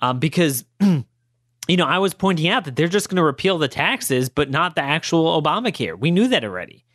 Um, 0.00 0.20
because, 0.20 0.64
you 0.80 1.76
know, 1.76 1.86
I 1.86 1.98
was 1.98 2.14
pointing 2.14 2.48
out 2.48 2.66
that 2.66 2.76
they're 2.76 2.86
just 2.86 3.08
going 3.08 3.16
to 3.16 3.24
repeal 3.24 3.58
the 3.58 3.66
taxes, 3.66 4.28
but 4.28 4.50
not 4.50 4.76
the 4.76 4.82
actual 4.82 5.42
Obamacare. 5.42 5.98
We 5.98 6.12
knew 6.12 6.28
that 6.28 6.44
already. 6.44 6.85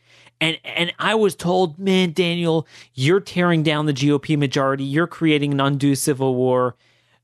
And 0.41 0.57
and 0.65 0.91
I 0.99 1.15
was 1.15 1.35
told, 1.35 1.77
man, 1.79 2.11
Daniel, 2.11 2.67
you're 2.95 3.19
tearing 3.21 3.61
down 3.61 3.85
the 3.85 3.93
GOP 3.93 4.37
majority. 4.37 4.83
You're 4.83 5.07
creating 5.07 5.53
an 5.53 5.61
undue 5.61 5.95
civil 5.95 6.35
war. 6.35 6.75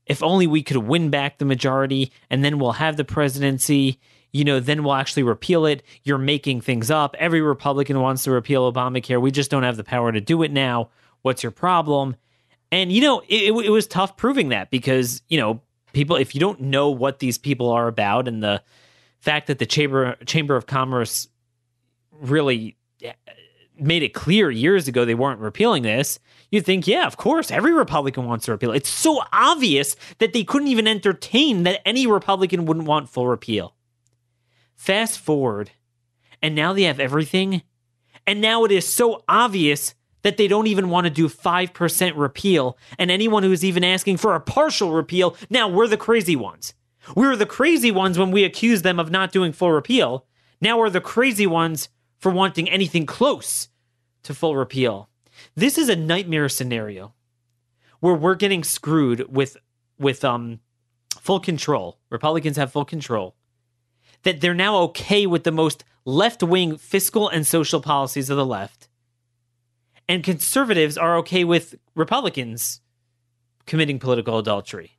If 0.06 0.22
only 0.22 0.46
we 0.46 0.62
could 0.62 0.78
win 0.78 1.10
back 1.10 1.36
the 1.36 1.44
majority 1.44 2.12
and 2.30 2.42
then 2.42 2.58
we'll 2.58 2.72
have 2.72 2.96
the 2.96 3.04
presidency, 3.04 3.98
you 4.32 4.44
know, 4.44 4.60
then 4.60 4.84
we'll 4.84 4.94
actually 4.94 5.24
repeal 5.24 5.66
it. 5.66 5.82
You're 6.04 6.16
making 6.16 6.62
things 6.62 6.90
up. 6.90 7.14
Every 7.18 7.42
Republican 7.42 8.00
wants 8.00 8.22
to 8.24 8.30
repeal 8.30 8.72
Obamacare. 8.72 9.20
We 9.20 9.32
just 9.32 9.50
don't 9.50 9.64
have 9.64 9.76
the 9.76 9.84
power 9.84 10.10
to 10.12 10.20
do 10.20 10.42
it 10.42 10.52
now. 10.52 10.88
What's 11.22 11.42
your 11.42 11.52
problem? 11.52 12.16
And, 12.70 12.92
you 12.92 13.02
know, 13.02 13.20
it, 13.28 13.52
it 13.52 13.70
was 13.70 13.86
tough 13.86 14.16
proving 14.16 14.50
that 14.50 14.70
because, 14.70 15.22
you 15.28 15.38
know, 15.38 15.60
people, 15.92 16.16
if 16.16 16.34
you 16.34 16.40
don't 16.40 16.60
know 16.60 16.88
what 16.88 17.18
these 17.18 17.36
people 17.36 17.68
are 17.70 17.88
about 17.88 18.28
and 18.28 18.42
the 18.42 18.62
fact 19.20 19.48
that 19.48 19.58
the 19.58 19.66
Chamber, 19.66 20.16
Chamber 20.24 20.56
of 20.56 20.66
Commerce 20.66 21.28
really 22.12 22.77
made 23.80 24.02
it 24.02 24.14
clear 24.14 24.50
years 24.50 24.88
ago 24.88 25.04
they 25.04 25.14
weren't 25.14 25.40
repealing 25.40 25.82
this, 25.82 26.18
you'd 26.50 26.66
think, 26.66 26.86
yeah, 26.86 27.06
of 27.06 27.16
course, 27.16 27.50
every 27.50 27.72
Republican 27.72 28.26
wants 28.26 28.46
to 28.46 28.52
repeal. 28.52 28.72
It's 28.72 28.88
so 28.88 29.22
obvious 29.32 29.96
that 30.18 30.32
they 30.32 30.44
couldn't 30.44 30.68
even 30.68 30.88
entertain 30.88 31.62
that 31.62 31.86
any 31.86 32.06
Republican 32.06 32.66
wouldn't 32.66 32.86
want 32.86 33.08
full 33.08 33.28
repeal. 33.28 33.74
Fast 34.74 35.18
forward, 35.18 35.70
and 36.42 36.54
now 36.54 36.72
they 36.72 36.82
have 36.82 37.00
everything, 37.00 37.62
and 38.26 38.40
now 38.40 38.64
it 38.64 38.72
is 38.72 38.86
so 38.86 39.24
obvious 39.28 39.94
that 40.22 40.36
they 40.36 40.48
don't 40.48 40.66
even 40.66 40.90
want 40.90 41.04
to 41.04 41.10
do 41.10 41.28
5% 41.28 42.12
repeal. 42.16 42.76
And 42.98 43.10
anyone 43.10 43.42
who's 43.42 43.64
even 43.64 43.84
asking 43.84 44.16
for 44.16 44.34
a 44.34 44.40
partial 44.40 44.92
repeal, 44.92 45.36
now 45.48 45.68
we're 45.68 45.86
the 45.86 45.96
crazy 45.96 46.36
ones. 46.36 46.74
We 47.16 47.26
were 47.26 47.36
the 47.36 47.46
crazy 47.46 47.90
ones 47.90 48.18
when 48.18 48.30
we 48.30 48.44
accused 48.44 48.84
them 48.84 49.00
of 49.00 49.10
not 49.10 49.32
doing 49.32 49.52
full 49.52 49.72
repeal. 49.72 50.26
Now 50.60 50.78
we're 50.78 50.90
the 50.90 51.00
crazy 51.00 51.46
ones 51.46 51.88
for 52.18 52.30
wanting 52.30 52.68
anything 52.68 53.06
close 53.06 53.68
to 54.24 54.34
full 54.34 54.56
repeal. 54.56 55.08
This 55.54 55.78
is 55.78 55.88
a 55.88 55.96
nightmare 55.96 56.48
scenario 56.48 57.14
where 58.00 58.14
we're 58.14 58.34
getting 58.34 58.64
screwed 58.64 59.32
with 59.34 59.56
with 59.98 60.24
um 60.24 60.60
full 61.20 61.40
control. 61.40 61.98
Republicans 62.10 62.56
have 62.56 62.72
full 62.72 62.84
control. 62.84 63.34
That 64.22 64.40
they're 64.40 64.54
now 64.54 64.76
okay 64.78 65.26
with 65.26 65.44
the 65.44 65.52
most 65.52 65.84
left-wing 66.04 66.78
fiscal 66.78 67.28
and 67.28 67.46
social 67.46 67.80
policies 67.80 68.30
of 68.30 68.36
the 68.36 68.46
left. 68.46 68.88
And 70.08 70.24
conservatives 70.24 70.96
are 70.96 71.16
okay 71.18 71.44
with 71.44 71.76
Republicans 71.94 72.80
committing 73.66 73.98
political 73.98 74.38
adultery. 74.38 74.96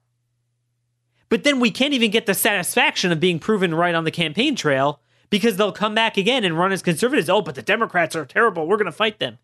But 1.29 1.43
then 1.43 1.59
we 1.59 1.71
can't 1.71 1.93
even 1.93 2.11
get 2.11 2.27
the 2.27 2.33
satisfaction 2.33 3.11
of 3.11 3.19
being 3.19 3.39
proven 3.39 3.73
right 3.73 3.95
on 3.95 4.03
the 4.03 4.11
campaign 4.11 4.55
trail 4.55 5.01
because 5.29 5.57
they'll 5.57 5.71
come 5.71 5.95
back 5.95 6.17
again 6.17 6.43
and 6.43 6.57
run 6.57 6.71
as 6.71 6.81
conservatives. 6.81 7.29
Oh, 7.29 7.41
but 7.41 7.55
the 7.55 7.61
Democrats 7.61 8.15
are 8.15 8.25
terrible. 8.25 8.67
We're 8.67 8.77
going 8.77 8.85
to 8.85 8.91
fight 8.91 9.19
them. 9.19 9.37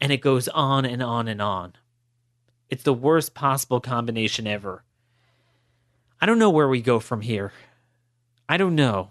And 0.00 0.12
it 0.12 0.20
goes 0.20 0.48
on 0.48 0.84
and 0.84 1.02
on 1.02 1.28
and 1.28 1.40
on. 1.40 1.74
It's 2.70 2.82
the 2.82 2.94
worst 2.94 3.34
possible 3.34 3.80
combination 3.80 4.46
ever. 4.46 4.84
I 6.20 6.26
don't 6.26 6.38
know 6.38 6.50
where 6.50 6.68
we 6.68 6.80
go 6.80 7.00
from 7.00 7.20
here. 7.20 7.52
I 8.48 8.56
don't 8.56 8.74
know. 8.74 9.10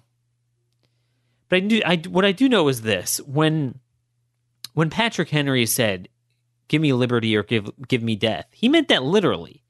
But 1.47 1.57
I 1.57 1.59
do 1.59 1.81
I 1.85 1.95
what 2.09 2.25
I 2.25 2.31
do 2.31 2.49
know 2.49 2.67
is 2.67 2.81
this. 2.81 3.21
When 3.21 3.79
when 4.73 4.89
Patrick 4.89 5.29
Henry 5.29 5.65
said, 5.67 6.09
"Give 6.67 6.81
me 6.81 6.93
liberty 6.93 7.35
or 7.37 7.43
give 7.43 7.69
give 7.87 8.01
me 8.01 8.15
death." 8.15 8.47
He 8.51 8.67
meant 8.67 8.87
that 8.87 9.03
literally. 9.03 9.63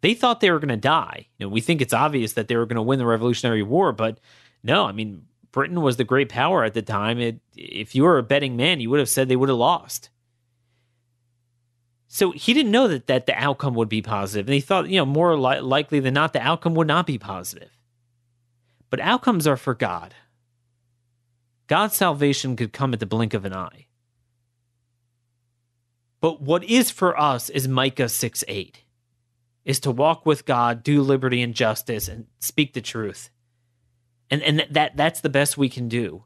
They 0.00 0.14
thought 0.14 0.40
they 0.40 0.50
were 0.50 0.58
going 0.58 0.68
to 0.68 0.76
die. 0.76 1.26
You 1.36 1.46
know, 1.46 1.50
we 1.50 1.60
think 1.60 1.82
it's 1.82 1.92
obvious 1.92 2.32
that 2.34 2.48
they 2.48 2.56
were 2.56 2.66
going 2.66 2.76
to 2.76 2.82
win 2.82 2.98
the 2.98 3.06
Revolutionary 3.06 3.62
War, 3.62 3.92
but 3.92 4.20
no, 4.62 4.86
I 4.86 4.92
mean, 4.92 5.27
Britain 5.52 5.80
was 5.80 5.96
the 5.96 6.04
great 6.04 6.28
power 6.28 6.64
at 6.64 6.74
the 6.74 6.82
time. 6.82 7.18
It, 7.18 7.40
if 7.56 7.94
you 7.94 8.02
were 8.02 8.18
a 8.18 8.22
betting 8.22 8.56
man, 8.56 8.80
you 8.80 8.90
would 8.90 8.98
have 8.98 9.08
said 9.08 9.28
they 9.28 9.36
would 9.36 9.48
have 9.48 9.58
lost. 9.58 10.10
So 12.06 12.32
he 12.32 12.54
didn't 12.54 12.72
know 12.72 12.88
that 12.88 13.06
that 13.06 13.26
the 13.26 13.34
outcome 13.34 13.74
would 13.74 13.88
be 13.88 14.02
positive, 14.02 14.46
and 14.46 14.54
he 14.54 14.60
thought, 14.60 14.88
you 14.88 14.96
know, 14.96 15.06
more 15.06 15.38
li- 15.38 15.60
likely 15.60 16.00
than 16.00 16.14
not, 16.14 16.32
the 16.32 16.40
outcome 16.40 16.74
would 16.74 16.86
not 16.86 17.06
be 17.06 17.18
positive. 17.18 17.70
But 18.90 19.00
outcomes 19.00 19.46
are 19.46 19.58
for 19.58 19.74
God. 19.74 20.14
God's 21.66 21.94
salvation 21.94 22.56
could 22.56 22.72
come 22.72 22.94
at 22.94 23.00
the 23.00 23.06
blink 23.06 23.34
of 23.34 23.44
an 23.44 23.52
eye. 23.52 23.86
But 26.20 26.40
what 26.40 26.64
is 26.64 26.90
for 26.90 27.18
us 27.20 27.50
is 27.50 27.68
Micah 27.68 28.08
6 28.08 28.42
8, 28.48 28.84
is 29.66 29.78
to 29.80 29.90
walk 29.90 30.24
with 30.24 30.46
God, 30.46 30.82
do 30.82 31.02
liberty 31.02 31.42
and 31.42 31.54
justice, 31.54 32.08
and 32.08 32.26
speak 32.38 32.72
the 32.72 32.80
truth. 32.80 33.28
And, 34.30 34.42
and 34.42 34.66
that 34.70 34.96
that's 34.96 35.20
the 35.20 35.28
best 35.28 35.56
we 35.56 35.68
can 35.68 35.88
do. 35.88 36.24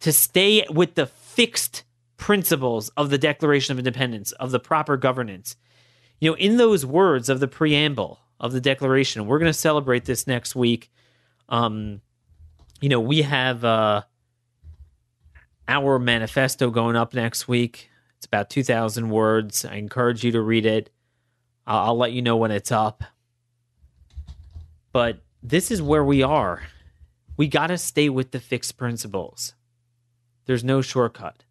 To 0.00 0.12
stay 0.12 0.64
with 0.68 0.94
the 0.94 1.06
fixed 1.06 1.84
principles 2.16 2.88
of 2.90 3.10
the 3.10 3.18
Declaration 3.18 3.72
of 3.72 3.78
Independence, 3.78 4.32
of 4.32 4.50
the 4.50 4.60
proper 4.60 4.96
governance. 4.96 5.56
You 6.20 6.30
know, 6.30 6.36
in 6.36 6.56
those 6.56 6.86
words 6.86 7.28
of 7.28 7.40
the 7.40 7.48
preamble 7.48 8.20
of 8.38 8.52
the 8.52 8.60
Declaration, 8.60 9.26
we're 9.26 9.38
going 9.38 9.52
to 9.52 9.58
celebrate 9.58 10.04
this 10.04 10.26
next 10.26 10.54
week. 10.54 10.90
Um, 11.48 12.00
you 12.80 12.88
know, 12.88 13.00
we 13.00 13.22
have 13.22 13.64
uh, 13.64 14.02
our 15.68 15.98
manifesto 15.98 16.70
going 16.70 16.96
up 16.96 17.14
next 17.14 17.48
week. 17.48 17.90
It's 18.18 18.26
about 18.26 18.50
2,000 18.50 19.08
words. 19.10 19.64
I 19.64 19.74
encourage 19.74 20.22
you 20.22 20.32
to 20.32 20.40
read 20.40 20.66
it. 20.66 20.90
I'll, 21.66 21.86
I'll 21.86 21.98
let 21.98 22.12
you 22.12 22.22
know 22.22 22.36
when 22.36 22.50
it's 22.50 22.70
up. 22.70 23.02
But 24.92 25.22
this 25.42 25.70
is 25.70 25.82
where 25.82 26.04
we 26.04 26.22
are. 26.22 26.62
We 27.36 27.48
got 27.48 27.68
to 27.68 27.78
stay 27.78 28.08
with 28.08 28.30
the 28.30 28.40
fixed 28.40 28.76
principles. 28.76 29.54
There's 30.46 30.64
no 30.64 30.82
shortcut. 30.82 31.44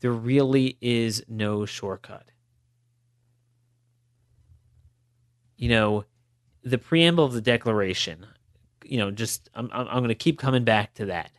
There 0.00 0.12
really 0.12 0.78
is 0.80 1.24
no 1.28 1.66
shortcut. 1.66 2.30
You 5.56 5.70
know, 5.70 6.04
the 6.62 6.78
preamble 6.78 7.24
of 7.24 7.32
the 7.32 7.40
Declaration, 7.40 8.26
you 8.84 8.98
know, 8.98 9.10
just 9.10 9.48
I'm, 9.54 9.70
I'm 9.72 9.86
going 9.86 10.08
to 10.08 10.14
keep 10.14 10.38
coming 10.38 10.64
back 10.64 10.94
to 10.94 11.06
that 11.06 11.30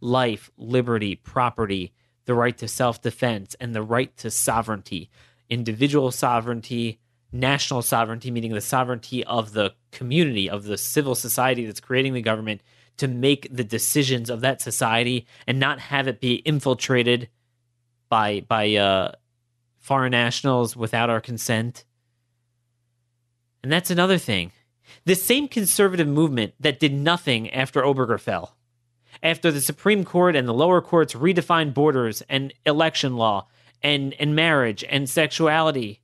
life, 0.00 0.50
liberty, 0.56 1.16
property, 1.16 1.92
the 2.26 2.34
right 2.34 2.56
to 2.58 2.68
self 2.68 3.02
defense, 3.02 3.56
and 3.60 3.74
the 3.74 3.82
right 3.82 4.16
to 4.18 4.30
sovereignty, 4.30 5.10
individual 5.48 6.10
sovereignty, 6.10 7.00
national 7.32 7.82
sovereignty, 7.82 8.30
meaning 8.30 8.52
the 8.52 8.60
sovereignty 8.60 9.24
of 9.24 9.52
the 9.52 9.74
community, 9.90 10.48
of 10.48 10.64
the 10.64 10.78
civil 10.78 11.14
society 11.14 11.66
that's 11.66 11.80
creating 11.80 12.12
the 12.12 12.22
government 12.22 12.62
to 12.96 13.08
make 13.08 13.48
the 13.54 13.64
decisions 13.64 14.30
of 14.30 14.40
that 14.40 14.60
society 14.60 15.26
and 15.46 15.58
not 15.58 15.78
have 15.78 16.08
it 16.08 16.20
be 16.20 16.36
infiltrated 16.36 17.28
by 18.08 18.40
by 18.48 18.74
uh, 18.74 19.12
foreign 19.78 20.12
nationals 20.12 20.76
without 20.76 21.10
our 21.10 21.20
consent. 21.20 21.84
And 23.62 23.72
that's 23.72 23.90
another 23.90 24.18
thing. 24.18 24.52
The 25.04 25.14
same 25.14 25.48
conservative 25.48 26.08
movement 26.08 26.54
that 26.60 26.80
did 26.80 26.92
nothing 26.92 27.50
after 27.50 27.82
Obergefell, 27.82 28.50
after 29.22 29.50
the 29.50 29.60
Supreme 29.60 30.04
Court 30.04 30.36
and 30.36 30.46
the 30.46 30.54
lower 30.54 30.80
courts 30.80 31.14
redefined 31.14 31.74
borders 31.74 32.22
and 32.28 32.52
election 32.64 33.16
law 33.16 33.48
and, 33.82 34.14
and 34.14 34.34
marriage 34.34 34.84
and 34.88 35.08
sexuality, 35.08 36.00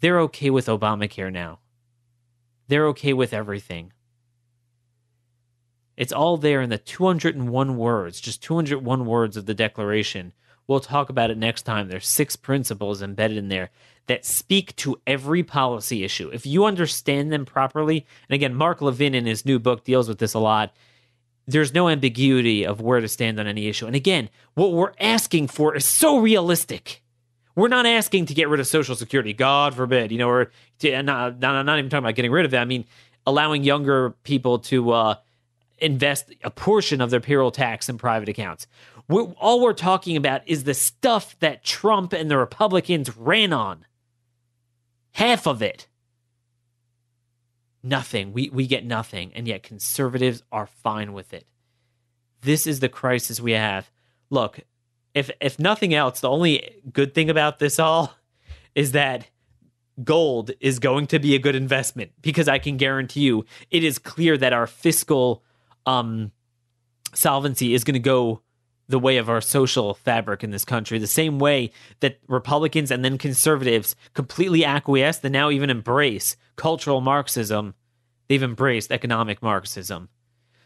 they're 0.00 0.20
okay 0.20 0.50
with 0.50 0.66
Obamacare 0.66 1.32
now. 1.32 1.60
They're 2.68 2.88
okay 2.88 3.12
with 3.12 3.32
everything. 3.32 3.92
It's 5.96 6.12
all 6.12 6.36
there 6.36 6.60
in 6.60 6.70
the 6.70 6.78
201 6.78 7.76
words, 7.76 8.20
just 8.20 8.42
201 8.42 9.06
words 9.06 9.36
of 9.36 9.46
the 9.46 9.54
Declaration. 9.54 10.32
We'll 10.66 10.80
talk 10.80 11.10
about 11.10 11.30
it 11.30 11.38
next 11.38 11.62
time. 11.62 11.88
There's 11.88 12.06
six 12.06 12.36
principles 12.36 13.02
embedded 13.02 13.36
in 13.36 13.48
there 13.48 13.70
that 14.06 14.24
speak 14.24 14.74
to 14.76 15.00
every 15.06 15.42
policy 15.42 16.04
issue. 16.04 16.30
If 16.32 16.46
you 16.46 16.64
understand 16.64 17.32
them 17.32 17.44
properly, 17.44 18.06
and 18.28 18.34
again, 18.34 18.54
Mark 18.54 18.80
Levin 18.80 19.14
in 19.14 19.26
his 19.26 19.44
new 19.44 19.58
book 19.58 19.84
deals 19.84 20.08
with 20.08 20.18
this 20.18 20.34
a 20.34 20.38
lot, 20.38 20.74
there's 21.46 21.74
no 21.74 21.88
ambiguity 21.88 22.64
of 22.64 22.80
where 22.80 23.00
to 23.00 23.08
stand 23.08 23.38
on 23.38 23.46
any 23.46 23.68
issue. 23.68 23.86
And 23.86 23.96
again, 23.96 24.28
what 24.54 24.72
we're 24.72 24.92
asking 25.00 25.48
for 25.48 25.74
is 25.74 25.84
so 25.84 26.18
realistic. 26.18 27.02
We're 27.54 27.68
not 27.68 27.84
asking 27.84 28.26
to 28.26 28.34
get 28.34 28.48
rid 28.48 28.60
of 28.60 28.66
Social 28.66 28.94
Security, 28.94 29.32
God 29.32 29.74
forbid, 29.74 30.10
you 30.10 30.18
know, 30.18 30.28
or 30.28 30.50
to, 30.78 31.02
not, 31.02 31.38
not, 31.38 31.64
not 31.64 31.78
even 31.78 31.90
talking 31.90 32.04
about 32.04 32.14
getting 32.14 32.30
rid 32.30 32.46
of 32.46 32.54
it. 32.54 32.58
I 32.58 32.64
mean, 32.64 32.86
allowing 33.26 33.62
younger 33.62 34.10
people 34.22 34.60
to, 34.60 34.90
uh, 34.92 35.14
invest 35.82 36.32
a 36.44 36.50
portion 36.50 37.00
of 37.00 37.10
their 37.10 37.20
payroll 37.20 37.50
tax 37.50 37.88
in 37.88 37.98
private 37.98 38.28
accounts. 38.28 38.66
We're, 39.08 39.24
all 39.32 39.60
we're 39.60 39.72
talking 39.72 40.16
about 40.16 40.42
is 40.46 40.64
the 40.64 40.74
stuff 40.74 41.38
that 41.40 41.64
Trump 41.64 42.12
and 42.12 42.30
the 42.30 42.38
Republicans 42.38 43.16
ran 43.16 43.52
on. 43.52 43.84
Half 45.12 45.46
of 45.46 45.62
it. 45.62 45.88
Nothing. 47.82 48.32
We, 48.32 48.48
we 48.50 48.66
get 48.66 48.84
nothing. 48.84 49.32
And 49.34 49.46
yet 49.48 49.62
conservatives 49.62 50.42
are 50.52 50.66
fine 50.66 51.12
with 51.12 51.34
it. 51.34 51.46
This 52.42 52.66
is 52.66 52.80
the 52.80 52.88
crisis 52.88 53.40
we 53.40 53.52
have. 53.52 53.90
Look, 54.30 54.60
if 55.14 55.30
if 55.40 55.58
nothing 55.58 55.94
else, 55.94 56.20
the 56.20 56.30
only 56.30 56.82
good 56.92 57.14
thing 57.14 57.28
about 57.28 57.58
this 57.58 57.78
all 57.78 58.14
is 58.74 58.92
that 58.92 59.28
gold 60.02 60.52
is 60.60 60.78
going 60.78 61.06
to 61.08 61.18
be 61.18 61.34
a 61.34 61.38
good 61.38 61.54
investment 61.54 62.12
because 62.22 62.48
I 62.48 62.58
can 62.58 62.78
guarantee 62.78 63.20
you 63.20 63.44
it 63.70 63.84
is 63.84 63.98
clear 63.98 64.38
that 64.38 64.52
our 64.54 64.66
fiscal 64.66 65.44
um, 65.86 66.32
solvency 67.14 67.74
is 67.74 67.84
going 67.84 67.94
to 67.94 68.00
go 68.00 68.42
the 68.88 68.98
way 68.98 69.16
of 69.16 69.30
our 69.30 69.40
social 69.40 69.94
fabric 69.94 70.44
in 70.44 70.50
this 70.50 70.64
country, 70.64 70.98
the 70.98 71.06
same 71.06 71.38
way 71.38 71.72
that 72.00 72.18
Republicans 72.28 72.90
and 72.90 73.04
then 73.04 73.16
conservatives 73.16 73.96
completely 74.14 74.64
acquiesce 74.64 75.20
and 75.22 75.32
now 75.32 75.50
even 75.50 75.70
embrace 75.70 76.36
cultural 76.56 77.00
Marxism. 77.00 77.74
They've 78.28 78.42
embraced 78.42 78.92
economic 78.92 79.42
Marxism. 79.42 80.08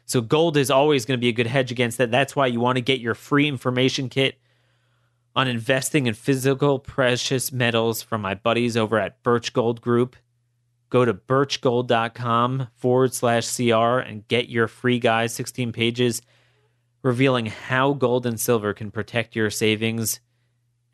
So 0.07 0.21
gold 0.21 0.57
is 0.57 0.71
always 0.71 1.05
going 1.05 1.19
to 1.19 1.21
be 1.21 1.29
a 1.29 1.33
good 1.33 1.47
hedge 1.47 1.71
against 1.71 1.99
that. 1.99 2.11
That's 2.11 2.37
why 2.37 2.47
you 2.47 2.61
want 2.61 2.77
to 2.77 2.83
get 2.83 3.01
your 3.01 3.15
free 3.15 3.49
information 3.49 4.09
kit 4.09 4.41
on 5.35 5.49
investing 5.49 6.07
in 6.07 6.15
physical 6.15 6.79
precious 6.79 7.53
metals 7.53 8.03
from 8.03 8.23
my 8.23 8.35
buddies 8.35 8.77
over 8.77 8.99
at 8.99 9.23
Birch 9.23 9.53
Gold 9.53 9.81
Group 9.81 10.17
go 10.91 11.05
to 11.05 11.15
birchgold.com 11.15 12.69
forward 12.75 13.15
slash 13.15 13.57
CR 13.57 13.99
and 13.99 14.27
get 14.29 14.49
your 14.49 14.69
free 14.69 14.99
guide, 14.99 15.31
16 15.31 15.73
pages, 15.73 16.23
revealing 17.03 17.47
how 17.47 17.93
gold 17.93 18.27
and 18.27 18.41
silver 18.41 18.73
can 18.73 18.91
protect 18.91 19.37
your 19.37 19.51
savings. 19.51 20.21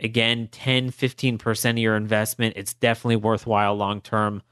Again, 0.00 0.48
10, 0.50 0.90
15% 0.90 1.70
of 1.70 1.78
your 1.78 1.96
investment. 1.96 2.54
It's 2.56 2.74
definitely 2.74 3.16
worthwhile 3.16 3.74
long 3.74 4.00
term. 4.00 4.42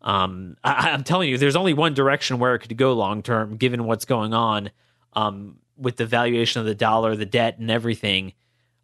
Um, 0.00 0.56
I, 0.64 0.90
am 0.90 1.04
telling 1.04 1.28
you, 1.28 1.38
there's 1.38 1.56
only 1.56 1.74
one 1.74 1.94
direction 1.94 2.38
where 2.38 2.54
it 2.54 2.60
could 2.60 2.76
go 2.76 2.92
long 2.94 3.22
term, 3.22 3.56
given 3.56 3.84
what's 3.84 4.04
going 4.04 4.32
on 4.32 4.70
um, 5.14 5.58
with 5.76 5.96
the 5.96 6.06
valuation 6.06 6.60
of 6.60 6.66
the 6.66 6.74
dollar, 6.74 7.16
the 7.16 7.26
debt, 7.26 7.58
and 7.58 7.70
everything. 7.70 8.32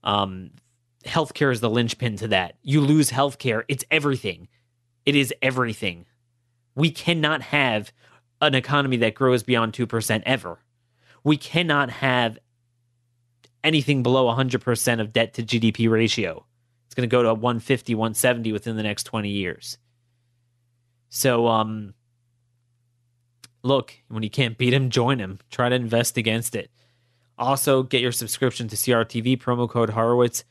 Um, 0.03 0.51
healthcare 1.05 1.53
is 1.53 1.61
the 1.61 1.71
linchpin 1.71 2.17
to 2.17 2.29
that. 2.29 2.57
You 2.63 2.81
lose 2.81 3.11
healthcare, 3.11 3.63
it's 3.69 3.85
everything. 3.91 4.49
It 5.07 5.17
is 5.17 5.35
everything. 5.43 6.07
We 6.75 6.91
cannot 6.91 7.43
have 7.43 7.93
an 8.41 8.55
economy 8.55 8.97
that 8.99 9.15
grows 9.15 9.43
beyond 9.43 9.73
2% 9.73 10.23
ever. 10.27 10.59
We 11.23 11.37
cannot 11.37 11.91
have 11.91 12.39
anything 13.63 14.03
below 14.03 14.27
100% 14.27 15.01
of 15.01 15.13
debt 15.13 15.35
to 15.35 15.43
GDP 15.43 15.91
ratio. 15.91 16.45
It's 16.87 16.95
going 16.95 17.09
to 17.09 17.13
go 17.13 17.23
to 17.23 17.35
150, 17.35 17.95
170 17.95 18.53
within 18.53 18.77
the 18.77 18.83
next 18.83 19.05
20 19.05 19.31
years. 19.31 19.79
So, 21.09 21.47
um, 21.47 21.95
look, 23.63 23.95
when 24.09 24.23
you 24.23 24.31
can't 24.31 24.59
beat 24.59 24.75
him, 24.75 24.91
join 24.91 25.19
him. 25.19 25.39
Try 25.51 25.69
to 25.69 25.75
invest 25.75 26.17
against 26.17 26.55
it. 26.55 26.71
Also, 27.39 27.83
get 27.83 28.01
your 28.01 28.13
subscription 28.13 28.69
to 28.69 28.77
CRTV, 28.77 29.41
promo 29.41 29.69
code 29.69 29.91
Horowitz. 29.91 30.45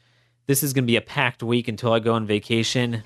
This 0.47 0.63
is 0.63 0.73
going 0.73 0.83
to 0.83 0.91
be 0.91 0.97
a 0.97 1.01
packed 1.01 1.43
week 1.43 1.67
until 1.67 1.93
I 1.93 1.99
go 1.99 2.13
on 2.13 2.25
vacation. 2.25 3.03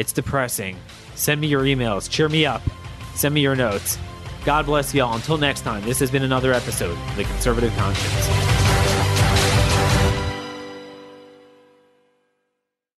It's 0.00 0.14
depressing. 0.14 0.78
Send 1.14 1.42
me 1.42 1.46
your 1.46 1.60
emails. 1.60 2.08
Cheer 2.08 2.30
me 2.30 2.46
up. 2.46 2.62
Send 3.14 3.34
me 3.34 3.42
your 3.42 3.54
notes. 3.54 3.98
God 4.46 4.64
bless 4.64 4.94
y'all. 4.94 5.14
Until 5.14 5.36
next 5.36 5.60
time, 5.60 5.84
this 5.84 5.98
has 5.98 6.10
been 6.10 6.22
another 6.22 6.54
episode 6.54 6.96
of 6.96 7.16
The 7.16 7.24
Conservative 7.24 7.76
Conscience. 7.76 8.59